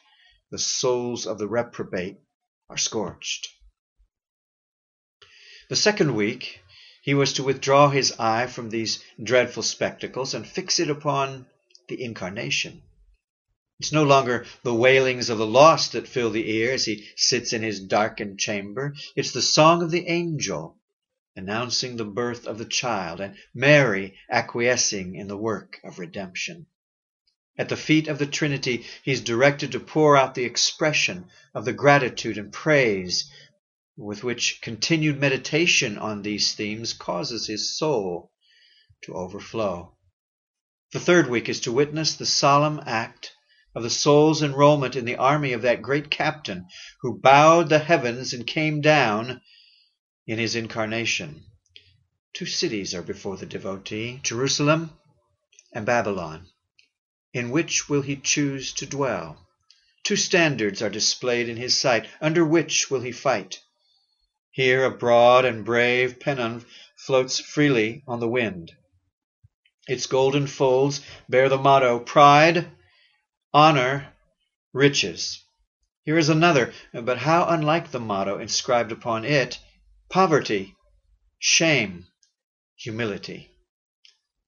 the 0.51 0.59
souls 0.59 1.25
of 1.25 1.39
the 1.39 1.47
reprobate 1.47 2.19
are 2.69 2.77
scorched. 2.77 3.49
The 5.69 5.75
second 5.75 6.13
week 6.13 6.62
he 7.03 7.13
was 7.13 7.33
to 7.33 7.43
withdraw 7.43 7.89
his 7.89 8.13
eye 8.17 8.47
from 8.47 8.69
these 8.69 9.03
dreadful 9.21 9.61
spectacles 9.61 10.33
and 10.33 10.47
fix 10.47 10.79
it 10.79 10.89
upon 10.89 11.45
the 11.89 12.01
Incarnation. 12.01 12.81
It's 13.77 13.91
no 13.91 14.05
longer 14.05 14.45
the 14.63 14.73
wailings 14.73 15.29
of 15.29 15.37
the 15.37 15.45
lost 15.45 15.91
that 15.91 16.07
fill 16.07 16.29
the 16.29 16.49
ear 16.49 16.71
as 16.71 16.85
he 16.85 17.05
sits 17.17 17.51
in 17.51 17.61
his 17.61 17.81
darkened 17.81 18.39
chamber. 18.39 18.95
It's 19.17 19.33
the 19.33 19.41
song 19.41 19.83
of 19.83 19.91
the 19.91 20.07
angel 20.07 20.77
announcing 21.35 21.97
the 21.97 22.05
birth 22.05 22.47
of 22.47 22.57
the 22.57 22.65
child 22.65 23.19
and 23.19 23.35
Mary 23.53 24.15
acquiescing 24.31 25.15
in 25.15 25.27
the 25.27 25.35
work 25.35 25.81
of 25.83 25.99
redemption. 25.99 26.67
At 27.57 27.67
the 27.67 27.75
feet 27.75 28.07
of 28.07 28.17
the 28.17 28.25
Trinity, 28.25 28.85
he 29.03 29.11
is 29.11 29.19
directed 29.19 29.73
to 29.73 29.81
pour 29.81 30.15
out 30.15 30.35
the 30.35 30.45
expression 30.45 31.25
of 31.53 31.65
the 31.65 31.73
gratitude 31.73 32.37
and 32.37 32.53
praise 32.53 33.29
with 33.97 34.23
which 34.23 34.59
continued 34.61 35.19
meditation 35.19 35.97
on 35.97 36.21
these 36.21 36.53
themes 36.53 36.93
causes 36.93 37.47
his 37.47 37.77
soul 37.77 38.31
to 39.01 39.13
overflow. 39.13 39.95
The 40.93 40.99
third 40.99 41.29
week 41.29 41.49
is 41.49 41.59
to 41.61 41.71
witness 41.71 42.15
the 42.15 42.25
solemn 42.25 42.81
act 42.85 43.33
of 43.75 43.83
the 43.83 43.89
soul's 43.89 44.43
enrollment 44.43 44.95
in 44.95 45.05
the 45.05 45.15
army 45.15 45.53
of 45.53 45.63
that 45.63 45.81
great 45.81 46.09
captain 46.09 46.67
who 47.01 47.19
bowed 47.19 47.69
the 47.69 47.79
heavens 47.79 48.33
and 48.33 48.45
came 48.45 48.81
down 48.81 49.41
in 50.27 50.39
his 50.39 50.55
incarnation. 50.55 51.43
Two 52.33 52.45
cities 52.45 52.93
are 52.93 53.01
before 53.01 53.37
the 53.37 53.45
devotee 53.45 54.19
Jerusalem 54.23 54.91
and 55.71 55.85
Babylon. 55.85 56.47
In 57.33 57.49
which 57.49 57.89
will 57.89 58.01
he 58.01 58.15
choose 58.15 58.73
to 58.73 58.85
dwell? 58.85 59.47
Two 60.03 60.15
standards 60.15 60.81
are 60.81 60.89
displayed 60.89 61.49
in 61.49 61.57
his 61.57 61.77
sight. 61.77 62.07
Under 62.21 62.45
which 62.45 62.91
will 62.91 63.01
he 63.01 63.11
fight? 63.11 63.59
Here 64.53 64.85
a 64.85 64.91
broad 64.91 65.45
and 65.45 65.65
brave 65.65 66.19
pennon 66.19 66.63
floats 66.95 67.39
freely 67.39 68.03
on 68.07 68.19
the 68.19 68.27
wind. 68.27 68.71
Its 69.87 70.05
golden 70.05 70.45
folds 70.45 71.01
bear 71.27 71.49
the 71.49 71.57
motto 71.57 71.97
Pride, 71.97 72.69
Honor, 73.51 74.13
Riches. 74.71 75.43
Here 76.03 76.19
is 76.19 76.29
another, 76.29 76.71
but 76.93 77.17
how 77.17 77.47
unlike 77.47 77.89
the 77.89 77.99
motto 77.99 78.37
inscribed 78.37 78.91
upon 78.91 79.25
it 79.25 79.57
Poverty, 80.11 80.75
Shame, 81.39 82.05
humility. 82.75 83.49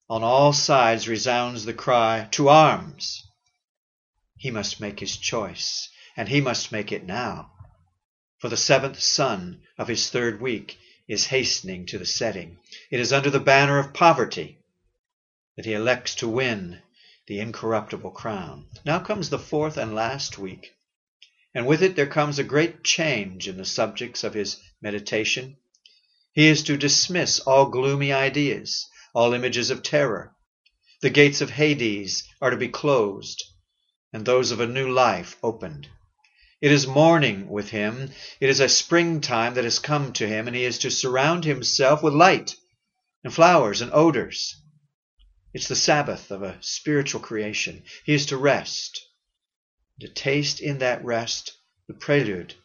On 0.08 0.22
all 0.22 0.54
sides 0.54 1.08
resounds 1.08 1.66
the 1.66 1.74
cry, 1.74 2.28
To 2.34 2.48
arms! 2.50 3.24
He 4.38 4.52
must 4.52 4.80
make 4.80 5.00
his 5.00 5.18
choice, 5.18 5.90
and 6.16 6.30
he 6.30 6.42
must 6.42 6.72
make 6.72 6.92
it 6.92 7.06
now. 7.06 7.55
For 8.46 8.50
the 8.50 8.58
seventh 8.58 9.02
sun 9.02 9.64
of 9.76 9.88
his 9.88 10.12
third 10.12 10.40
week 10.40 10.78
is 11.08 11.26
hastening 11.26 11.88
to 11.88 11.98
the 11.98 12.06
setting. 12.06 12.60
It 12.92 13.00
is 13.00 13.12
under 13.12 13.32
the 13.32 13.40
banner 13.40 13.80
of 13.80 13.92
poverty 13.92 14.60
that 15.56 15.66
he 15.66 15.74
elects 15.74 16.14
to 16.18 16.28
win 16.28 16.84
the 17.26 17.40
incorruptible 17.40 18.12
crown. 18.12 18.68
Now 18.86 19.00
comes 19.00 19.32
the 19.32 19.40
fourth 19.40 19.78
and 19.78 19.96
last 19.96 20.38
week, 20.38 20.76
and 21.56 21.66
with 21.66 21.82
it 21.82 21.96
there 21.96 22.06
comes 22.06 22.38
a 22.38 22.44
great 22.44 22.84
change 22.84 23.48
in 23.48 23.58
the 23.58 23.66
subjects 23.66 24.24
of 24.24 24.36
his 24.36 24.58
meditation. 24.80 25.58
He 26.32 26.46
is 26.46 26.62
to 26.66 26.78
dismiss 26.78 27.40
all 27.40 27.66
gloomy 27.66 28.14
ideas, 28.14 28.88
all 29.16 29.34
images 29.34 29.72
of 29.72 29.82
terror. 29.82 30.36
The 31.02 31.10
gates 31.10 31.42
of 31.42 31.50
Hades 31.50 32.24
are 32.40 32.52
to 32.52 32.58
be 32.58 32.70
closed, 32.70 33.44
and 34.14 34.24
those 34.24 34.52
of 34.52 34.60
a 34.60 34.68
new 34.68 34.92
life 34.92 35.36
opened. 35.42 35.90
It 36.66 36.72
is 36.72 36.88
morning 36.88 37.48
with 37.48 37.70
him. 37.70 38.10
It 38.40 38.50
is 38.50 38.60
a 38.60 38.68
springtime 38.68 39.54
that 39.54 39.66
has 39.66 39.78
come 39.78 40.14
to 40.14 40.28
him, 40.28 40.48
and 40.48 40.56
he 40.56 40.64
is 40.64 40.80
to 40.80 40.90
surround 40.90 41.46
himself 41.46 42.02
with 42.02 42.16
light 42.16 42.56
and 43.24 43.32
flowers 43.32 43.82
and 43.82 43.92
odors. 43.94 44.56
It's 45.54 45.68
the 45.68 45.76
Sabbath 45.76 46.32
of 46.32 46.42
a 46.42 46.58
spiritual 46.62 47.22
creation. 47.22 47.84
He 48.04 48.16
is 48.16 48.26
to 48.26 48.38
rest, 48.38 49.00
to 50.00 50.08
taste 50.08 50.60
in 50.60 50.80
that 50.80 51.06
rest 51.06 51.54
the 51.88 51.94
prelude 51.94 52.56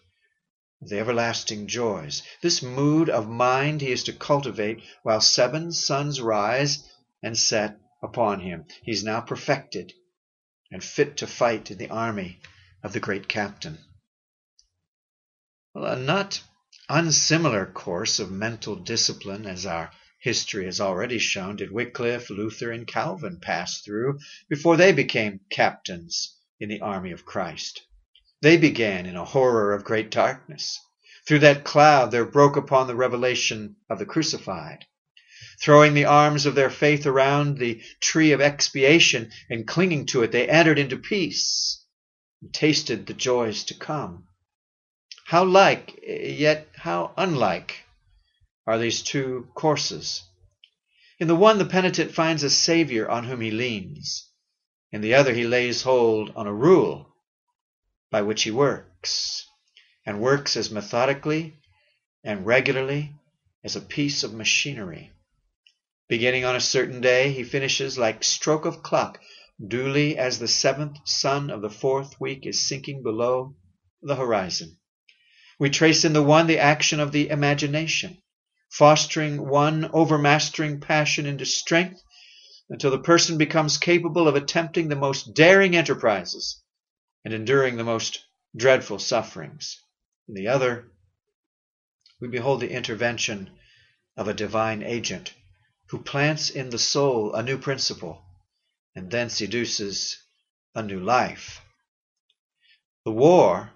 the 0.81 0.99
everlasting 0.99 1.67
joys. 1.67 2.23
This 2.41 2.63
mood 2.63 3.11
of 3.11 3.29
mind 3.29 3.83
he 3.83 3.93
is 3.93 4.05
to 4.05 4.15
cultivate 4.15 4.83
while 5.03 5.21
seven 5.21 5.73
suns 5.73 6.23
rise 6.23 6.89
and 7.23 7.37
set 7.37 7.77
upon 8.03 8.41
him. 8.41 8.65
He 8.83 8.93
is 8.93 9.05
now 9.05 9.21
perfected 9.21 9.93
and 10.73 10.83
fit 10.83 11.19
to 11.19 11.27
fight 11.27 11.71
in 11.71 11.77
the 11.77 11.91
army 11.91 12.41
of 12.83 12.95
the 12.95 13.01
great 13.01 13.29
captain. 13.29 13.77
A 15.73 15.95
not 15.95 16.43
unsimilar 16.89 17.65
course 17.65 18.19
of 18.19 18.33
mental 18.33 18.75
discipline, 18.75 19.47
as 19.47 19.67
our 19.67 19.93
history 20.19 20.65
has 20.65 20.81
already 20.81 21.21
shown, 21.21 21.55
did 21.55 21.71
Wycliffe, 21.71 22.29
Luther, 22.29 22.73
and 22.73 22.87
Calvin 22.87 23.39
pass 23.39 23.81
through 23.81 24.19
before 24.49 24.77
they 24.77 24.91
became 24.91 25.41
captains 25.49 26.37
in 26.59 26.69
the 26.69 26.81
army 26.81 27.13
of 27.13 27.25
Christ. 27.25 27.83
They 28.43 28.57
began 28.57 29.07
in 29.07 29.15
a 29.15 29.25
horror 29.25 29.73
of 29.73 29.85
great 29.85 30.11
darkness. 30.11 30.81
Through 31.29 31.39
that 31.39 31.63
cloud 31.63 32.11
there 32.11 32.25
broke 32.25 32.57
upon 32.57 32.89
the 32.89 32.97
revelation 32.97 33.77
of 33.89 34.01
the 34.01 34.07
crucified. 34.07 34.85
Throwing 35.61 35.95
the 35.95 36.07
arms 36.07 36.47
of 36.47 36.57
their 36.57 36.71
faith 36.71 37.07
around 37.07 37.59
the 37.59 37.81
tree 38.01 38.33
of 38.33 38.41
expiation 38.41 39.31
and 39.49 39.69
clinging 39.69 40.07
to 40.07 40.25
it, 40.25 40.33
they 40.33 40.49
entered 40.49 40.81
into 40.81 40.97
peace 40.97 41.85
and 42.43 42.53
tasted 42.53 43.07
the 43.07 43.15
joys 43.15 43.63
to 43.65 43.75
come. 43.75 44.27
How 45.31 45.45
like, 45.45 46.01
yet 46.03 46.67
how 46.75 47.15
unlike, 47.17 47.85
are 48.67 48.79
these 48.79 49.01
two 49.01 49.47
courses? 49.55 50.25
In 51.21 51.29
the 51.29 51.37
one, 51.37 51.59
the 51.59 51.65
penitent 51.65 52.11
finds 52.11 52.43
a 52.43 52.51
Savior 52.51 53.09
on 53.09 53.23
whom 53.23 53.41
he 53.41 53.53
leans. 53.53 54.29
In 54.91 55.03
the 55.03 55.15
other, 55.15 55.33
he 55.33 55.47
lays 55.47 55.83
hold 55.83 56.33
on 56.35 56.49
a 56.49 56.53
rule 56.53 57.15
by 58.11 58.23
which 58.23 58.43
he 58.43 58.51
works, 58.51 59.47
and 60.05 60.21
works 60.21 60.57
as 60.57 60.73
methodically 60.73 61.61
and 62.25 62.45
regularly 62.45 63.15
as 63.63 63.77
a 63.77 63.81
piece 63.81 64.25
of 64.25 64.35
machinery. 64.35 65.13
Beginning 66.09 66.45
on 66.45 66.57
a 66.57 66.61
certain 66.61 67.01
day, 67.01 67.31
he 67.31 67.45
finishes 67.45 67.97
like 67.97 68.25
stroke 68.25 68.65
of 68.65 68.83
clock, 68.83 69.21
duly 69.65 70.19
as 70.19 70.41
the 70.41 70.49
seventh 70.49 71.07
sun 71.07 71.51
of 71.51 71.63
the 71.63 71.71
fourth 71.71 72.21
week 72.21 72.47
is 72.47 72.67
sinking 72.67 73.05
below 73.05 73.55
the 74.03 74.17
horizon. 74.17 74.77
We 75.61 75.69
trace 75.69 76.07
in 76.07 76.15
the 76.15 76.23
one 76.23 76.47
the 76.47 76.59
action 76.59 77.01
of 77.01 77.13
the 77.13 77.29
imagination, 77.29 78.17
fostering 78.71 79.47
one 79.47 79.91
overmastering 79.93 80.81
passion 80.81 81.27
into 81.27 81.45
strength 81.45 82.01
until 82.71 82.91
the 82.91 82.99
person 82.99 83.37
becomes 83.37 83.77
capable 83.77 84.27
of 84.27 84.37
attempting 84.37 84.89
the 84.89 84.97
most 84.97 85.35
daring 85.35 85.77
enterprises 85.77 86.63
and 87.27 87.35
enduring 87.35 87.77
the 87.77 87.85
most 87.85 88.25
dreadful 88.57 88.99
sufferings. 88.99 89.79
In 90.29 90.33
the 90.33 90.49
other, 90.49 90.91
we 92.23 92.29
behold 92.29 92.61
the 92.61 92.71
intervention 92.71 93.51
of 94.17 94.29
a 94.29 94.35
divine 94.35 94.83
agent 94.83 95.35
who 95.89 96.03
plants 96.03 96.49
in 96.49 96.71
the 96.71 96.79
soul 96.79 97.35
a 97.35 97.43
new 97.43 97.59
principle 97.59 98.25
and 98.95 99.11
then 99.11 99.29
seduces 99.29 100.17
a 100.75 100.83
new 100.83 101.01
life. 101.01 101.61
The 103.05 103.13
war 103.13 103.75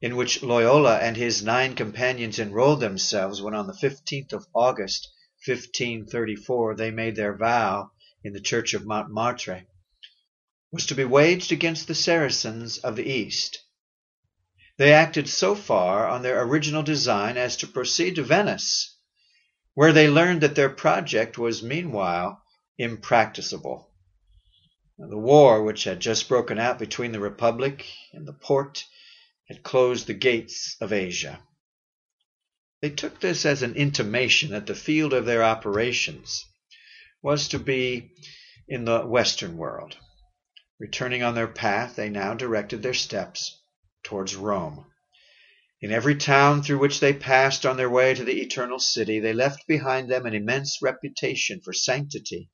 in 0.00 0.16
which 0.16 0.42
Loyola 0.42 0.98
and 0.98 1.16
his 1.16 1.42
nine 1.42 1.74
companions 1.74 2.38
enrolled 2.38 2.80
themselves 2.80 3.42
when 3.42 3.54
on 3.54 3.66
the 3.66 3.72
15th 3.72 4.32
of 4.32 4.46
August, 4.54 5.08
1534, 5.46 6.76
they 6.76 6.90
made 6.90 7.16
their 7.16 7.36
vow 7.36 7.90
in 8.22 8.32
the 8.32 8.40
church 8.40 8.74
of 8.74 8.86
Montmartre 8.86 9.66
was 10.70 10.86
to 10.86 10.94
be 10.94 11.04
waged 11.04 11.50
against 11.50 11.88
the 11.88 11.94
Saracens 11.94 12.78
of 12.78 12.94
the 12.94 13.08
East. 13.08 13.60
They 14.76 14.92
acted 14.92 15.28
so 15.28 15.54
far 15.54 16.06
on 16.06 16.22
their 16.22 16.42
original 16.42 16.82
design 16.82 17.36
as 17.36 17.56
to 17.58 17.66
proceed 17.66 18.16
to 18.16 18.22
Venice, 18.22 18.96
where 19.74 19.92
they 19.92 20.08
learned 20.08 20.42
that 20.42 20.54
their 20.54 20.68
project 20.68 21.38
was 21.38 21.62
meanwhile 21.62 22.42
impracticable. 22.76 23.90
The 24.98 25.18
war 25.18 25.62
which 25.62 25.84
had 25.84 26.00
just 26.00 26.28
broken 26.28 26.58
out 26.58 26.78
between 26.78 27.12
the 27.12 27.20
Republic 27.20 27.86
and 28.12 28.26
the 28.26 28.32
Porte 28.32 28.84
had 29.48 29.62
closed 29.62 30.06
the 30.06 30.14
gates 30.14 30.76
of 30.80 30.92
Asia. 30.92 31.42
They 32.80 32.90
took 32.90 33.18
this 33.18 33.46
as 33.46 33.62
an 33.62 33.74
intimation 33.74 34.50
that 34.50 34.66
the 34.66 34.74
field 34.74 35.12
of 35.12 35.24
their 35.24 35.42
operations 35.42 36.44
was 37.22 37.48
to 37.48 37.58
be 37.58 38.12
in 38.68 38.84
the 38.84 39.06
Western 39.06 39.56
world. 39.56 39.96
Returning 40.78 41.22
on 41.22 41.34
their 41.34 41.48
path, 41.48 41.96
they 41.96 42.08
now 42.08 42.34
directed 42.34 42.82
their 42.82 42.94
steps 42.94 43.58
towards 44.04 44.36
Rome. 44.36 44.86
In 45.80 45.92
every 45.92 46.16
town 46.16 46.62
through 46.62 46.78
which 46.78 47.00
they 47.00 47.12
passed 47.12 47.64
on 47.64 47.76
their 47.76 47.90
way 47.90 48.14
to 48.14 48.24
the 48.24 48.40
eternal 48.40 48.78
city, 48.78 49.18
they 49.18 49.32
left 49.32 49.66
behind 49.66 50.10
them 50.10 50.26
an 50.26 50.34
immense 50.34 50.82
reputation 50.82 51.60
for 51.60 51.72
sanctity 51.72 52.50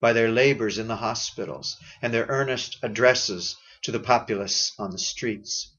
by 0.00 0.12
their 0.12 0.30
labors 0.30 0.78
in 0.78 0.88
the 0.88 0.96
hospitals 0.96 1.76
and 2.02 2.12
their 2.12 2.26
earnest 2.26 2.76
addresses 2.82 3.56
to 3.82 3.90
the 3.90 4.00
populace 4.00 4.72
on 4.78 4.90
the 4.90 4.98
streets. 4.98 5.75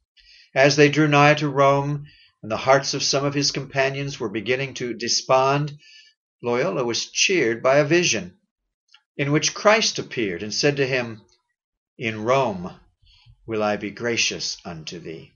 As 0.57 0.75
they 0.75 0.89
drew 0.89 1.07
nigh 1.07 1.35
to 1.35 1.47
Rome, 1.47 2.07
and 2.41 2.51
the 2.51 2.57
hearts 2.57 2.95
of 2.95 3.03
some 3.03 3.23
of 3.23 3.35
his 3.35 3.51
companions 3.51 4.19
were 4.19 4.27
beginning 4.27 4.73
to 4.73 4.95
despond, 4.95 5.77
Loyola 6.41 6.83
was 6.83 7.11
cheered 7.11 7.61
by 7.61 7.77
a 7.77 7.85
vision 7.85 8.39
in 9.15 9.31
which 9.31 9.53
Christ 9.53 9.99
appeared 9.99 10.41
and 10.41 10.51
said 10.51 10.77
to 10.77 10.87
him, 10.87 11.21
in 11.99 12.23
Rome 12.23 12.79
will 13.45 13.61
I 13.61 13.77
be 13.77 13.91
gracious 13.91 14.57
unto 14.65 14.97
thee. 14.97 15.33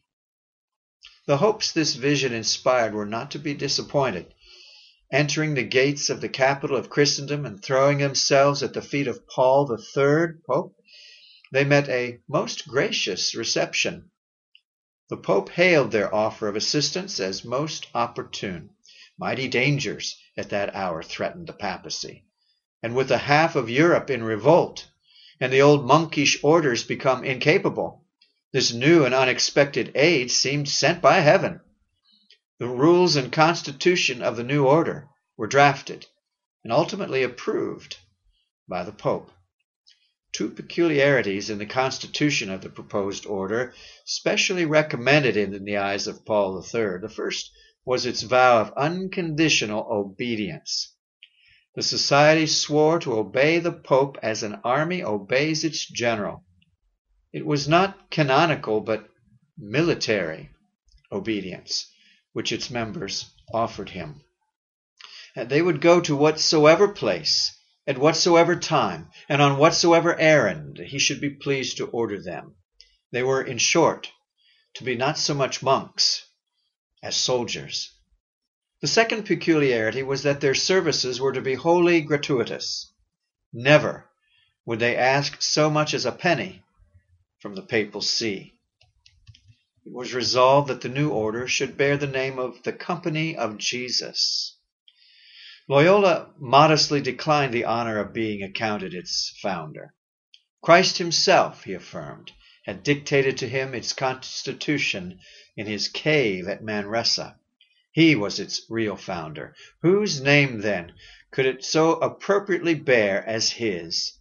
The 1.27 1.37
hopes 1.37 1.71
this 1.71 1.93
vision 1.93 2.33
inspired 2.33 2.95
were 2.95 3.05
not 3.05 3.29
to 3.31 3.37
be 3.37 3.53
disappointed. 3.53 4.33
Entering 5.11 5.53
the 5.53 5.61
gates 5.61 6.09
of 6.09 6.21
the 6.21 6.29
capital 6.29 6.75
of 6.75 6.89
Christendom 6.89 7.45
and 7.45 7.61
throwing 7.63 7.99
themselves 7.99 8.63
at 8.63 8.73
the 8.73 8.81
feet 8.81 9.07
of 9.07 9.27
Paul 9.27 9.67
the 9.67 9.77
Third 9.77 10.41
Pope, 10.49 10.75
they 11.51 11.63
met 11.63 11.87
a 11.89 12.21
most 12.27 12.67
gracious 12.67 13.35
reception. 13.35 14.10
The 15.11 15.17
Pope 15.17 15.49
hailed 15.49 15.91
their 15.91 16.15
offer 16.15 16.47
of 16.47 16.55
assistance 16.55 17.19
as 17.19 17.43
most 17.43 17.85
opportune. 17.93 18.69
Mighty 19.19 19.49
dangers 19.49 20.17
at 20.37 20.51
that 20.51 20.73
hour 20.73 21.03
threatened 21.03 21.47
the 21.47 21.53
papacy, 21.53 22.23
and 22.81 22.95
with 22.95 23.09
the 23.09 23.17
half 23.17 23.57
of 23.57 23.69
Europe 23.69 24.09
in 24.09 24.23
revolt, 24.23 24.87
and 25.41 25.51
the 25.51 25.61
old 25.61 25.85
monkish 25.85 26.41
orders 26.41 26.85
become 26.85 27.25
incapable. 27.25 28.05
This 28.53 28.71
new 28.71 29.03
and 29.03 29.13
unexpected 29.13 29.91
aid 29.95 30.31
seemed 30.31 30.69
sent 30.69 31.01
by 31.01 31.19
heaven. 31.19 31.59
The 32.59 32.69
rules 32.69 33.17
and 33.17 33.33
constitution 33.33 34.21
of 34.21 34.37
the 34.37 34.45
new 34.45 34.65
order 34.65 35.09
were 35.35 35.47
drafted 35.47 36.07
and 36.63 36.71
ultimately 36.71 37.21
approved 37.21 37.97
by 38.65 38.83
the 38.83 38.93
Pope. 38.93 39.29
Two 40.33 40.49
peculiarities 40.51 41.49
in 41.49 41.57
the 41.57 41.65
constitution 41.65 42.49
of 42.49 42.61
the 42.61 42.69
proposed 42.69 43.25
order 43.25 43.73
specially 44.05 44.65
recommended 44.65 45.35
it 45.35 45.53
in 45.53 45.65
the 45.65 45.77
eyes 45.77 46.07
of 46.07 46.25
Paul 46.25 46.57
III. 46.57 46.99
The 47.01 47.11
first 47.13 47.51
was 47.83 48.05
its 48.05 48.21
vow 48.21 48.61
of 48.61 48.73
unconditional 48.77 49.85
obedience. 49.91 50.95
The 51.75 51.83
society 51.83 52.47
swore 52.47 52.99
to 52.99 53.17
obey 53.17 53.59
the 53.59 53.71
Pope 53.71 54.17
as 54.23 54.43
an 54.43 54.61
army 54.63 55.03
obeys 55.03 55.63
its 55.63 55.85
general. 55.85 56.45
It 57.33 57.45
was 57.45 57.67
not 57.67 58.09
canonical 58.09 58.81
but 58.81 59.09
military 59.57 60.49
obedience, 61.11 61.91
which 62.33 62.51
its 62.51 62.69
members 62.69 63.29
offered 63.53 63.89
him. 63.89 64.21
They 65.35 65.61
would 65.61 65.81
go 65.81 66.01
to 66.01 66.15
whatsoever 66.15 66.87
place 66.89 67.57
at 67.91 67.97
whatsoever 67.97 68.55
time, 68.55 69.09
and 69.27 69.41
on 69.41 69.57
whatsoever 69.57 70.17
errand 70.17 70.77
he 70.77 70.97
should 70.97 71.19
be 71.19 71.29
pleased 71.29 71.75
to 71.75 71.87
order 71.87 72.23
them. 72.23 72.55
They 73.11 73.21
were, 73.21 73.41
in 73.41 73.57
short, 73.57 74.09
to 74.75 74.85
be 74.85 74.95
not 74.95 75.17
so 75.17 75.33
much 75.33 75.61
monks 75.61 76.25
as 77.03 77.17
soldiers. 77.17 77.91
The 78.79 78.87
second 78.87 79.25
peculiarity 79.25 80.03
was 80.03 80.23
that 80.23 80.39
their 80.39 80.55
services 80.55 81.19
were 81.19 81.33
to 81.33 81.41
be 81.41 81.55
wholly 81.55 81.99
gratuitous. 81.99 82.93
Never 83.51 84.09
would 84.65 84.79
they 84.79 84.95
ask 84.95 85.41
so 85.41 85.69
much 85.69 85.93
as 85.93 86.05
a 86.05 86.13
penny 86.13 86.63
from 87.41 87.55
the 87.55 87.61
papal 87.61 87.99
see. 87.99 88.53
It 89.85 89.91
was 89.91 90.13
resolved 90.13 90.69
that 90.69 90.79
the 90.79 90.87
new 90.87 91.09
order 91.09 91.45
should 91.45 91.75
bear 91.75 91.97
the 91.97 92.07
name 92.07 92.39
of 92.39 92.63
the 92.63 92.71
Company 92.71 93.35
of 93.35 93.57
Jesus. 93.57 94.55
Loyola 95.71 96.33
modestly 96.37 96.99
declined 96.99 97.53
the 97.53 97.63
honor 97.63 97.97
of 97.97 98.11
being 98.11 98.43
accounted 98.43 98.93
its 98.93 99.33
founder. 99.41 99.93
Christ 100.61 100.97
himself, 100.97 101.63
he 101.63 101.71
affirmed, 101.71 102.33
had 102.65 102.83
dictated 102.83 103.37
to 103.37 103.47
him 103.47 103.73
its 103.73 103.93
constitution 103.93 105.21
in 105.55 105.67
his 105.67 105.87
cave 105.87 106.49
at 106.49 106.61
Manresa. 106.61 107.39
He 107.93 108.15
was 108.17 108.37
its 108.37 108.65
real 108.69 108.97
founder. 108.97 109.55
Whose 109.81 110.19
name, 110.19 110.59
then, 110.59 110.91
could 111.31 111.45
it 111.45 111.63
so 111.63 111.93
appropriately 111.93 112.73
bear 112.75 113.25
as 113.25 113.53
his? 113.53 114.19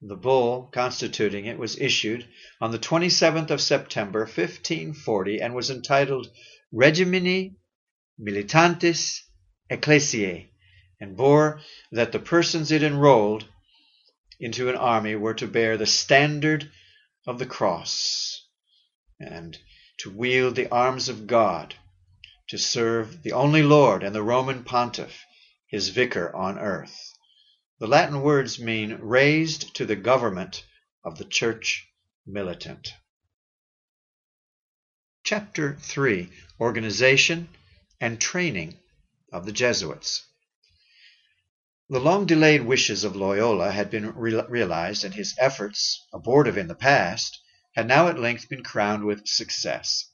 The 0.00 0.14
bull 0.14 0.70
constituting 0.72 1.46
it 1.46 1.58
was 1.58 1.80
issued 1.80 2.28
on 2.60 2.70
the 2.70 2.78
27th 2.78 3.50
of 3.50 3.60
September, 3.60 4.20
1540, 4.20 5.40
and 5.40 5.52
was 5.52 5.68
entitled 5.68 6.28
Regimini 6.72 7.56
Militantis 8.20 9.24
Ecclesiae, 9.70 10.50
and 11.00 11.16
bore 11.16 11.60
that 11.90 12.12
the 12.12 12.18
persons 12.18 12.70
it 12.70 12.82
enrolled 12.82 13.48
into 14.38 14.68
an 14.68 14.76
army 14.76 15.14
were 15.14 15.34
to 15.34 15.46
bear 15.46 15.76
the 15.76 15.86
standard 15.86 16.70
of 17.26 17.38
the 17.38 17.46
cross 17.46 18.46
and 19.18 19.58
to 19.98 20.10
wield 20.10 20.54
the 20.54 20.68
arms 20.68 21.08
of 21.08 21.26
God, 21.26 21.74
to 22.48 22.58
serve 22.58 23.22
the 23.22 23.32
only 23.32 23.62
Lord 23.62 24.02
and 24.02 24.14
the 24.14 24.22
Roman 24.22 24.64
pontiff, 24.64 25.24
his 25.66 25.88
vicar 25.88 26.34
on 26.34 26.58
earth. 26.58 27.14
The 27.78 27.86
Latin 27.86 28.20
words 28.20 28.58
mean 28.58 28.98
raised 29.00 29.74
to 29.76 29.86
the 29.86 29.96
government 29.96 30.64
of 31.02 31.16
the 31.16 31.24
church 31.24 31.88
militant. 32.26 32.92
Chapter 35.24 35.76
3 35.80 36.28
Organization 36.60 37.48
and 38.00 38.20
Training 38.20 38.78
of 39.34 39.44
the 39.44 39.52
Jesuits. 39.52 40.22
The 41.90 41.98
long 41.98 42.24
delayed 42.24 42.62
wishes 42.62 43.02
of 43.02 43.16
Loyola 43.16 43.72
had 43.72 43.90
been 43.90 44.14
re- 44.14 44.40
realized, 44.48 45.04
and 45.04 45.12
his 45.12 45.34
efforts, 45.38 46.06
abortive 46.12 46.56
in 46.56 46.68
the 46.68 46.74
past, 46.76 47.40
had 47.74 47.88
now 47.88 48.06
at 48.06 48.18
length 48.18 48.48
been 48.48 48.62
crowned 48.62 49.04
with 49.04 49.26
success. 49.26 50.08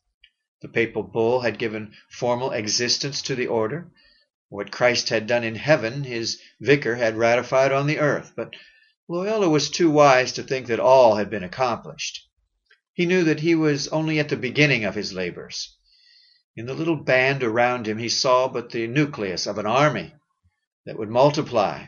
The 0.62 0.68
papal 0.68 1.02
bull 1.02 1.42
had 1.42 1.58
given 1.58 1.94
formal 2.10 2.50
existence 2.50 3.20
to 3.22 3.34
the 3.34 3.46
order. 3.46 3.92
What 4.48 4.72
Christ 4.72 5.10
had 5.10 5.26
done 5.26 5.44
in 5.44 5.54
heaven, 5.54 6.02
his 6.02 6.40
vicar 6.58 6.96
had 6.96 7.18
ratified 7.18 7.72
on 7.72 7.86
the 7.86 7.98
earth. 7.98 8.32
But 8.34 8.54
Loyola 9.06 9.50
was 9.50 9.68
too 9.68 9.90
wise 9.90 10.32
to 10.32 10.42
think 10.42 10.66
that 10.68 10.80
all 10.80 11.16
had 11.16 11.28
been 11.28 11.44
accomplished. 11.44 12.26
He 12.94 13.04
knew 13.04 13.24
that 13.24 13.40
he 13.40 13.54
was 13.54 13.86
only 13.88 14.18
at 14.18 14.30
the 14.30 14.36
beginning 14.36 14.84
of 14.84 14.94
his 14.94 15.12
labors. 15.12 15.76
In 16.56 16.66
the 16.66 16.74
little 16.74 16.96
band 16.96 17.44
around 17.44 17.86
him 17.86 17.98
he 17.98 18.08
saw 18.08 18.48
but 18.48 18.70
the 18.70 18.88
nucleus 18.88 19.46
of 19.46 19.56
an 19.58 19.66
army 19.66 20.14
that 20.84 20.98
would 20.98 21.08
multiply 21.08 21.86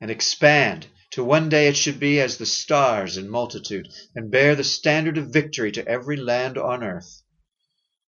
and 0.00 0.10
expand 0.10 0.88
till 1.12 1.26
one 1.26 1.48
day 1.48 1.68
it 1.68 1.76
should 1.76 2.00
be 2.00 2.18
as 2.20 2.36
the 2.36 2.44
stars 2.44 3.16
in 3.16 3.28
multitude 3.30 3.86
and 4.16 4.28
bear 4.28 4.56
the 4.56 4.64
standard 4.64 5.16
of 5.16 5.32
victory 5.32 5.70
to 5.70 5.86
every 5.86 6.16
land 6.16 6.58
on 6.58 6.82
earth. 6.82 7.22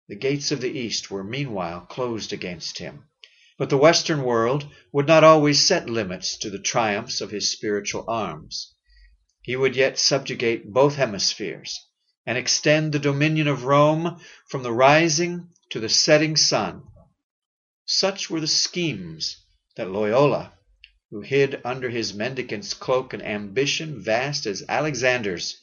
The 0.08 0.16
gates 0.16 0.52
of 0.52 0.62
the 0.62 0.72
east 0.72 1.12
were 1.12 1.24
meanwhile 1.24 1.82
closed 1.82 2.34
against 2.34 2.80
him. 2.80 3.04
But 3.60 3.70
the 3.70 3.78
Western 3.78 4.24
world 4.24 4.68
would 4.91 5.06
not 5.06 5.24
always 5.24 5.64
set 5.64 5.88
limits 5.91 6.39
to 6.39 6.50
the 6.50 6.58
triumphs 6.58 7.22
of 7.22 7.30
his 7.30 7.52
spiritual 7.52 8.06
arms. 8.08 8.74
He 9.44 9.56
would 9.56 9.76
yet 9.76 10.00
subjugate 10.00 10.74
both 10.74 10.96
hemispheres 10.96 11.80
and 12.26 12.36
extend 12.36 12.94
the 12.94 13.00
dominion 13.00 13.48
of 13.48 13.66
Rome 13.66 14.20
from 14.50 14.64
the 14.64 14.72
rising 14.74 15.50
to 15.74 15.80
the 15.80 15.90
setting 15.90 16.36
sun. 16.36 16.84
Such 17.84 18.30
were 18.30 18.40
the 18.40 18.46
schemes 18.46 19.44
that 19.76 19.90
Loyola, 19.90 20.54
who 21.10 21.22
hid 21.22 21.60
under 21.66 21.90
his 21.90 22.14
mendicant's 22.14 22.76
cloak 22.76 23.12
an 23.16 23.24
ambition 23.24 24.00
vast 24.00 24.46
as 24.46 24.64
Alexander's, 24.70 25.60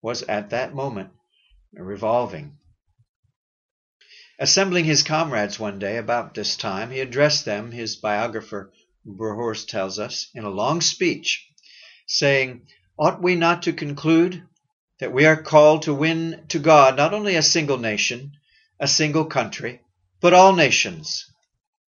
was 0.00 0.22
at 0.22 0.48
that 0.48 0.74
moment 0.74 1.10
revolving. 1.74 2.56
Assembling 4.38 4.86
his 4.86 5.02
comrades 5.02 5.60
one 5.60 5.78
day 5.78 5.98
about 5.98 6.32
this 6.32 6.56
time, 6.56 6.90
he 6.90 7.00
addressed 7.00 7.44
them, 7.44 7.70
his 7.70 7.96
biographer 7.96 8.72
Brohorst 9.06 9.68
tells 9.68 9.98
us, 9.98 10.30
in 10.34 10.44
a 10.44 10.48
long 10.48 10.80
speech, 10.80 11.46
saying, 12.06 12.66
Ought 12.98 13.22
we 13.22 13.36
not 13.36 13.64
to 13.64 13.74
conclude 13.74 14.42
that 15.00 15.12
we 15.12 15.26
are 15.26 15.42
called 15.42 15.82
to 15.82 15.92
win 15.92 16.46
to 16.48 16.58
God 16.58 16.96
not 16.96 17.12
only 17.12 17.36
a 17.36 17.42
single 17.42 17.76
nation, 17.76 18.32
a 18.82 18.88
single 18.88 19.26
country, 19.26 19.78
but 20.20 20.32
all 20.32 20.54
nations, 20.54 21.26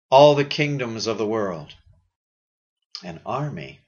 all 0.10 0.36
the 0.36 0.44
kingdoms 0.44 1.08
of 1.08 1.18
the 1.18 1.26
world. 1.26 1.74
An 3.02 3.22
army 3.26 3.80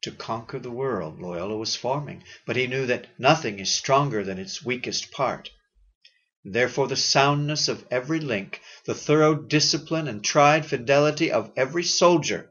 to 0.00 0.10
conquer 0.10 0.58
the 0.58 0.70
world 0.70 1.20
Loyola 1.20 1.56
was 1.56 1.76
forming, 1.76 2.24
but 2.46 2.56
he 2.56 2.66
knew 2.66 2.86
that 2.86 3.08
nothing 3.18 3.58
is 3.58 3.74
stronger 3.74 4.24
than 4.24 4.38
its 4.38 4.64
weakest 4.64 5.10
part. 5.10 5.50
Therefore, 6.44 6.88
the 6.88 6.96
soundness 6.96 7.68
of 7.68 7.86
every 7.90 8.20
link, 8.20 8.62
the 8.86 8.94
thorough 8.94 9.34
discipline 9.34 10.08
and 10.08 10.24
tried 10.24 10.64
fidelity 10.64 11.30
of 11.30 11.52
every 11.56 11.84
soldier 11.84 12.50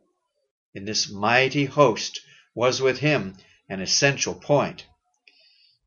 in 0.75 0.85
this 0.85 1.09
mighty 1.09 1.65
host 1.65 2.19
was 2.53 2.79
with 2.79 2.99
him 2.99 3.35
an 3.69 3.81
essential 3.81 4.35
point. 4.35 4.85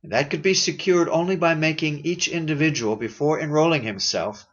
And 0.03 0.13
that 0.13 0.31
could 0.31 0.43
be 0.43 0.55
secured 0.55 1.09
only 1.09 1.37
by 1.37 1.55
making 1.55 2.05
each 2.07 2.29
individual, 2.29 2.97
before 2.97 3.41
enrolling 3.41 3.83
himself, 3.83 4.47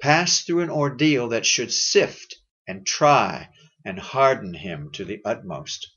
pass 0.00 0.40
through 0.40 0.60
an 0.60 0.70
ordeal 0.70 1.28
that 1.28 1.44
should 1.44 1.72
sift 1.72 2.36
and 2.66 2.86
try 2.86 3.48
and 3.84 3.98
harden 3.98 4.54
him 4.54 4.90
to 4.92 5.04
the 5.04 5.20
utmost. 5.24 5.88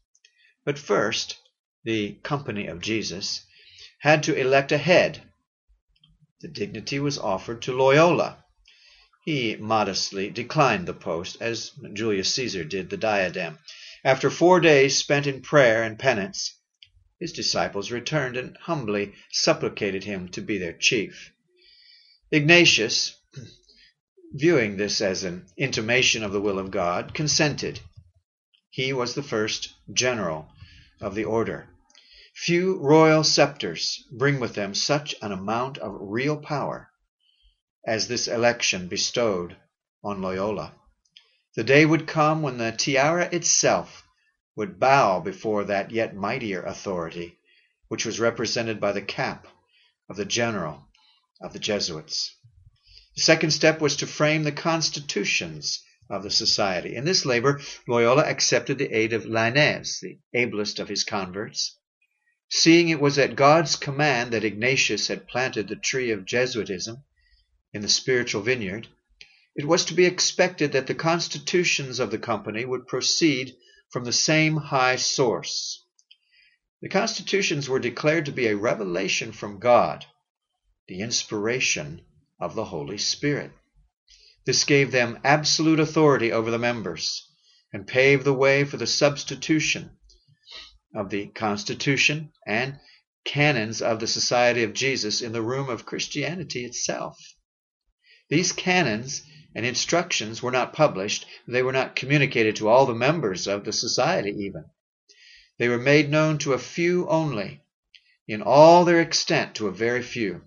But 0.65 0.77
first, 0.77 1.37
the 1.83 2.13
company 2.23 2.67
of 2.67 2.81
Jesus 2.81 3.45
had 3.99 4.23
to 4.23 4.35
elect 4.35 4.71
a 4.71 4.77
head. 4.77 5.21
The 6.41 6.47
dignity 6.47 6.99
was 6.99 7.17
offered 7.17 7.61
to 7.63 7.73
Loyola. 7.73 8.43
He 9.25 9.55
modestly 9.55 10.29
declined 10.29 10.87
the 10.87 10.93
post, 10.93 11.37
as 11.39 11.71
Julius 11.93 12.33
Caesar 12.35 12.63
did 12.63 12.89
the 12.89 12.97
diadem. 12.97 13.59
After 14.03 14.29
four 14.29 14.59
days 14.59 14.97
spent 14.97 15.27
in 15.27 15.41
prayer 15.41 15.83
and 15.83 15.99
penance, 15.99 16.55
his 17.21 17.31
disciples 17.33 17.91
returned 17.91 18.35
and 18.35 18.57
humbly 18.61 19.13
supplicated 19.31 20.03
him 20.03 20.27
to 20.27 20.41
be 20.41 20.57
their 20.57 20.73
chief. 20.73 21.31
Ignatius, 22.31 23.15
viewing 24.33 24.75
this 24.75 24.99
as 25.01 25.23
an 25.23 25.45
intimation 25.55 26.23
of 26.23 26.31
the 26.31 26.41
will 26.41 26.57
of 26.57 26.71
God, 26.71 27.13
consented. 27.13 27.79
He 28.71 28.91
was 28.91 29.13
the 29.13 29.21
first 29.21 29.71
general 29.93 30.49
of 30.99 31.13
the 31.13 31.25
order. 31.25 31.69
Few 32.33 32.77
royal 32.79 33.23
scepters 33.23 34.03
bring 34.11 34.39
with 34.39 34.55
them 34.55 34.73
such 34.73 35.13
an 35.21 35.31
amount 35.31 35.77
of 35.77 35.95
real 35.99 36.37
power 36.37 36.89
as 37.85 38.07
this 38.07 38.27
election 38.27 38.87
bestowed 38.87 39.55
on 40.03 40.23
Loyola. 40.23 40.73
The 41.55 41.63
day 41.63 41.85
would 41.85 42.07
come 42.07 42.41
when 42.41 42.57
the 42.57 42.71
tiara 42.71 43.29
itself 43.31 44.03
would 44.55 44.79
bow 44.79 45.19
before 45.19 45.63
that 45.63 45.91
yet 45.91 46.15
mightier 46.15 46.61
authority, 46.63 47.37
which 47.87 48.05
was 48.05 48.19
represented 48.19 48.79
by 48.79 48.91
the 48.91 49.01
cap 49.01 49.47
of 50.09 50.17
the 50.17 50.25
general 50.25 50.87
of 51.41 51.53
the 51.53 51.59
Jesuits. 51.59 52.35
The 53.15 53.21
second 53.21 53.51
step 53.51 53.79
was 53.79 53.95
to 53.97 54.07
frame 54.07 54.43
the 54.43 54.51
constitutions 54.51 55.83
of 56.09 56.23
the 56.23 56.31
society. 56.31 56.95
In 56.95 57.05
this 57.05 57.25
labor, 57.25 57.61
Loyola 57.87 58.23
accepted 58.23 58.77
the 58.77 58.93
aid 58.93 59.13
of 59.13 59.25
Lainez, 59.25 59.99
the 60.01 60.19
ablest 60.33 60.79
of 60.79 60.89
his 60.89 61.05
converts. 61.05 61.77
Seeing 62.49 62.89
it 62.89 62.99
was 62.99 63.17
at 63.17 63.37
God's 63.37 63.77
command 63.77 64.33
that 64.33 64.43
Ignatius 64.43 65.07
had 65.07 65.27
planted 65.27 65.69
the 65.69 65.77
tree 65.77 66.11
of 66.11 66.25
Jesuitism 66.25 67.01
in 67.73 67.81
the 67.81 67.87
spiritual 67.87 68.41
vineyard, 68.41 68.89
it 69.55 69.65
was 69.65 69.85
to 69.85 69.93
be 69.93 70.05
expected 70.05 70.73
that 70.73 70.87
the 70.87 70.95
constitutions 70.95 71.99
of 71.99 72.11
the 72.11 72.17
company 72.17 72.65
would 72.65 72.87
proceed 72.87 73.55
from 73.91 74.05
the 74.05 74.13
same 74.13 74.57
high 74.57 74.95
source. 74.95 75.85
The 76.81 76.89
constitutions 76.89 77.69
were 77.69 77.79
declared 77.79 78.25
to 78.25 78.31
be 78.31 78.47
a 78.47 78.55
revelation 78.55 79.31
from 79.31 79.59
God, 79.59 80.05
the 80.87 81.01
inspiration 81.01 82.01
of 82.39 82.55
the 82.55 82.65
Holy 82.65 82.97
Spirit. 82.97 83.51
This 84.45 84.63
gave 84.63 84.91
them 84.91 85.19
absolute 85.23 85.79
authority 85.79 86.31
over 86.31 86.49
the 86.49 86.57
members 86.57 87.29
and 87.71 87.85
paved 87.85 88.23
the 88.23 88.33
way 88.33 88.63
for 88.63 88.77
the 88.77 88.87
substitution 88.87 89.91
of 90.95 91.09
the 91.09 91.27
Constitution 91.27 92.31
and 92.47 92.79
canons 93.23 93.81
of 93.81 93.99
the 93.99 94.07
Society 94.07 94.63
of 94.63 94.73
Jesus 94.73 95.21
in 95.21 95.31
the 95.31 95.41
room 95.41 95.69
of 95.69 95.85
Christianity 95.85 96.65
itself. 96.65 97.17
These 98.29 98.51
canons 98.53 99.21
and 99.53 99.65
instructions 99.65 100.41
were 100.41 100.51
not 100.51 100.73
published, 100.73 101.25
they 101.47 101.61
were 101.61 101.71
not 101.71 101.95
communicated 101.95 102.55
to 102.55 102.69
all 102.69 102.85
the 102.85 102.93
members 102.93 103.47
of 103.47 103.65
the 103.65 103.73
society 103.73 104.31
even. 104.39 104.65
They 105.57 105.67
were 105.67 105.77
made 105.77 106.09
known 106.09 106.37
to 106.39 106.53
a 106.53 106.59
few 106.59 107.07
only, 107.07 107.61
in 108.27 108.41
all 108.41 108.85
their 108.85 109.01
extent 109.01 109.55
to 109.55 109.67
a 109.67 109.71
very 109.71 110.01
few. 110.01 110.41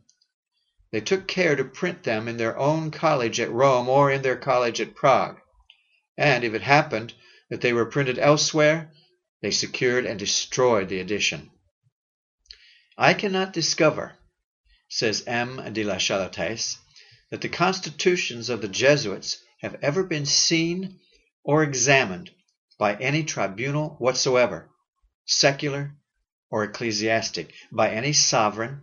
They 0.90 1.00
took 1.00 1.26
care 1.26 1.56
to 1.56 1.64
print 1.64 2.04
them 2.04 2.28
in 2.28 2.36
their 2.36 2.56
own 2.56 2.90
college 2.90 3.40
at 3.40 3.50
Rome 3.50 3.88
or 3.88 4.10
in 4.10 4.22
their 4.22 4.36
college 4.36 4.80
at 4.80 4.94
Prague. 4.94 5.40
And 6.16 6.44
if 6.44 6.54
it 6.54 6.62
happened 6.62 7.14
that 7.50 7.60
they 7.60 7.72
were 7.72 7.86
printed 7.86 8.18
elsewhere, 8.18 8.92
they 9.42 9.50
secured 9.50 10.06
and 10.06 10.18
destroyed 10.18 10.88
the 10.88 11.00
edition. 11.00 11.50
I 12.96 13.12
cannot 13.12 13.52
discover, 13.52 14.12
says 14.88 15.24
M. 15.26 15.72
de 15.72 15.82
la 15.82 15.96
Chalotais, 15.96 16.78
that 17.34 17.40
the 17.40 17.48
constitutions 17.48 18.48
of 18.48 18.60
the 18.60 18.68
Jesuits 18.68 19.42
have 19.60 19.76
ever 19.82 20.04
been 20.04 20.24
seen 20.24 21.00
or 21.42 21.64
examined 21.64 22.30
by 22.78 22.94
any 22.94 23.24
tribunal 23.24 23.96
whatsoever, 23.98 24.70
secular 25.24 25.96
or 26.48 26.62
ecclesiastic, 26.62 27.52
by 27.72 27.90
any 27.90 28.12
sovereign, 28.12 28.82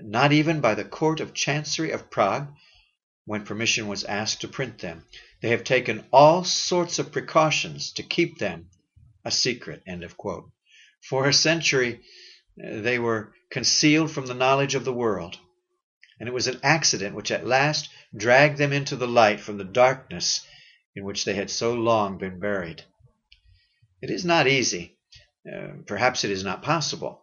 not 0.00 0.32
even 0.32 0.60
by 0.60 0.74
the 0.74 0.84
Court 0.84 1.20
of 1.20 1.32
Chancery 1.32 1.92
of 1.92 2.10
Prague, 2.10 2.52
when 3.24 3.44
permission 3.44 3.86
was 3.86 4.02
asked 4.02 4.40
to 4.40 4.48
print 4.48 4.80
them. 4.80 5.04
They 5.40 5.50
have 5.50 5.62
taken 5.62 6.04
all 6.12 6.42
sorts 6.42 6.98
of 6.98 7.12
precautions 7.12 7.92
to 7.92 8.02
keep 8.02 8.40
them 8.40 8.68
a 9.24 9.30
secret. 9.30 9.84
For 11.02 11.28
a 11.28 11.32
century 11.32 12.00
uh, 12.60 12.80
they 12.80 12.98
were 12.98 13.32
concealed 13.48 14.10
from 14.10 14.26
the 14.26 14.34
knowledge 14.34 14.74
of 14.74 14.84
the 14.84 14.92
world, 14.92 15.38
and 16.18 16.28
it 16.28 16.32
was 16.32 16.46
an 16.46 16.60
accident 16.62 17.14
which 17.14 17.30
at 17.30 17.46
last 17.46 17.90
dragged 18.16 18.58
them 18.58 18.72
into 18.72 18.96
the 18.96 19.08
light 19.08 19.40
from 19.40 19.58
the 19.58 19.64
darkness 19.64 20.46
in 20.94 21.04
which 21.04 21.24
they 21.24 21.34
had 21.34 21.50
so 21.50 21.74
long 21.74 22.16
been 22.16 22.38
buried. 22.38 22.82
It 24.00 24.10
is 24.10 24.24
not 24.24 24.46
easy, 24.46 24.98
uh, 25.50 25.82
perhaps 25.86 26.24
it 26.24 26.30
is 26.30 26.42
not 26.42 26.62
possible, 26.62 27.22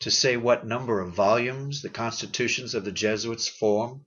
to 0.00 0.10
say 0.10 0.36
what 0.36 0.66
number 0.66 1.00
of 1.00 1.14
volumes 1.14 1.80
the 1.80 1.88
constitutions 1.88 2.74
of 2.74 2.84
the 2.84 2.92
Jesuits 2.92 3.48
form. 3.48 4.04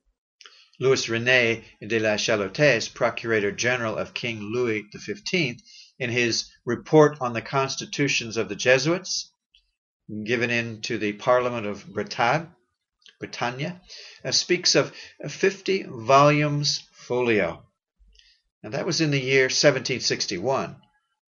Louis 0.80 1.06
René 1.08 1.64
de 1.86 2.00
la 2.00 2.16
Chalotais, 2.16 2.94
Procurator 2.94 3.52
General 3.52 3.98
of 3.98 4.14
King 4.14 4.40
Louis 4.40 4.86
XV, 4.96 5.58
in 6.00 6.10
his 6.10 6.50
report 6.66 7.18
on 7.22 7.34
the 7.34 7.42
constitutions 7.42 8.38
of 8.38 8.50
the 8.50 8.56
Jesuits, 8.56 9.32
given 10.24 10.50
in 10.50 10.82
to 10.82 10.98
the 10.98 11.14
Parliament 11.14 11.66
of 11.66 11.86
Bretagne, 11.86 12.48
Bretagne 13.20 13.80
uh, 14.24 14.32
speaks 14.32 14.76
of 14.76 14.94
50 15.28 15.84
volumes 15.84 16.84
folio. 16.92 17.66
And 18.64 18.74
that 18.74 18.86
was 18.86 19.02
in 19.02 19.12
the 19.12 19.20
year 19.20 19.46
1761 19.46 20.76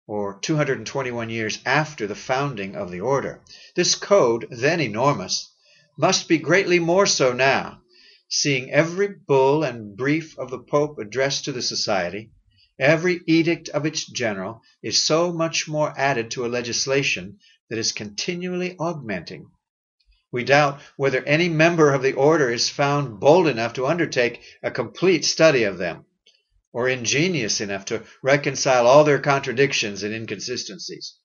or 0.09 0.41
221 0.41 1.31
years 1.31 1.61
after 1.65 2.07
the 2.07 2.17
founding 2.17 2.75
of 2.75 2.91
the 2.91 3.01
order. 3.01 3.41
This 3.77 3.95
code, 3.95 4.49
then 4.51 4.81
enormous, 4.81 5.53
must 5.97 6.27
be 6.27 6.39
greatly 6.39 6.81
more 6.81 7.07
so 7.07 7.33
now, 7.33 7.81
seeing 8.29 8.73
every 8.73 9.09
bull 9.09 9.63
and 9.63 9.97
brief 9.97 10.37
of 10.39 10.51
the 10.51 10.59
Pope 10.59 10.99
addressed 10.99 11.45
to 11.45 11.53
the 11.53 11.63
Society, 11.63 12.33
every 12.79 13.21
edict 13.27 13.69
of 13.69 13.87
its 13.87 14.05
general, 14.05 14.61
is 14.83 15.05
so 15.05 15.33
much 15.33 15.69
more 15.69 15.95
added 15.97 16.31
to 16.33 16.45
a 16.45 16.49
legislation 16.49 17.39
that 17.71 17.79
is 17.79 17.93
continually 17.93 18.77
augmenting. 18.79 19.51
We 20.33 20.45
doubt 20.45 20.81
whether 20.97 21.23
any 21.25 21.51
member 21.51 21.93
of 21.93 22.03
the 22.03 22.15
order 22.15 22.51
is 22.51 22.71
found 22.71 23.21
bold 23.21 23.47
enough 23.47 23.75
to 23.75 23.87
undertake 23.87 24.43
a 24.63 24.71
complete 24.71 25.27
study 25.27 25.65
of 25.65 25.77
them 25.77 26.07
or 26.73 26.89
ingenious 26.89 27.61
enough 27.61 27.85
to 27.85 28.03
reconcile 28.23 28.87
all 28.87 29.05
their 29.05 29.19
contradictions 29.19 30.03
and 30.03 30.15
inconsistencies. 30.15 31.17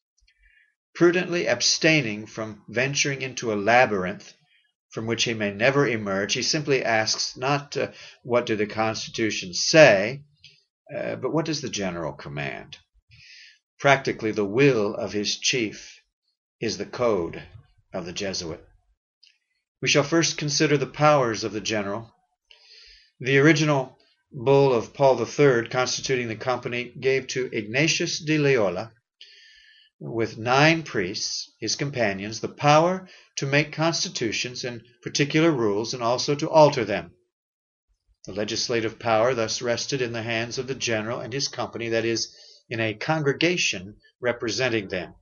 Prudently 0.93 1.47
abstaining 1.47 2.26
from 2.26 2.64
venturing 2.68 3.22
into 3.22 3.53
a 3.53 3.55
labyrinth 3.55 4.34
from 4.89 5.05
which 5.05 5.24
he 5.24 5.34
may 5.34 5.53
never 5.53 5.88
emerge, 5.88 6.34
he 6.34 6.41
simply 6.41 6.84
asks 6.84 7.38
not 7.38 7.78
uh, 7.78 7.91
what 8.24 8.45
do 8.45 8.58
the 8.58 8.68
constitutions 8.68 9.62
say, 9.62 10.24
uh, 10.93 11.16
but 11.16 11.32
what 11.32 11.45
does 11.45 11.62
the 11.62 11.70
general 11.70 12.12
command? 12.12 12.78
Practically, 13.80 14.32
the 14.32 14.45
will 14.45 14.95
of 14.95 15.14
his 15.14 15.38
chief 15.38 16.01
is 16.60 16.78
the 16.78 16.86
code 16.86 17.41
of 17.93 18.05
the 18.05 18.14
Jesuit. 18.14 18.66
We 19.82 19.88
shall 19.88 20.03
first 20.03 20.38
consider 20.38 20.78
the 20.78 20.88
powers 20.88 21.43
of 21.43 21.53
the 21.53 21.61
general. 21.61 22.13
The 23.19 23.38
original 23.38 23.97
bull 24.32 24.73
of 24.73 24.93
Paul 24.93 25.19
III 25.19 25.67
constituting 25.69 26.28
the 26.28 26.36
company 26.36 26.93
gave 26.99 27.28
to 27.28 27.49
Ignatius 27.51 28.19
de 28.19 28.38
Loyola, 28.38 28.91
with 29.99 30.38
nine 30.38 30.84
priests, 30.84 31.51
his 31.59 31.75
companions, 31.75 32.39
the 32.39 32.49
power 32.49 33.07
to 33.38 33.45
make 33.45 33.71
constitutions 33.71 34.63
and 34.63 34.84
particular 35.01 35.51
rules 35.51 35.93
and 35.93 36.03
also 36.03 36.36
to 36.36 36.49
alter 36.49 36.84
them. 36.84 37.11
The 38.25 38.34
legislative 38.34 38.99
power 38.99 39.34
thus 39.34 39.61
rested 39.61 40.01
in 40.01 40.11
the 40.11 40.23
hands 40.23 40.57
of 40.57 40.67
the 40.67 40.75
general 40.75 41.19
and 41.19 41.32
his 41.32 41.47
company, 41.47 41.89
that 41.89 42.03
is, 42.03 42.36
in 42.69 42.80
a 42.80 42.93
congregation 42.93 43.97
representing 44.19 44.89
them. 44.89 45.13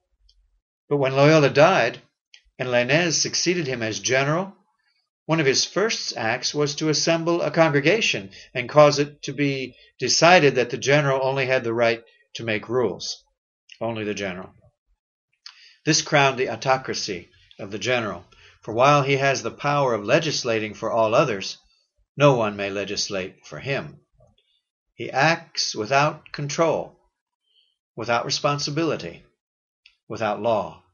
But 0.89 0.97
when 0.97 1.15
Loyola 1.15 1.49
died, 1.49 2.01
and 2.57 2.69
Lainez 2.69 3.13
succeeded 3.19 3.67
him 3.67 3.83
as 3.83 3.99
general, 3.99 4.55
one 5.25 5.39
of 5.39 5.45
his 5.45 5.65
first 5.65 6.15
acts 6.15 6.53
was 6.53 6.75
to 6.75 6.89
assemble 6.89 7.41
a 7.41 7.49
congregation 7.49 8.29
and 8.53 8.69
cause 8.69 8.99
it 8.99 9.23
to 9.23 9.33
be 9.33 9.75
decided 9.99 10.55
that 10.55 10.69
the 10.69 10.77
general 10.77 11.19
only 11.23 11.47
had 11.47 11.63
the 11.63 11.73
right 11.73 12.03
to 12.35 12.43
make 12.43 12.69
rules. 12.69 13.23
Only 13.81 14.03
the 14.03 14.13
general. 14.13 14.53
This 15.83 16.01
crowned 16.01 16.37
the 16.37 16.49
autocracy 16.49 17.29
of 17.59 17.71
the 17.71 17.79
general, 17.79 18.25
for 18.61 18.73
while 18.73 19.03
he 19.03 19.17
has 19.17 19.43
the 19.43 19.51
power 19.51 19.93
of 19.93 20.05
legislating 20.05 20.73
for 20.73 20.91
all 20.91 21.13
others, 21.13 21.57
no 22.15 22.35
one 22.35 22.55
may 22.55 22.69
legislate 22.69 23.45
for 23.45 23.59
him. 23.59 23.99
He 24.93 25.11
acts 25.11 25.75
without 25.75 26.31
control, 26.31 26.97
without 27.95 28.25
responsibility, 28.25 29.25
without 30.07 30.41
law. 30.41 30.84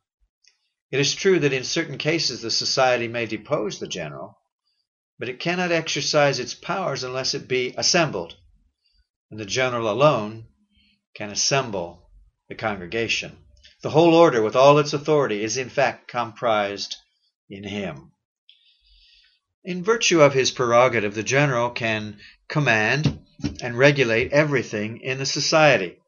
It 0.92 1.00
is 1.00 1.16
true 1.16 1.40
that 1.40 1.54
in 1.54 1.64
certain 1.64 1.98
cases 1.98 2.42
the 2.42 2.52
society 2.52 3.08
may 3.08 3.26
depose 3.26 3.80
the 3.80 3.88
general, 3.88 4.38
but 5.18 5.30
it 5.30 5.40
cannot 5.40 5.72
exercise 5.72 6.38
its 6.38 6.54
powers 6.54 7.04
unless 7.04 7.34
it 7.34 7.48
be 7.48 7.74
assembled, 7.78 8.36
and 9.30 9.40
the 9.40 9.46
general 9.46 9.90
alone 9.90 10.48
can 11.16 11.30
assemble 11.30 12.10
the 12.50 12.56
congregation. 12.56 13.38
The 13.82 13.92
whole 13.92 14.14
order, 14.14 14.42
with 14.42 14.58
all 14.58 14.80
its 14.80 14.92
authority, 14.92 15.44
is 15.44 15.56
in 15.56 15.70
fact 15.70 16.10
comprised 16.10 16.98
in 17.50 17.64
him. 17.64 18.12
In 19.64 19.84
virtue 19.84 20.22
of 20.22 20.34
his 20.34 20.52
prerogative, 20.52 21.16
the 21.16 21.24
general 21.24 21.70
can 21.70 22.20
command 22.50 23.26
and 23.62 23.78
regulate 23.78 24.34
everything 24.34 25.00
in 25.00 25.20
the 25.20 25.26
society. 25.26 26.01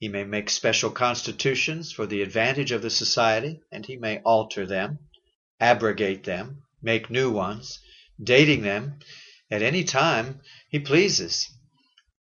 He 0.00 0.06
may 0.06 0.22
make 0.22 0.48
special 0.48 0.90
constitutions 0.90 1.90
for 1.90 2.06
the 2.06 2.22
advantage 2.22 2.70
of 2.70 2.82
the 2.82 2.90
society, 2.90 3.60
and 3.72 3.84
he 3.84 3.96
may 3.96 4.20
alter 4.20 4.64
them, 4.64 5.00
abrogate 5.58 6.22
them, 6.22 6.62
make 6.80 7.10
new 7.10 7.32
ones, 7.32 7.80
dating 8.22 8.62
them 8.62 9.00
at 9.50 9.60
any 9.60 9.82
time 9.82 10.40
he 10.68 10.78
pleases. 10.78 11.50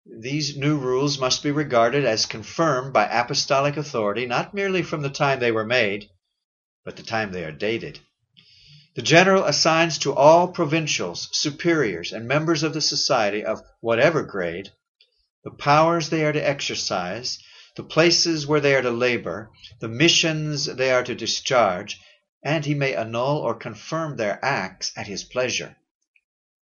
These 0.07 0.57
new 0.57 0.79
rules 0.79 1.19
must 1.19 1.43
be 1.43 1.51
regarded 1.51 2.03
as 2.03 2.25
confirmed 2.25 2.93
by 2.93 3.05
apostolic 3.05 3.77
authority, 3.77 4.25
not 4.25 4.55
merely 4.55 4.81
from 4.81 5.03
the 5.03 5.11
time 5.11 5.39
they 5.39 5.51
were 5.51 5.65
made, 5.65 6.09
but 6.83 6.95
the 6.95 7.03
time 7.03 7.31
they 7.31 7.45
are 7.45 7.51
dated. 7.51 7.99
The 8.95 9.03
general 9.03 9.43
assigns 9.43 9.99
to 9.99 10.15
all 10.15 10.47
provincials, 10.47 11.29
superiors, 11.31 12.11
and 12.11 12.27
members 12.27 12.63
of 12.63 12.73
the 12.73 12.81
society 12.81 13.45
of 13.45 13.61
whatever 13.81 14.23
grade 14.23 14.71
the 15.43 15.51
powers 15.51 16.09
they 16.09 16.25
are 16.25 16.33
to 16.33 16.49
exercise, 16.49 17.37
the 17.77 17.83
places 17.83 18.47
where 18.47 18.59
they 18.59 18.75
are 18.75 18.81
to 18.81 18.89
labor, 18.89 19.51
the 19.79 19.87
missions 19.87 20.65
they 20.65 20.91
are 20.91 21.03
to 21.03 21.13
discharge, 21.13 22.01
and 22.43 22.65
he 22.65 22.73
may 22.73 22.95
annul 22.95 23.37
or 23.37 23.53
confirm 23.53 24.17
their 24.17 24.43
acts 24.43 24.91
at 24.97 25.05
his 25.05 25.23
pleasure. 25.23 25.77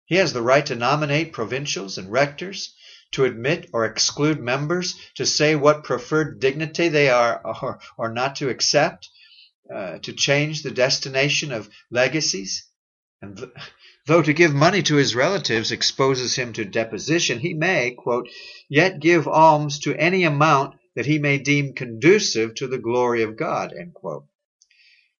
He 0.05 0.15
has 0.15 0.33
the 0.33 0.41
right 0.41 0.65
to 0.65 0.75
nominate 0.75 1.31
provincials 1.31 1.97
and 1.97 2.11
rectors, 2.11 2.75
to 3.11 3.23
admit 3.23 3.69
or 3.71 3.85
exclude 3.85 4.41
members, 4.41 4.93
to 5.15 5.25
say 5.25 5.55
what 5.55 5.85
preferred 5.85 6.41
dignity 6.41 6.89
they 6.89 7.09
are 7.09 7.41
or, 7.45 7.79
or 7.97 8.11
not 8.11 8.35
to 8.35 8.49
accept, 8.49 9.07
uh, 9.73 9.99
to 9.99 10.11
change 10.11 10.63
the 10.63 10.71
destination 10.71 11.53
of 11.53 11.69
legacies. 11.89 12.67
And 13.21 13.37
th- 13.37 13.49
though 14.05 14.21
to 14.21 14.33
give 14.33 14.53
money 14.53 14.83
to 14.83 14.95
his 14.95 15.15
relatives 15.15 15.71
exposes 15.71 16.35
him 16.35 16.51
to 16.53 16.65
deposition, 16.65 17.39
he 17.39 17.53
may, 17.53 17.91
quote, 17.91 18.27
yet 18.67 18.99
give 18.99 19.29
alms 19.29 19.79
to 19.79 19.95
any 19.95 20.25
amount 20.25 20.75
that 20.95 21.05
he 21.05 21.19
may 21.19 21.37
deem 21.37 21.73
conducive 21.73 22.55
to 22.55 22.67
the 22.67 22.77
glory 22.77 23.21
of 23.21 23.35
God. 23.37 23.73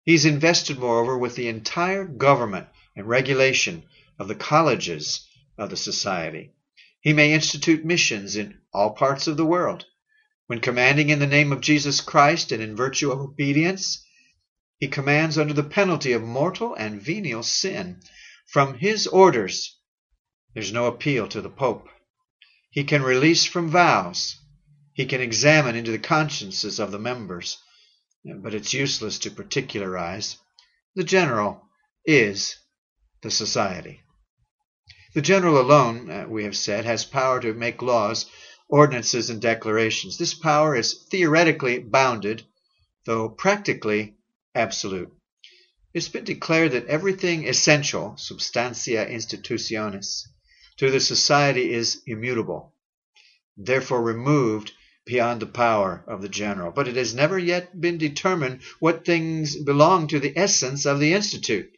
He's 0.03 0.25
invested, 0.25 0.79
moreover, 0.79 1.17
with 1.17 1.35
the 1.35 1.47
entire 1.47 2.05
government 2.05 2.67
and 2.95 3.07
regulation 3.07 3.83
of 4.17 4.27
the 4.27 4.35
colleges 4.35 5.27
of 5.57 5.69
the 5.69 5.77
society. 5.77 6.53
He 7.01 7.13
may 7.13 7.33
institute 7.33 7.85
missions 7.85 8.35
in 8.35 8.59
all 8.73 8.91
parts 8.91 9.27
of 9.27 9.37
the 9.37 9.45
world. 9.45 9.85
When 10.47 10.59
commanding 10.59 11.09
in 11.09 11.19
the 11.19 11.27
name 11.27 11.51
of 11.51 11.61
Jesus 11.61 12.01
Christ 12.01 12.51
and 12.51 12.61
in 12.61 12.75
virtue 12.75 13.11
of 13.11 13.19
obedience, 13.19 14.05
he 14.77 14.87
commands 14.87 15.37
under 15.37 15.53
the 15.53 15.63
penalty 15.63 16.11
of 16.13 16.21
mortal 16.21 16.75
and 16.75 17.01
venial 17.01 17.43
sin. 17.43 17.99
From 18.47 18.77
his 18.77 19.07
orders, 19.07 19.77
there's 20.53 20.71
no 20.71 20.85
appeal 20.85 21.27
to 21.29 21.41
the 21.41 21.49
Pope. 21.49 21.87
He 22.69 22.83
can 22.83 23.01
release 23.01 23.45
from 23.45 23.69
vows. 23.69 24.37
He 24.95 25.05
can 25.05 25.19
examine 25.19 25.75
into 25.75 25.91
the 25.91 25.99
consciences 25.99 26.79
of 26.79 26.91
the 26.91 26.99
members. 26.99 27.57
But 28.23 28.53
it's 28.53 28.73
useless 28.73 29.19
to 29.19 29.29
particularize. 29.29 30.37
The 30.95 31.03
general 31.03 31.61
is 32.05 32.55
the 33.21 33.29
society. 33.29 34.01
The 35.13 35.21
general 35.21 35.59
alone, 35.59 36.09
uh, 36.09 36.25
we 36.29 36.45
have 36.45 36.55
said, 36.55 36.85
has 36.85 37.03
power 37.03 37.41
to 37.41 37.53
make 37.53 37.81
laws, 37.81 38.25
ordinances, 38.69 39.29
and 39.29 39.41
declarations. 39.41 40.17
This 40.17 40.33
power 40.33 40.75
is 40.75 40.93
theoretically 41.11 41.79
bounded, 41.79 42.43
though 43.05 43.27
practically 43.27 44.15
absolute. 44.55 45.11
It's 45.93 46.09
been 46.09 46.23
declared 46.23 46.71
that 46.71 46.87
everything 46.87 47.47
essential, 47.47 48.15
substantia 48.17 49.05
institutionis, 49.05 50.23
to 50.77 50.89
the 50.89 51.01
society 51.01 51.73
is 51.73 52.01
immutable, 52.07 52.73
therefore 53.57 54.01
removed 54.01 54.71
beyond 55.05 55.39
the 55.39 55.45
power 55.45 56.03
of 56.07 56.21
the 56.21 56.29
general. 56.29 56.71
But 56.71 56.87
it 56.87 56.95
has 56.95 57.13
never 57.13 57.37
yet 57.37 57.79
been 57.79 57.97
determined 57.97 58.61
what 58.79 59.05
things 59.05 59.55
belong 59.55 60.07
to 60.07 60.19
the 60.19 60.37
essence 60.37 60.85
of 60.85 60.99
the 60.99 61.13
institute. 61.13 61.71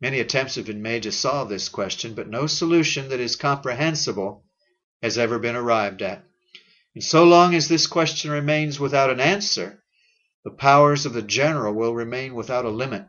Many 0.00 0.20
attempts 0.20 0.56
have 0.56 0.66
been 0.66 0.82
made 0.82 1.04
to 1.04 1.12
solve 1.12 1.48
this 1.48 1.68
question, 1.68 2.14
but 2.14 2.28
no 2.28 2.46
solution 2.46 3.08
that 3.08 3.20
is 3.20 3.36
comprehensible 3.36 4.44
has 5.02 5.16
ever 5.16 5.38
been 5.38 5.56
arrived 5.56 6.02
at. 6.02 6.24
And 6.94 7.04
so 7.04 7.24
long 7.24 7.54
as 7.54 7.68
this 7.68 7.86
question 7.86 8.30
remains 8.30 8.80
without 8.80 9.10
an 9.10 9.20
answer, 9.20 9.82
the 10.44 10.50
powers 10.50 11.06
of 11.06 11.12
the 11.12 11.22
general 11.22 11.74
will 11.74 11.94
remain 11.94 12.34
without 12.34 12.64
a 12.64 12.70
limit. 12.70 13.06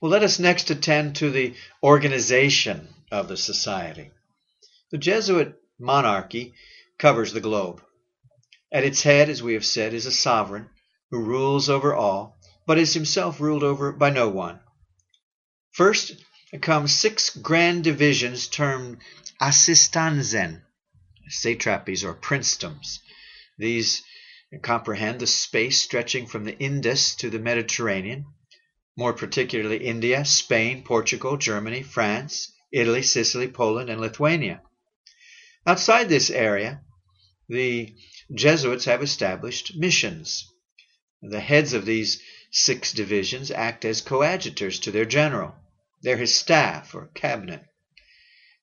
Well, 0.00 0.10
let 0.10 0.22
us 0.22 0.38
next 0.38 0.70
attend 0.70 1.16
to 1.16 1.30
the 1.30 1.54
organization 1.82 2.88
of 3.10 3.28
the 3.28 3.36
society. 3.36 4.10
The 4.90 4.98
Jesuit 4.98 5.54
monarchy 5.78 6.54
covers 7.02 7.32
the 7.32 7.40
globe. 7.40 7.82
At 8.70 8.84
its 8.84 9.02
head, 9.02 9.28
as 9.28 9.42
we 9.42 9.54
have 9.54 9.64
said, 9.64 9.92
is 9.92 10.06
a 10.06 10.12
sovereign 10.12 10.70
who 11.10 11.24
rules 11.24 11.68
over 11.68 11.92
all, 11.92 12.38
but 12.64 12.78
is 12.78 12.94
himself 12.94 13.40
ruled 13.40 13.64
over 13.64 13.90
by 13.90 14.10
no 14.10 14.28
one. 14.28 14.60
First 15.72 16.12
come 16.60 16.86
six 16.86 17.28
grand 17.30 17.82
divisions 17.82 18.46
termed 18.46 18.98
assistanzen, 19.40 20.62
satrapies 21.28 22.04
or 22.04 22.14
princedoms. 22.14 23.00
These 23.58 24.04
comprehend 24.62 25.18
the 25.18 25.26
space 25.26 25.82
stretching 25.82 26.28
from 26.28 26.44
the 26.44 26.56
Indus 26.56 27.16
to 27.16 27.30
the 27.30 27.40
Mediterranean, 27.40 28.26
more 28.96 29.12
particularly 29.12 29.84
India, 29.84 30.24
Spain, 30.24 30.84
Portugal, 30.84 31.36
Germany, 31.36 31.82
France, 31.82 32.52
Italy, 32.70 33.02
Sicily, 33.02 33.48
Poland, 33.48 33.90
and 33.90 34.00
Lithuania. 34.00 34.62
Outside 35.66 36.08
this 36.08 36.30
area, 36.30 36.80
the 37.52 37.94
Jesuits 38.34 38.86
have 38.86 39.02
established 39.02 39.76
missions. 39.76 40.50
The 41.20 41.40
heads 41.40 41.74
of 41.74 41.84
these 41.84 42.18
six 42.50 42.94
divisions 42.94 43.50
act 43.50 43.84
as 43.84 44.00
coadjutors 44.00 44.78
to 44.78 44.90
their 44.90 45.04
general. 45.04 45.54
They're 46.00 46.16
his 46.16 46.34
staff 46.34 46.94
or 46.94 47.10
cabinet. 47.14 47.62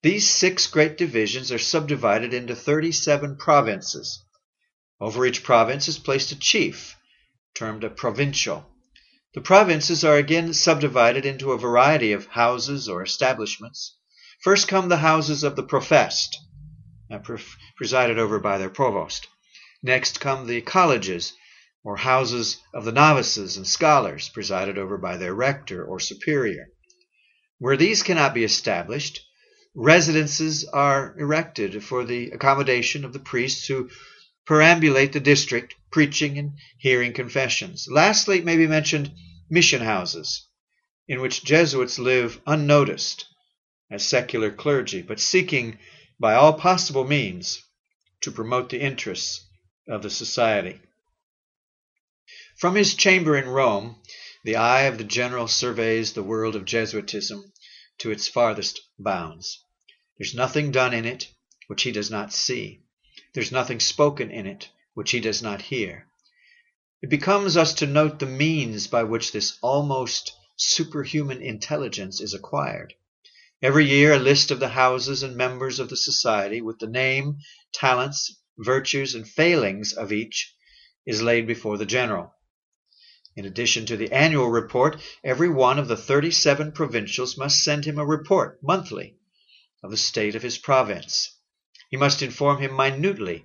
These 0.02 0.28
six 0.28 0.66
great 0.66 0.98
divisions 0.98 1.52
are 1.52 1.58
subdivided 1.58 2.34
into 2.34 2.56
37 2.56 3.36
provinces. 3.36 4.24
Over 5.00 5.24
each 5.24 5.44
province 5.44 5.86
is 5.86 6.00
placed 6.00 6.32
a 6.32 6.36
chief, 6.36 6.96
termed 7.54 7.84
a 7.84 7.90
provincial. 7.90 8.66
The 9.34 9.40
provinces 9.40 10.02
are 10.02 10.16
again 10.16 10.52
subdivided 10.52 11.24
into 11.24 11.52
a 11.52 11.58
variety 11.58 12.10
of 12.10 12.26
houses 12.26 12.88
or 12.88 13.04
establishments. 13.04 13.96
First 14.42 14.66
come 14.66 14.88
the 14.88 14.96
houses 14.96 15.44
of 15.44 15.54
the 15.54 15.62
professed, 15.62 16.36
Uh, 17.10 17.18
presided 17.76 18.20
over 18.20 18.38
by 18.38 18.56
their 18.56 18.70
provost. 18.70 19.26
Next 19.82 20.20
come 20.20 20.46
the 20.46 20.60
colleges, 20.60 21.32
or 21.82 21.96
houses 21.96 22.58
of 22.72 22.84
the 22.84 22.92
novices 22.92 23.56
and 23.56 23.66
scholars, 23.66 24.28
presided 24.28 24.78
over 24.78 24.96
by 24.96 25.16
their 25.16 25.34
rector 25.34 25.84
or 25.84 25.98
superior. 25.98 26.68
Where 27.58 27.76
these 27.76 28.04
cannot 28.04 28.32
be 28.32 28.44
established, 28.44 29.22
residences 29.74 30.64
are 30.66 31.18
erected 31.18 31.82
for 31.82 32.04
the 32.04 32.30
accommodation 32.30 33.04
of 33.04 33.12
the 33.12 33.18
priests 33.18 33.66
who 33.66 33.90
perambulate 34.46 35.10
the 35.10 35.18
district, 35.18 35.74
preaching 35.90 36.38
and 36.38 36.52
hearing 36.78 37.12
confessions. 37.12 37.88
Lastly, 37.90 38.38
it 38.38 38.44
may 38.44 38.56
be 38.56 38.68
mentioned 38.68 39.10
mission 39.50 39.80
houses, 39.82 40.46
in 41.08 41.20
which 41.20 41.42
Jesuits 41.42 41.98
live 41.98 42.40
unnoticed 42.46 43.26
as 43.90 44.06
secular 44.06 44.52
clergy, 44.52 45.02
but 45.02 45.18
seeking 45.18 45.76
by 46.20 46.34
all 46.34 46.52
possible 46.52 47.04
means 47.04 47.64
to 48.20 48.30
promote 48.30 48.68
the 48.68 48.80
interests 48.80 49.46
of 49.88 50.02
the 50.02 50.10
society. 50.10 50.78
From 52.58 52.74
his 52.74 52.94
chamber 52.94 53.38
in 53.38 53.48
Rome, 53.48 53.96
the 54.44 54.56
eye 54.56 54.82
of 54.82 54.98
the 54.98 55.04
general 55.04 55.48
surveys 55.48 56.12
the 56.12 56.22
world 56.22 56.54
of 56.54 56.66
Jesuitism 56.66 57.50
to 57.98 58.10
its 58.10 58.28
farthest 58.28 58.82
bounds. 58.98 59.64
There's 60.18 60.34
nothing 60.34 60.70
done 60.70 60.92
in 60.92 61.06
it 61.06 61.32
which 61.68 61.84
he 61.84 61.90
does 61.90 62.10
not 62.10 62.34
see. 62.34 62.82
There's 63.32 63.50
nothing 63.50 63.80
spoken 63.80 64.30
in 64.30 64.46
it 64.46 64.68
which 64.92 65.12
he 65.12 65.20
does 65.20 65.42
not 65.42 65.62
hear. 65.62 66.06
It 67.00 67.08
becomes 67.08 67.56
us 67.56 67.72
to 67.74 67.86
note 67.86 68.18
the 68.18 68.26
means 68.26 68.88
by 68.88 69.04
which 69.04 69.32
this 69.32 69.56
almost 69.62 70.36
superhuman 70.56 71.40
intelligence 71.40 72.20
is 72.20 72.34
acquired. 72.34 72.92
Every 73.62 73.84
year 73.84 74.14
a 74.14 74.18
list 74.18 74.50
of 74.50 74.58
the 74.58 74.70
houses 74.70 75.22
and 75.22 75.36
members 75.36 75.78
of 75.80 75.90
the 75.90 75.96
society, 75.96 76.62
with 76.62 76.78
the 76.78 76.86
name, 76.86 77.36
talents, 77.74 78.40
virtues, 78.56 79.14
and 79.14 79.28
failings 79.28 79.92
of 79.92 80.12
each, 80.12 80.54
is 81.04 81.20
laid 81.20 81.46
before 81.46 81.76
the 81.76 81.84
general. 81.84 82.32
In 83.36 83.44
addition 83.44 83.84
to 83.86 83.98
the 83.98 84.12
annual 84.12 84.48
report, 84.48 84.98
every 85.22 85.50
one 85.50 85.78
of 85.78 85.88
the 85.88 85.96
37 85.96 86.72
provincials 86.72 87.36
must 87.36 87.62
send 87.62 87.84
him 87.84 87.98
a 87.98 88.06
report 88.06 88.58
monthly 88.62 89.18
of 89.82 89.90
the 89.90 89.96
state 89.98 90.34
of 90.34 90.42
his 90.42 90.56
province. 90.56 91.38
He 91.90 91.98
must 91.98 92.22
inform 92.22 92.62
him 92.62 92.74
minutely 92.74 93.44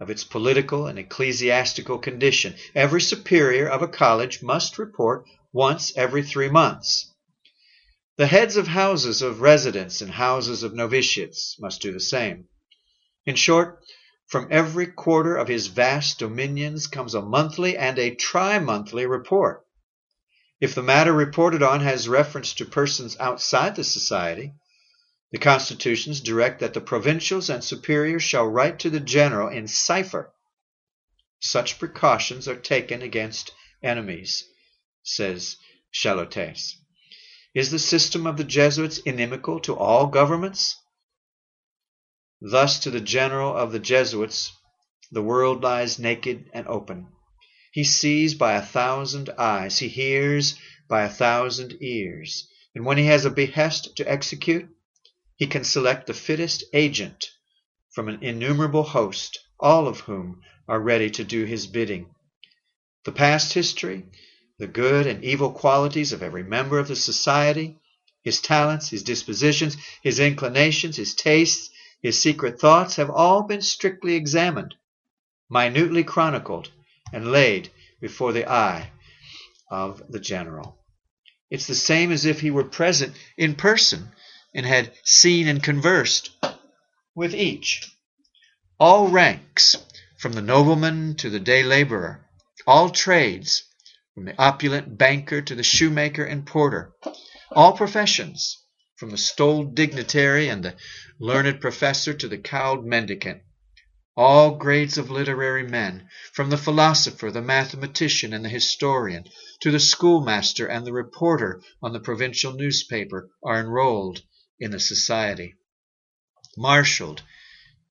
of 0.00 0.10
its 0.10 0.24
political 0.24 0.88
and 0.88 0.98
ecclesiastical 0.98 1.98
condition. 1.98 2.56
Every 2.74 3.00
superior 3.00 3.68
of 3.68 3.82
a 3.82 3.88
college 3.88 4.42
must 4.42 4.78
report 4.78 5.26
once 5.52 5.96
every 5.96 6.24
three 6.24 6.48
months. 6.48 7.13
The 8.16 8.26
heads 8.28 8.56
of 8.56 8.68
houses 8.68 9.22
of 9.22 9.40
residence 9.40 10.00
and 10.00 10.10
houses 10.12 10.62
of 10.62 10.72
novitiates 10.72 11.58
must 11.58 11.82
do 11.82 11.92
the 11.92 11.98
same. 11.98 12.46
In 13.26 13.34
short, 13.34 13.84
from 14.26 14.46
every 14.50 14.86
quarter 14.86 15.34
of 15.34 15.48
his 15.48 15.66
vast 15.66 16.20
dominions 16.20 16.86
comes 16.86 17.14
a 17.14 17.20
monthly 17.20 17.76
and 17.76 17.98
a 17.98 18.14
tri-monthly 18.14 19.06
report. 19.06 19.66
If 20.60 20.76
the 20.76 20.82
matter 20.82 21.12
reported 21.12 21.62
on 21.62 21.80
has 21.80 22.08
reference 22.08 22.54
to 22.54 22.64
persons 22.64 23.16
outside 23.18 23.74
the 23.74 23.82
society, 23.82 24.54
the 25.32 25.38
constitutions 25.38 26.20
direct 26.20 26.60
that 26.60 26.72
the 26.72 26.80
provincials 26.80 27.50
and 27.50 27.64
superiors 27.64 28.22
shall 28.22 28.46
write 28.46 28.78
to 28.78 28.90
the 28.90 29.00
general 29.00 29.48
in 29.48 29.66
cipher. 29.66 30.32
Such 31.40 31.80
precautions 31.80 32.46
are 32.46 32.54
taken 32.54 33.02
against 33.02 33.52
enemies, 33.82 34.44
says 35.02 35.56
Chalotais. 35.92 36.76
Is 37.54 37.70
the 37.70 37.78
system 37.78 38.26
of 38.26 38.36
the 38.36 38.44
Jesuits 38.44 38.98
inimical 38.98 39.60
to 39.60 39.76
all 39.76 40.08
governments? 40.08 40.76
Thus 42.40 42.80
to 42.80 42.90
the 42.90 43.00
general 43.00 43.56
of 43.56 43.70
the 43.70 43.78
Jesuits 43.78 44.50
the 45.12 45.22
world 45.22 45.62
lies 45.62 45.98
naked 45.98 46.50
and 46.52 46.66
open. 46.66 47.06
He 47.70 47.84
sees 47.84 48.34
by 48.34 48.54
a 48.54 48.66
thousand 48.66 49.30
eyes, 49.38 49.78
he 49.78 49.86
hears 49.86 50.56
by 50.88 51.04
a 51.04 51.08
thousand 51.08 51.76
ears, 51.80 52.48
and 52.74 52.84
when 52.84 52.98
he 52.98 53.04
has 53.06 53.24
a 53.24 53.30
behest 53.30 53.96
to 53.98 54.10
execute, 54.10 54.68
he 55.36 55.46
can 55.46 55.62
select 55.62 56.08
the 56.08 56.14
fittest 56.14 56.64
agent 56.72 57.30
from 57.92 58.08
an 58.08 58.22
innumerable 58.24 58.82
host, 58.82 59.38
all 59.60 59.86
of 59.86 60.00
whom 60.00 60.42
are 60.66 60.80
ready 60.80 61.10
to 61.10 61.22
do 61.22 61.44
his 61.44 61.68
bidding. 61.68 62.12
The 63.04 63.12
past 63.12 63.52
history, 63.52 64.06
the 64.58 64.66
good 64.66 65.06
and 65.06 65.24
evil 65.24 65.50
qualities 65.50 66.12
of 66.12 66.22
every 66.22 66.42
member 66.42 66.78
of 66.78 66.88
the 66.88 66.96
society, 66.96 67.76
his 68.22 68.40
talents, 68.40 68.88
his 68.88 69.02
dispositions, 69.02 69.76
his 70.02 70.20
inclinations, 70.20 70.96
his 70.96 71.14
tastes, 71.14 71.70
his 72.00 72.20
secret 72.20 72.60
thoughts 72.60 72.96
have 72.96 73.10
all 73.10 73.42
been 73.42 73.62
strictly 73.62 74.14
examined, 74.14 74.74
minutely 75.50 76.04
chronicled, 76.04 76.70
and 77.12 77.32
laid 77.32 77.70
before 78.00 78.32
the 78.32 78.48
eye 78.48 78.90
of 79.70 80.02
the 80.08 80.20
general. 80.20 80.78
It's 81.50 81.66
the 81.66 81.74
same 81.74 82.12
as 82.12 82.24
if 82.24 82.40
he 82.40 82.50
were 82.50 82.64
present 82.64 83.14
in 83.36 83.54
person 83.54 84.10
and 84.54 84.64
had 84.64 84.92
seen 85.04 85.48
and 85.48 85.62
conversed 85.62 86.30
with 87.14 87.34
each. 87.34 87.90
All 88.78 89.08
ranks, 89.08 89.76
from 90.18 90.32
the 90.32 90.42
nobleman 90.42 91.16
to 91.16 91.30
the 91.30 91.40
day 91.40 91.62
laborer, 91.62 92.24
all 92.66 92.90
trades, 92.90 93.64
from 94.14 94.26
the 94.26 94.40
opulent 94.40 94.96
banker 94.96 95.42
to 95.42 95.54
the 95.56 95.62
shoemaker 95.62 96.24
and 96.24 96.46
porter, 96.46 96.92
all 97.50 97.76
professions, 97.76 98.64
from 98.96 99.10
the 99.10 99.18
stoled 99.18 99.74
dignitary 99.74 100.48
and 100.48 100.64
the 100.64 100.76
learned 101.18 101.60
professor 101.60 102.14
to 102.14 102.28
the 102.28 102.38
cowed 102.38 102.84
mendicant, 102.84 103.42
all 104.16 104.56
grades 104.56 104.96
of 104.96 105.10
literary 105.10 105.66
men, 105.66 106.08
from 106.32 106.48
the 106.48 106.56
philosopher, 106.56 107.32
the 107.32 107.42
mathematician, 107.42 108.32
and 108.32 108.44
the 108.44 108.48
historian, 108.48 109.24
to 109.60 109.72
the 109.72 109.80
schoolmaster 109.80 110.66
and 110.68 110.86
the 110.86 110.92
reporter 110.92 111.60
on 111.82 111.92
the 111.92 111.98
provincial 111.98 112.52
newspaper, 112.52 113.28
are 113.42 113.58
enrolled 113.58 114.22
in 114.60 114.70
the 114.70 114.78
society. 114.78 115.54
Marshaled 116.56 117.22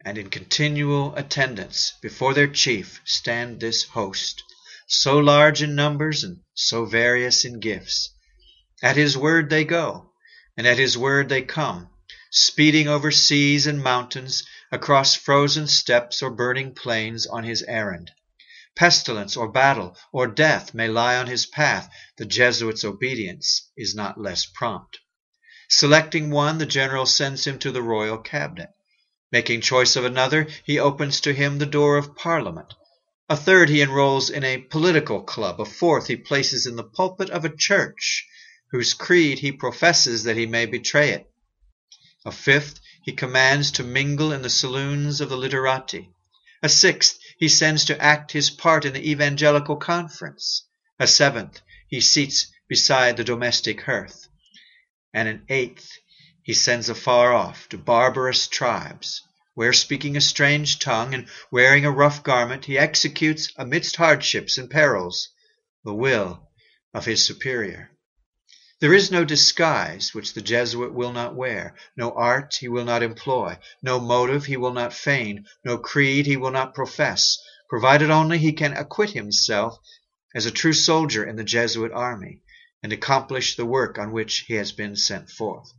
and 0.06 0.18
in 0.18 0.30
continual 0.30 1.14
attendance 1.16 1.94
before 2.02 2.34
their 2.34 2.48
chief 2.48 3.02
stand 3.04 3.60
this 3.60 3.84
host, 3.84 4.42
so 4.88 5.18
large 5.18 5.62
in 5.62 5.76
numbers 5.76 6.24
and 6.24 6.40
so 6.54 6.86
various 6.86 7.46
in 7.46 7.60
gifts. 7.60 8.10
At 8.82 8.98
his 8.98 9.18
word 9.18 9.50
they 9.50 9.64
go, 9.64 10.12
and 10.58 10.68
at 10.68 10.78
his 10.78 10.98
word 10.98 11.30
they 11.30 11.42
come, 11.42 11.90
speeding 12.32 12.88
over 12.88 13.12
seas 13.12 13.66
and 13.66 13.82
mountains, 13.82 14.44
across 14.72 15.16
frozen 15.16 15.68
steppes 15.68 16.22
or 16.22 16.30
burning 16.30 16.74
plains 16.74 17.26
on 17.28 17.44
his 17.44 17.64
errand. 17.64 18.12
Pestilence 18.76 19.38
or 19.38 19.52
battle 19.52 19.96
or 20.12 20.26
death 20.28 20.74
may 20.74 20.88
lie 20.88 21.16
on 21.16 21.28
his 21.28 21.46
path, 21.46 21.90
the 22.18 22.26
Jesuit's 22.26 22.84
obedience 22.84 23.70
is 23.78 23.94
not 23.94 24.20
less 24.20 24.46
prompt. 24.46 25.00
Selecting 25.70 26.30
one, 26.30 26.58
the 26.58 26.66
general 26.66 27.06
sends 27.06 27.46
him 27.46 27.60
to 27.60 27.72
the 27.72 27.82
royal 27.82 28.18
cabinet. 28.18 28.70
Making 29.32 29.62
choice 29.62 29.96
of 29.96 30.06
another, 30.06 30.48
he 30.64 30.78
opens 30.78 31.22
to 31.22 31.34
him 31.34 31.58
the 31.58 31.66
door 31.66 31.98
of 31.98 32.16
parliament. 32.16 32.74
A 33.34 33.36
third 33.36 33.70
he 33.70 33.82
enrolls 33.82 34.30
in 34.30 34.44
a 34.44 34.60
political 34.60 35.24
club. 35.24 35.60
A 35.60 35.66
fourth 35.66 36.06
he 36.06 36.16
places 36.16 36.68
in 36.68 36.76
the 36.76 36.84
pulpit 36.84 37.32
of 37.32 37.44
a 37.44 37.50
church, 37.50 38.28
whose 38.70 38.94
creed 38.94 39.40
he 39.40 39.52
professes 39.52 40.26
that 40.26 40.38
he 40.38 40.46
may 40.46 40.68
betray 40.68 41.10
it. 41.10 41.26
A 42.26 42.32
fifth 42.32 42.80
he 43.02 43.12
commands 43.12 43.72
to 43.72 43.84
mingle 43.84 44.32
in 44.32 44.44
the 44.44 44.52
saloons 44.52 45.20
of 45.20 45.30
the 45.30 45.36
literati. 45.36 46.12
A 46.62 46.70
sixth 46.70 47.18
he 47.40 47.50
sends 47.50 47.86
to 47.86 48.00
act 48.00 48.34
his 48.34 48.52
part 48.52 48.86
in 48.86 48.94
the 48.94 49.10
evangelical 49.10 49.78
conference. 49.78 50.68
A 51.00 51.08
seventh 51.08 51.60
he 51.88 52.02
seats 52.02 52.54
beside 52.68 53.18
the 53.18 53.24
domestic 53.24 53.82
hearth. 53.82 54.28
And 55.12 55.28
an 55.28 55.46
eighth 55.50 55.90
he 56.44 56.54
sends 56.54 56.88
afar 56.88 57.34
off 57.34 57.68
to 57.70 57.80
barbarous 57.80 58.46
tribes, 58.46 59.24
where 59.56 59.74
speaking 59.74 60.18
a 60.18 60.22
strange 60.22 60.80
tongue 60.80 61.14
and 61.14 61.28
wearing 61.52 61.86
a 61.86 61.92
rough 61.92 62.24
garment, 62.24 62.66
he 62.66 62.78
executes 62.78 63.52
amidst 63.56 63.96
hardships 63.96 64.58
and 64.58 64.70
perils 64.70 65.30
the 65.84 65.94
will 65.94 66.50
of 66.94 67.06
his 67.06 67.26
superior. 67.26 67.92
There 68.80 68.94
is 68.94 69.12
no 69.12 69.24
disguise 69.24 70.14
which 70.14 70.34
the 70.34 70.42
Jesuit 70.42 70.94
will 70.94 71.14
not 71.14 71.36
wear, 71.36 71.76
no 71.96 72.12
art 72.12 72.56
he 72.60 72.68
will 72.68 72.84
not 72.84 73.02
employ, 73.02 73.58
no 73.82 74.00
motive 74.00 74.46
he 74.46 74.58
will 74.58 74.74
not 74.74 74.94
feign, 74.94 75.46
no 75.64 75.78
creed 75.78 76.26
he 76.26 76.36
will 76.36 76.52
not 76.52 76.74
profess, 76.74 77.38
provided 77.70 78.10
only 78.10 78.40
he 78.40 78.52
can 78.52 78.74
acquit 78.74 79.12
himself 79.12 79.78
as 80.36 80.46
a 80.46 80.52
true 80.52 80.74
soldier 80.74 81.24
in 81.24 81.36
the 81.38 81.44
Jesuit 81.44 81.92
army, 81.94 82.42
and 82.82 82.92
accomplish 82.92 83.56
the 83.56 83.66
work 83.66 83.98
on 83.98 84.12
which 84.12 84.40
he 84.48 84.56
has 84.56 84.74
been 84.74 84.96
sent 84.96 85.30
forth. 85.30 85.72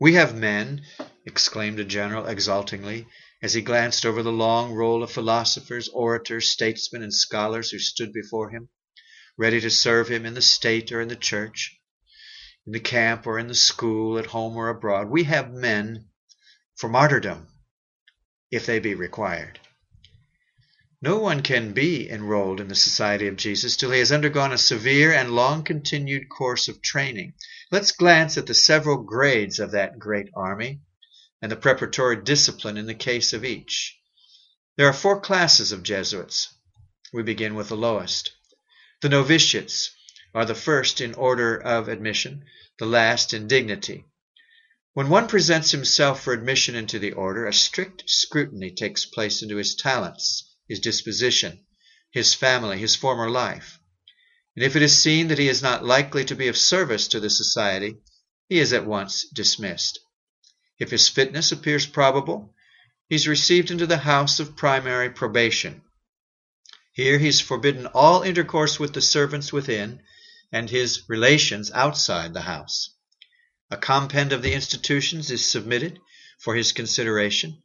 We 0.00 0.14
have 0.14 0.34
men, 0.34 0.82
exclaimed 1.26 1.78
a 1.78 1.84
general 1.84 2.26
exultingly, 2.26 3.06
as 3.42 3.54
he 3.54 3.60
glanced 3.60 4.06
over 4.06 4.22
the 4.22 4.32
long 4.32 4.72
roll 4.72 5.02
of 5.02 5.10
philosophers, 5.10 5.88
orators, 5.88 6.50
statesmen, 6.50 7.02
and 7.02 7.12
scholars 7.12 7.70
who 7.70 7.78
stood 7.78 8.12
before 8.12 8.50
him, 8.50 8.68
ready 9.36 9.60
to 9.60 9.70
serve 9.70 10.08
him 10.08 10.24
in 10.24 10.34
the 10.34 10.42
state 10.42 10.90
or 10.92 11.00
in 11.00 11.08
the 11.08 11.16
church 11.16 11.80
in 12.66 12.72
the 12.72 12.80
camp 12.80 13.26
or 13.26 13.38
in 13.38 13.48
the 13.48 13.54
school, 13.54 14.18
at 14.18 14.26
home 14.26 14.56
or 14.56 14.68
abroad. 14.68 15.08
We 15.08 15.24
have 15.24 15.50
men 15.50 16.04
for 16.76 16.88
martyrdom, 16.88 17.48
if 18.50 18.66
they 18.66 18.78
be 18.78 18.94
required. 18.94 19.58
No 21.02 21.18
one 21.18 21.42
can 21.42 21.72
be 21.72 22.08
enrolled 22.08 22.60
in 22.60 22.68
the 22.68 22.74
Society 22.74 23.26
of 23.26 23.36
Jesus 23.36 23.76
till 23.76 23.90
he 23.90 23.98
has 23.98 24.12
undergone 24.12 24.52
a 24.52 24.58
severe 24.58 25.12
and 25.12 25.34
long 25.34 25.64
continued 25.64 26.28
course 26.28 26.68
of 26.68 26.82
training. 26.82 27.32
Let's 27.72 27.92
glance 27.92 28.36
at 28.36 28.46
the 28.46 28.54
several 28.54 29.02
grades 29.02 29.58
of 29.58 29.70
that 29.70 29.98
great 29.98 30.28
army 30.36 30.80
and 31.42 31.50
the 31.50 31.56
preparatory 31.56 32.22
discipline 32.22 32.76
in 32.76 32.86
the 32.86 32.94
case 32.94 33.32
of 33.32 33.44
each. 33.44 33.98
There 34.76 34.86
are 34.86 34.92
four 34.92 35.20
classes 35.20 35.72
of 35.72 35.82
Jesuits. 35.82 36.54
We 37.12 37.22
begin 37.22 37.54
with 37.54 37.68
the 37.68 37.76
lowest. 37.76 38.32
The 39.00 39.08
novitiates 39.08 39.90
are 40.34 40.44
the 40.44 40.54
first 40.54 41.00
in 41.00 41.14
order 41.14 41.56
of 41.56 41.88
admission, 41.88 42.44
the 42.78 42.86
last 42.86 43.32
in 43.34 43.48
dignity. 43.48 44.04
When 44.92 45.08
one 45.08 45.28
presents 45.28 45.70
himself 45.70 46.22
for 46.22 46.32
admission 46.32 46.74
into 46.74 46.98
the 46.98 47.12
order, 47.12 47.46
a 47.46 47.52
strict 47.52 48.04
scrutiny 48.08 48.70
takes 48.70 49.06
place 49.06 49.42
into 49.42 49.56
his 49.56 49.74
talents, 49.74 50.50
his 50.68 50.80
disposition, 50.80 51.64
his 52.10 52.34
family, 52.34 52.78
his 52.78 52.96
former 52.96 53.30
life. 53.30 53.78
And 54.56 54.64
if 54.64 54.76
it 54.76 54.82
is 54.82 55.00
seen 55.00 55.28
that 55.28 55.38
he 55.38 55.48
is 55.48 55.62
not 55.62 55.84
likely 55.84 56.24
to 56.24 56.34
be 56.34 56.48
of 56.48 56.56
service 56.56 57.08
to 57.08 57.20
the 57.20 57.30
society, 57.30 57.96
he 58.48 58.58
is 58.58 58.72
at 58.72 58.86
once 58.86 59.28
dismissed. 59.32 60.00
If 60.80 60.90
his 60.90 61.08
fitness 61.08 61.52
appears 61.52 61.86
probable, 61.86 62.54
he 63.06 63.14
is 63.14 63.28
received 63.28 63.70
into 63.70 63.86
the 63.86 63.98
house 63.98 64.40
of 64.40 64.56
primary 64.56 65.10
probation. 65.10 65.82
Here 66.92 67.18
he 67.18 67.28
is 67.28 67.40
forbidden 67.40 67.86
all 67.86 68.22
intercourse 68.22 68.80
with 68.80 68.94
the 68.94 69.02
servants 69.02 69.52
within 69.52 70.00
and 70.50 70.70
his 70.70 71.02
relations 71.06 71.70
outside 71.72 72.32
the 72.32 72.40
house. 72.40 72.94
A 73.70 73.76
compend 73.76 74.32
of 74.32 74.40
the 74.40 74.54
institutions 74.54 75.30
is 75.30 75.48
submitted 75.48 76.00
for 76.38 76.54
his 76.54 76.72
consideration, 76.72 77.62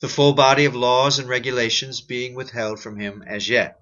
the 0.00 0.08
full 0.08 0.34
body 0.34 0.66
of 0.66 0.76
laws 0.76 1.18
and 1.18 1.30
regulations 1.30 2.02
being 2.02 2.34
withheld 2.34 2.78
from 2.78 3.00
him 3.00 3.24
as 3.26 3.48
yet. 3.48 3.80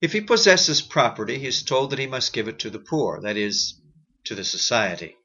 If 0.00 0.12
he 0.14 0.22
possesses 0.22 0.80
property, 0.80 1.38
he 1.38 1.48
is 1.48 1.62
told 1.62 1.90
that 1.90 1.98
he 1.98 2.06
must 2.06 2.32
give 2.32 2.48
it 2.48 2.60
to 2.60 2.70
the 2.70 2.78
poor, 2.78 3.20
that 3.20 3.36
is, 3.36 3.74
to 4.24 4.34
the 4.34 4.44
society. 4.44 5.16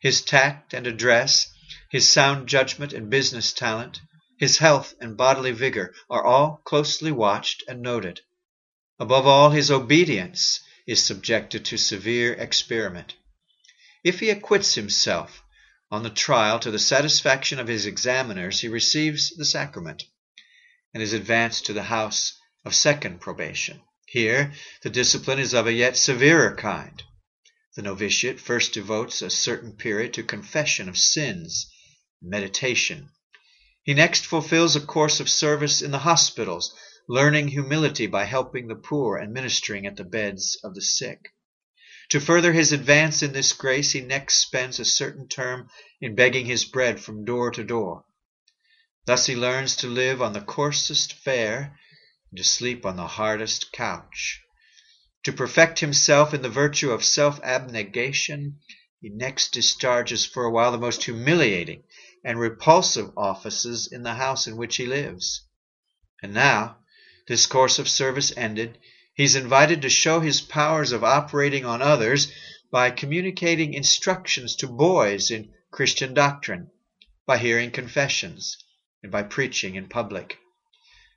His 0.00 0.20
tact 0.20 0.74
and 0.74 0.86
address, 0.86 1.48
his 1.94 2.08
sound 2.08 2.48
judgment 2.48 2.92
and 2.92 3.08
business 3.08 3.52
talent, 3.52 4.00
his 4.36 4.58
health 4.58 4.94
and 5.00 5.16
bodily 5.16 5.52
vigor 5.52 5.94
are 6.10 6.24
all 6.24 6.60
closely 6.64 7.12
watched 7.12 7.62
and 7.68 7.80
noted. 7.80 8.20
Above 8.98 9.28
all, 9.28 9.50
his 9.50 9.70
obedience 9.70 10.58
is 10.88 11.00
subjected 11.00 11.64
to 11.64 11.78
severe 11.78 12.32
experiment. 12.32 13.14
If 14.02 14.18
he 14.18 14.30
acquits 14.30 14.74
himself 14.74 15.40
on 15.88 16.02
the 16.02 16.10
trial 16.10 16.58
to 16.58 16.72
the 16.72 16.80
satisfaction 16.80 17.60
of 17.60 17.68
his 17.68 17.86
examiners, 17.86 18.58
he 18.58 18.66
receives 18.66 19.30
the 19.30 19.44
sacrament 19.44 20.02
and 20.92 21.00
is 21.00 21.12
advanced 21.12 21.66
to 21.66 21.72
the 21.72 21.84
house 21.84 22.36
of 22.64 22.74
second 22.74 23.20
probation. 23.20 23.80
Here, 24.06 24.52
the 24.82 24.90
discipline 24.90 25.38
is 25.38 25.54
of 25.54 25.68
a 25.68 25.72
yet 25.72 25.96
severer 25.96 26.56
kind. 26.56 27.00
The 27.76 27.82
novitiate 27.82 28.40
first 28.40 28.74
devotes 28.74 29.22
a 29.22 29.30
certain 29.30 29.76
period 29.76 30.12
to 30.14 30.24
confession 30.24 30.88
of 30.88 30.98
sins 30.98 31.70
meditation. 32.24 33.10
He 33.82 33.94
next 33.94 34.24
fulfills 34.26 34.76
a 34.76 34.80
course 34.80 35.20
of 35.20 35.28
service 35.28 35.82
in 35.82 35.90
the 35.90 35.98
hospitals 35.98 36.74
learning 37.06 37.48
humility 37.48 38.06
by 38.06 38.24
helping 38.24 38.66
the 38.66 38.74
poor 38.74 39.18
and 39.18 39.32
ministering 39.32 39.86
at 39.86 39.96
the 39.96 40.04
beds 40.04 40.58
of 40.64 40.74
the 40.74 40.80
sick. 40.80 41.34
To 42.10 42.20
further 42.20 42.52
his 42.52 42.72
advance 42.72 43.22
in 43.22 43.32
this 43.32 43.52
grace, 43.52 43.92
he 43.92 44.00
next 44.00 44.36
spends 44.36 44.80
a 44.80 44.84
certain 44.84 45.28
term 45.28 45.68
in 46.00 46.14
begging 46.14 46.46
his 46.46 46.64
bread 46.64 46.98
from 47.00 47.24
door 47.26 47.50
to 47.50 47.62
door. 47.62 48.04
Thus 49.04 49.26
he 49.26 49.36
learns 49.36 49.76
to 49.76 49.86
live 49.86 50.22
on 50.22 50.32
the 50.32 50.40
coarsest 50.40 51.12
fare 51.12 51.78
and 52.30 52.38
to 52.38 52.44
sleep 52.44 52.86
on 52.86 52.96
the 52.96 53.06
hardest 53.06 53.70
couch. 53.72 54.40
To 55.24 55.32
perfect 55.32 55.80
himself 55.80 56.32
in 56.32 56.40
the 56.40 56.48
virtue 56.48 56.90
of 56.90 57.04
self 57.04 57.38
abnegation, 57.42 58.60
he 59.00 59.10
next 59.10 59.52
discharges 59.52 60.24
for 60.24 60.44
a 60.44 60.50
while 60.50 60.72
the 60.72 60.78
most 60.78 61.04
humiliating 61.04 61.82
and 62.24 62.38
repulsive 62.40 63.10
offices 63.16 63.86
in 63.86 64.02
the 64.02 64.14
house 64.14 64.46
in 64.46 64.56
which 64.56 64.76
he 64.76 64.86
lives. 64.86 65.42
And 66.22 66.32
now, 66.32 66.78
this 67.28 67.46
course 67.46 67.78
of 67.78 67.88
service 67.88 68.32
ended, 68.36 68.78
he's 69.14 69.36
invited 69.36 69.82
to 69.82 69.90
show 69.90 70.20
his 70.20 70.40
powers 70.40 70.92
of 70.92 71.04
operating 71.04 71.64
on 71.64 71.82
others 71.82 72.32
by 72.70 72.90
communicating 72.90 73.74
instructions 73.74 74.56
to 74.56 74.66
boys 74.66 75.30
in 75.30 75.52
Christian 75.70 76.14
doctrine, 76.14 76.70
by 77.26 77.38
hearing 77.38 77.70
confessions, 77.70 78.56
and 79.02 79.12
by 79.12 79.22
preaching 79.22 79.74
in 79.74 79.88
public. 79.88 80.38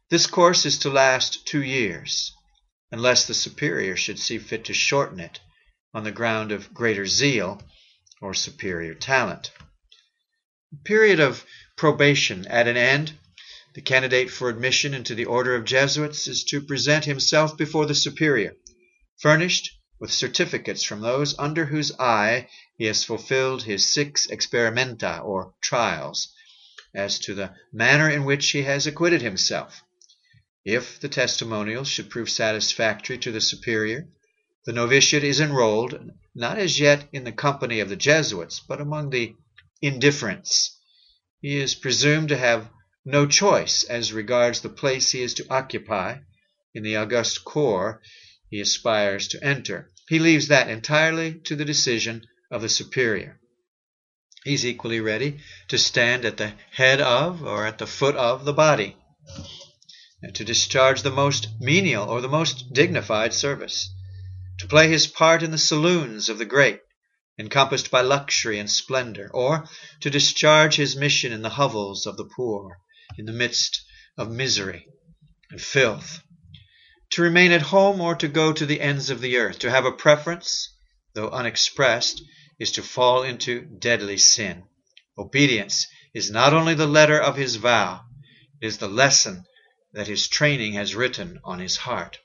This 0.10 0.28
course 0.28 0.66
is 0.66 0.78
to 0.80 0.90
last 0.90 1.48
two 1.48 1.64
years, 1.64 2.34
unless 2.92 3.26
the 3.26 3.34
superior 3.34 3.96
should 3.96 4.20
see 4.20 4.38
fit 4.38 4.66
to 4.66 4.74
shorten 4.74 5.20
it 5.20 5.40
on 5.94 6.04
the 6.04 6.12
ground 6.12 6.52
of 6.52 6.74
greater 6.74 7.06
zeal 7.06 7.62
or 8.22 8.34
superior 8.34 8.94
talent. 8.94 9.52
Period 10.84 11.22
of 11.22 11.46
probation 11.78 12.46
at 12.48 12.68
an 12.68 12.76
end, 12.76 13.14
the 13.74 13.82
candidate 13.82 14.30
for 14.30 14.50
admission 14.50 14.94
into 14.94 15.16
the 15.16 15.24
order 15.24 15.56
of 15.56 15.64
Jesuits 15.64 16.28
is 16.28 16.44
to 16.44 16.60
present 16.60 17.06
himself 17.06 17.56
before 17.56 17.86
the 17.86 17.96
superior, 17.96 18.54
furnished 19.18 19.72
with 19.98 20.12
certificates 20.12 20.84
from 20.84 21.00
those 21.00 21.40
under 21.40 21.64
whose 21.68 21.94
eye 21.98 22.50
he 22.78 22.84
has 22.84 23.06
fulfilled 23.06 23.64
his 23.64 23.94
six 23.94 24.28
experimenta 24.28 25.22
or 25.24 25.54
trials, 25.62 26.34
as 26.94 27.18
to 27.20 27.34
the 27.34 27.54
manner 27.72 28.10
in 28.10 28.26
which 28.26 28.50
he 28.52 28.64
has 28.64 28.86
acquitted 28.86 29.22
himself. 29.22 29.82
If 30.66 31.00
the 31.00 31.08
testimonials 31.08 31.88
should 31.88 32.10
prove 32.10 32.30
satisfactory 32.30 33.18
to 33.20 33.32
the 33.32 33.40
superior, 33.40 34.10
the 34.66 34.74
novitiate 34.74 35.24
is 35.24 35.40
enrolled, 35.40 36.12
not 36.36 36.58
as 36.58 36.78
yet 36.78 37.08
in 37.14 37.24
the 37.24 37.32
company 37.32 37.80
of 37.80 37.88
the 37.88 37.96
Jesuits, 37.96 38.60
but 38.60 38.82
among 38.82 39.12
the 39.12 39.34
indifferents. 39.82 40.78
He 41.40 41.58
is 41.58 41.76
presumed 41.76 42.30
to 42.30 42.38
have 42.38 42.70
no 43.06 43.26
choice 43.26 43.84
as 43.84 44.12
regards 44.12 44.62
the 44.62 44.70
place 44.70 45.12
he 45.12 45.22
is 45.22 45.34
to 45.36 45.48
occupy 45.50 46.18
in 46.74 46.84
the 46.84 46.96
august 46.96 47.46
corps 47.46 48.02
he 48.50 48.60
aspires 48.60 49.28
to 49.30 49.44
enter. 49.44 49.92
He 50.08 50.20
leaves 50.20 50.48
that 50.48 50.70
entirely 50.70 51.40
to 51.46 51.56
the 51.56 51.66
decision 51.66 52.26
of 52.50 52.62
the 52.62 52.70
superior. 52.70 53.40
He 54.44 54.54
is 54.54 54.66
equally 54.66 55.00
ready 55.00 55.40
to 55.68 55.78
stand 55.78 56.24
at 56.24 56.38
the 56.38 56.54
head 56.72 57.02
of 57.02 57.44
or 57.44 57.66
at 57.66 57.78
the 57.78 57.88
foot 57.88 58.16
of 58.16 58.46
the 58.46 58.54
body, 58.54 58.96
and 60.22 60.34
to 60.36 60.46
discharge 60.46 61.02
the 61.02 61.12
most 61.12 61.50
menial 61.60 62.10
or 62.10 62.22
the 62.22 62.30
most 62.30 62.72
dignified 62.74 63.34
service, 63.34 63.94
to 64.60 64.68
play 64.68 64.88
his 64.88 65.08
part 65.08 65.44
in 65.44 65.52
the 65.52 65.58
saloons 65.58 66.30
of 66.30 66.38
the 66.38 66.46
great, 66.46 66.80
encompassed 67.40 67.92
by 67.92 68.02
luxury 68.02 68.58
and 68.60 68.70
splendor, 68.70 69.30
or 69.34 69.68
to 70.00 70.10
discharge 70.10 70.76
his 70.76 70.96
mission 70.96 71.32
in 71.32 71.42
the 71.42 71.50
hovels 71.50 72.06
of 72.06 72.18
the 72.18 72.30
poor, 72.36 72.80
in 73.18 73.26
the 73.26 73.32
midst 73.32 73.84
of 74.18 74.32
misery 74.32 74.86
and 75.52 75.62
filth, 75.62 76.22
to 77.12 77.22
remain 77.22 77.52
at 77.52 77.62
home 77.62 78.02
or 78.02 78.16
to 78.16 78.28
go 78.28 78.52
to 78.52 78.66
the 78.66 78.82
ends 78.82 79.10
of 79.10 79.22
the 79.22 79.38
earth, 79.38 79.60
to 79.60 79.70
have 79.70 79.86
a 79.86 79.92
preference, 79.92 80.76
though 81.14 81.30
unexpressed, 81.30 82.22
is 82.60 82.72
to 82.72 82.82
fall 82.84 83.24
into 83.24 83.62
deadly 83.62 84.18
sin. 84.18 84.64
Obedience 85.18 85.88
is 86.14 86.32
not 86.32 86.54
only 86.54 86.74
the 86.74 86.88
letter 86.88 87.20
of 87.20 87.36
his 87.36 87.56
vow, 87.58 88.02
it 88.62 88.68
is 88.68 88.80
the 88.80 88.88
lesson 88.88 89.44
that 89.94 90.08
his 90.08 90.28
training 90.28 90.74
has 90.74 90.96
written 90.96 91.40
on 91.44 91.60
his 91.60 91.78
heart. 91.78 92.20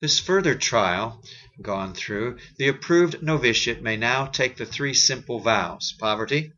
This 0.00 0.20
further 0.20 0.54
trial 0.54 1.20
gone 1.60 1.92
through, 1.92 2.38
the 2.56 2.68
approved 2.68 3.20
novitiate 3.20 3.82
may 3.82 3.96
now 3.96 4.26
take 4.26 4.56
the 4.56 4.64
three 4.64 4.94
simple 4.94 5.40
vows 5.40 5.92
poverty, 5.98 6.52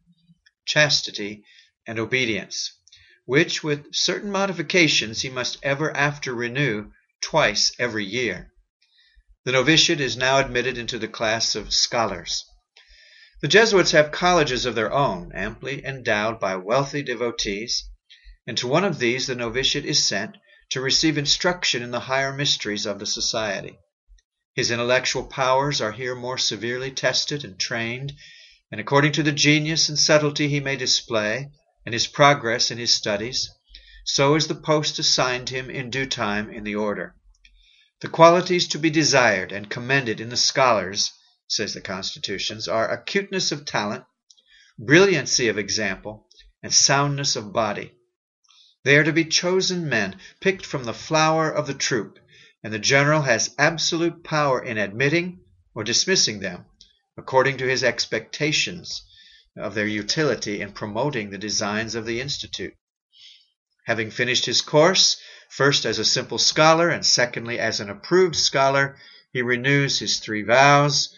chastity, 0.66 1.43
and 1.86 1.99
obedience, 1.99 2.70
which, 3.24 3.62
with 3.64 3.95
certain 3.95 4.30
modifications, 4.30 5.22
he 5.22 5.30
must 5.30 5.57
ever 5.62 5.97
after 5.97 6.34
renew 6.34 6.91
twice 7.22 7.72
every 7.78 8.05
year. 8.05 8.53
The 9.47 9.53
novitiate 9.53 10.03
is 10.03 10.18
now 10.18 10.36
admitted 10.36 10.76
into 10.76 10.99
the 10.99 11.09
class 11.09 11.55
of 11.55 11.72
scholars. 11.72 12.45
The 13.41 13.49
Jesuits 13.49 13.93
have 13.93 14.12
colleges 14.12 14.66
of 14.66 14.74
their 14.74 14.93
own, 14.93 15.32
amply 15.34 15.82
endowed 15.82 16.41
by 16.41 16.57
wealthy 16.57 17.03
devotees, 17.03 17.88
and 18.47 18.59
to 18.59 18.66
one 18.66 18.84
of 18.84 18.99
these 18.99 19.28
the 19.28 19.34
novitiate 19.34 19.86
is 19.86 20.07
sent 20.07 20.36
to 20.71 20.81
receive 20.81 21.18
instruction 21.18 21.83
in 21.83 21.91
the 21.91 22.01
higher 22.01 22.33
mysteries 22.33 22.87
of 22.87 22.99
the 22.99 23.07
society. 23.07 23.79
His 24.55 24.71
intellectual 24.71 25.25
powers 25.25 25.81
are 25.81 25.93
here 25.93 26.14
more 26.14 26.39
severely 26.39 26.91
tested 26.91 27.45
and 27.45 27.59
trained, 27.59 28.12
and 28.71 28.81
according 28.81 29.12
to 29.12 29.23
the 29.23 29.33
genius 29.33 29.89
and 29.89 29.99
subtlety 29.99 30.49
he 30.49 30.61
may 30.61 30.77
display, 30.77 31.51
and 31.85 31.93
his 31.93 32.07
progress 32.07 32.71
in 32.71 32.79
his 32.79 32.95
studies, 32.95 33.51
so 34.05 34.35
is 34.35 34.47
the 34.47 34.55
post 34.55 34.99
assigned 34.99 35.49
him 35.49 35.71
in 35.71 35.91
due 35.91 36.07
time 36.07 36.51
in 36.51 36.64
the 36.64 36.75
order. 36.75 37.14
The 38.01 38.09
qualities 38.09 38.68
to 38.68 38.79
be 38.79 38.91
desired 38.91 39.53
and 39.53 39.68
commended 39.68 40.21
in 40.21 40.31
the 40.31 40.37
scholars 40.37 41.12
says 41.51 41.75
the 41.75 41.81
Constitutions, 41.81 42.68
are 42.68 42.89
acuteness 42.89 43.51
of 43.51 43.64
talent, 43.64 44.05
brilliancy 44.79 45.49
of 45.49 45.59
example, 45.59 46.29
and 46.62 46.73
soundness 46.73 47.35
of 47.35 47.53
body. 47.53 47.93
They 48.83 48.97
are 48.97 49.05
to 49.05 49.12
be 49.12 49.26
chosen 49.26 49.89
men, 49.89 50.18
picked 50.41 50.64
from 50.64 50.85
the 50.85 50.95
flower 50.95 51.51
of 51.51 51.66
the 51.66 51.74
troop, 51.74 52.18
and 52.62 52.72
the 52.72 52.78
general 52.78 53.22
has 53.22 53.55
absolute 53.59 54.24
power 54.24 54.62
in 54.62 54.78
admitting 54.78 55.41
or 55.74 55.85
dismissing 55.85 56.41
them, 56.41 56.64
according 57.16 57.59
to 57.59 57.68
his 57.68 57.85
expectations 57.85 59.03
of 59.57 59.74
their 59.74 59.87
utility 59.87 60.61
in 60.62 60.72
promoting 60.72 61.28
the 61.28 61.39
designs 61.39 61.95
of 61.95 62.07
the 62.07 62.20
Institute. 62.20 62.74
Having 63.85 64.12
finished 64.12 64.47
his 64.47 64.62
course, 64.62 65.20
first 65.51 65.85
as 65.85 65.99
a 65.99 66.05
simple 66.05 66.39
scholar, 66.39 66.89
and 66.89 67.05
secondly 67.05 67.59
as 67.59 67.81
an 67.81 67.91
approved 67.91 68.37
scholar, 68.37 68.97
he 69.33 69.43
renews 69.43 69.99
his 69.99 70.20
three 70.20 70.43
vows 70.43 71.14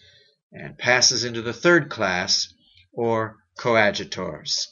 and 0.53 0.79
passes 0.79 1.23
into 1.23 1.43
the 1.43 1.53
third 1.53 1.91
class, 1.91 2.53
or 2.93 3.39
coadjutors. 3.57 4.72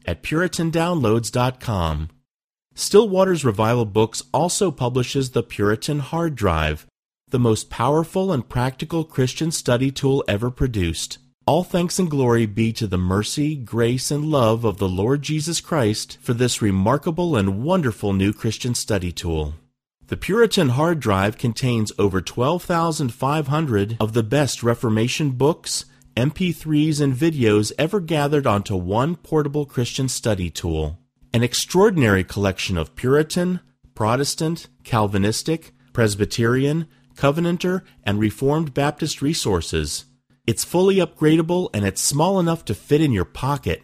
at 0.05 0.23
PuritanDownloads.com. 0.23 2.09
Still 2.73 3.09
Waters 3.09 3.43
Revival 3.43 3.85
Books 3.85 4.23
also 4.33 4.71
publishes 4.71 5.31
the 5.31 5.43
Puritan 5.43 5.99
Hard 5.99 6.35
Drive, 6.35 6.87
the 7.29 7.39
most 7.39 7.69
powerful 7.69 8.31
and 8.31 8.47
practical 8.47 9.03
Christian 9.03 9.51
study 9.51 9.91
tool 9.91 10.23
ever 10.27 10.49
produced. 10.49 11.17
All 11.45 11.63
thanks 11.63 11.97
and 11.99 12.09
glory 12.09 12.45
be 12.45 12.71
to 12.73 12.87
the 12.87 12.97
mercy, 12.97 13.55
grace, 13.55 14.11
and 14.11 14.25
love 14.25 14.63
of 14.63 14.77
the 14.77 14.87
Lord 14.87 15.21
Jesus 15.21 15.59
Christ 15.59 16.17
for 16.21 16.33
this 16.33 16.61
remarkable 16.61 17.35
and 17.35 17.63
wonderful 17.63 18.13
new 18.13 18.31
Christian 18.31 18.75
study 18.75 19.11
tool. 19.11 19.55
The 20.07 20.17
Puritan 20.17 20.69
hard 20.69 20.99
drive 20.99 21.37
contains 21.37 21.93
over 21.97 22.21
12,500 22.21 23.97
of 23.99 24.13
the 24.13 24.23
best 24.23 24.61
Reformation 24.61 25.31
books, 25.31 25.85
MP3s, 26.15 27.01
and 27.01 27.13
videos 27.13 27.71
ever 27.77 27.99
gathered 27.99 28.45
onto 28.45 28.75
one 28.75 29.15
portable 29.15 29.65
Christian 29.65 30.09
study 30.09 30.49
tool. 30.49 30.99
An 31.33 31.43
extraordinary 31.43 32.23
collection 32.23 32.77
of 32.77 32.95
Puritan, 32.95 33.61
Protestant, 33.95 34.67
Calvinistic, 34.83 35.73
Presbyterian, 35.93 36.87
Covenanter, 37.15 37.83
and 38.03 38.19
Reformed 38.19 38.73
Baptist 38.73 39.21
resources. 39.21 40.05
It's 40.47 40.65
fully 40.65 40.95
upgradable 40.95 41.69
and 41.73 41.85
it's 41.85 42.01
small 42.01 42.39
enough 42.39 42.65
to 42.65 42.73
fit 42.73 43.01
in 43.01 43.11
your 43.11 43.25
pocket. 43.25 43.83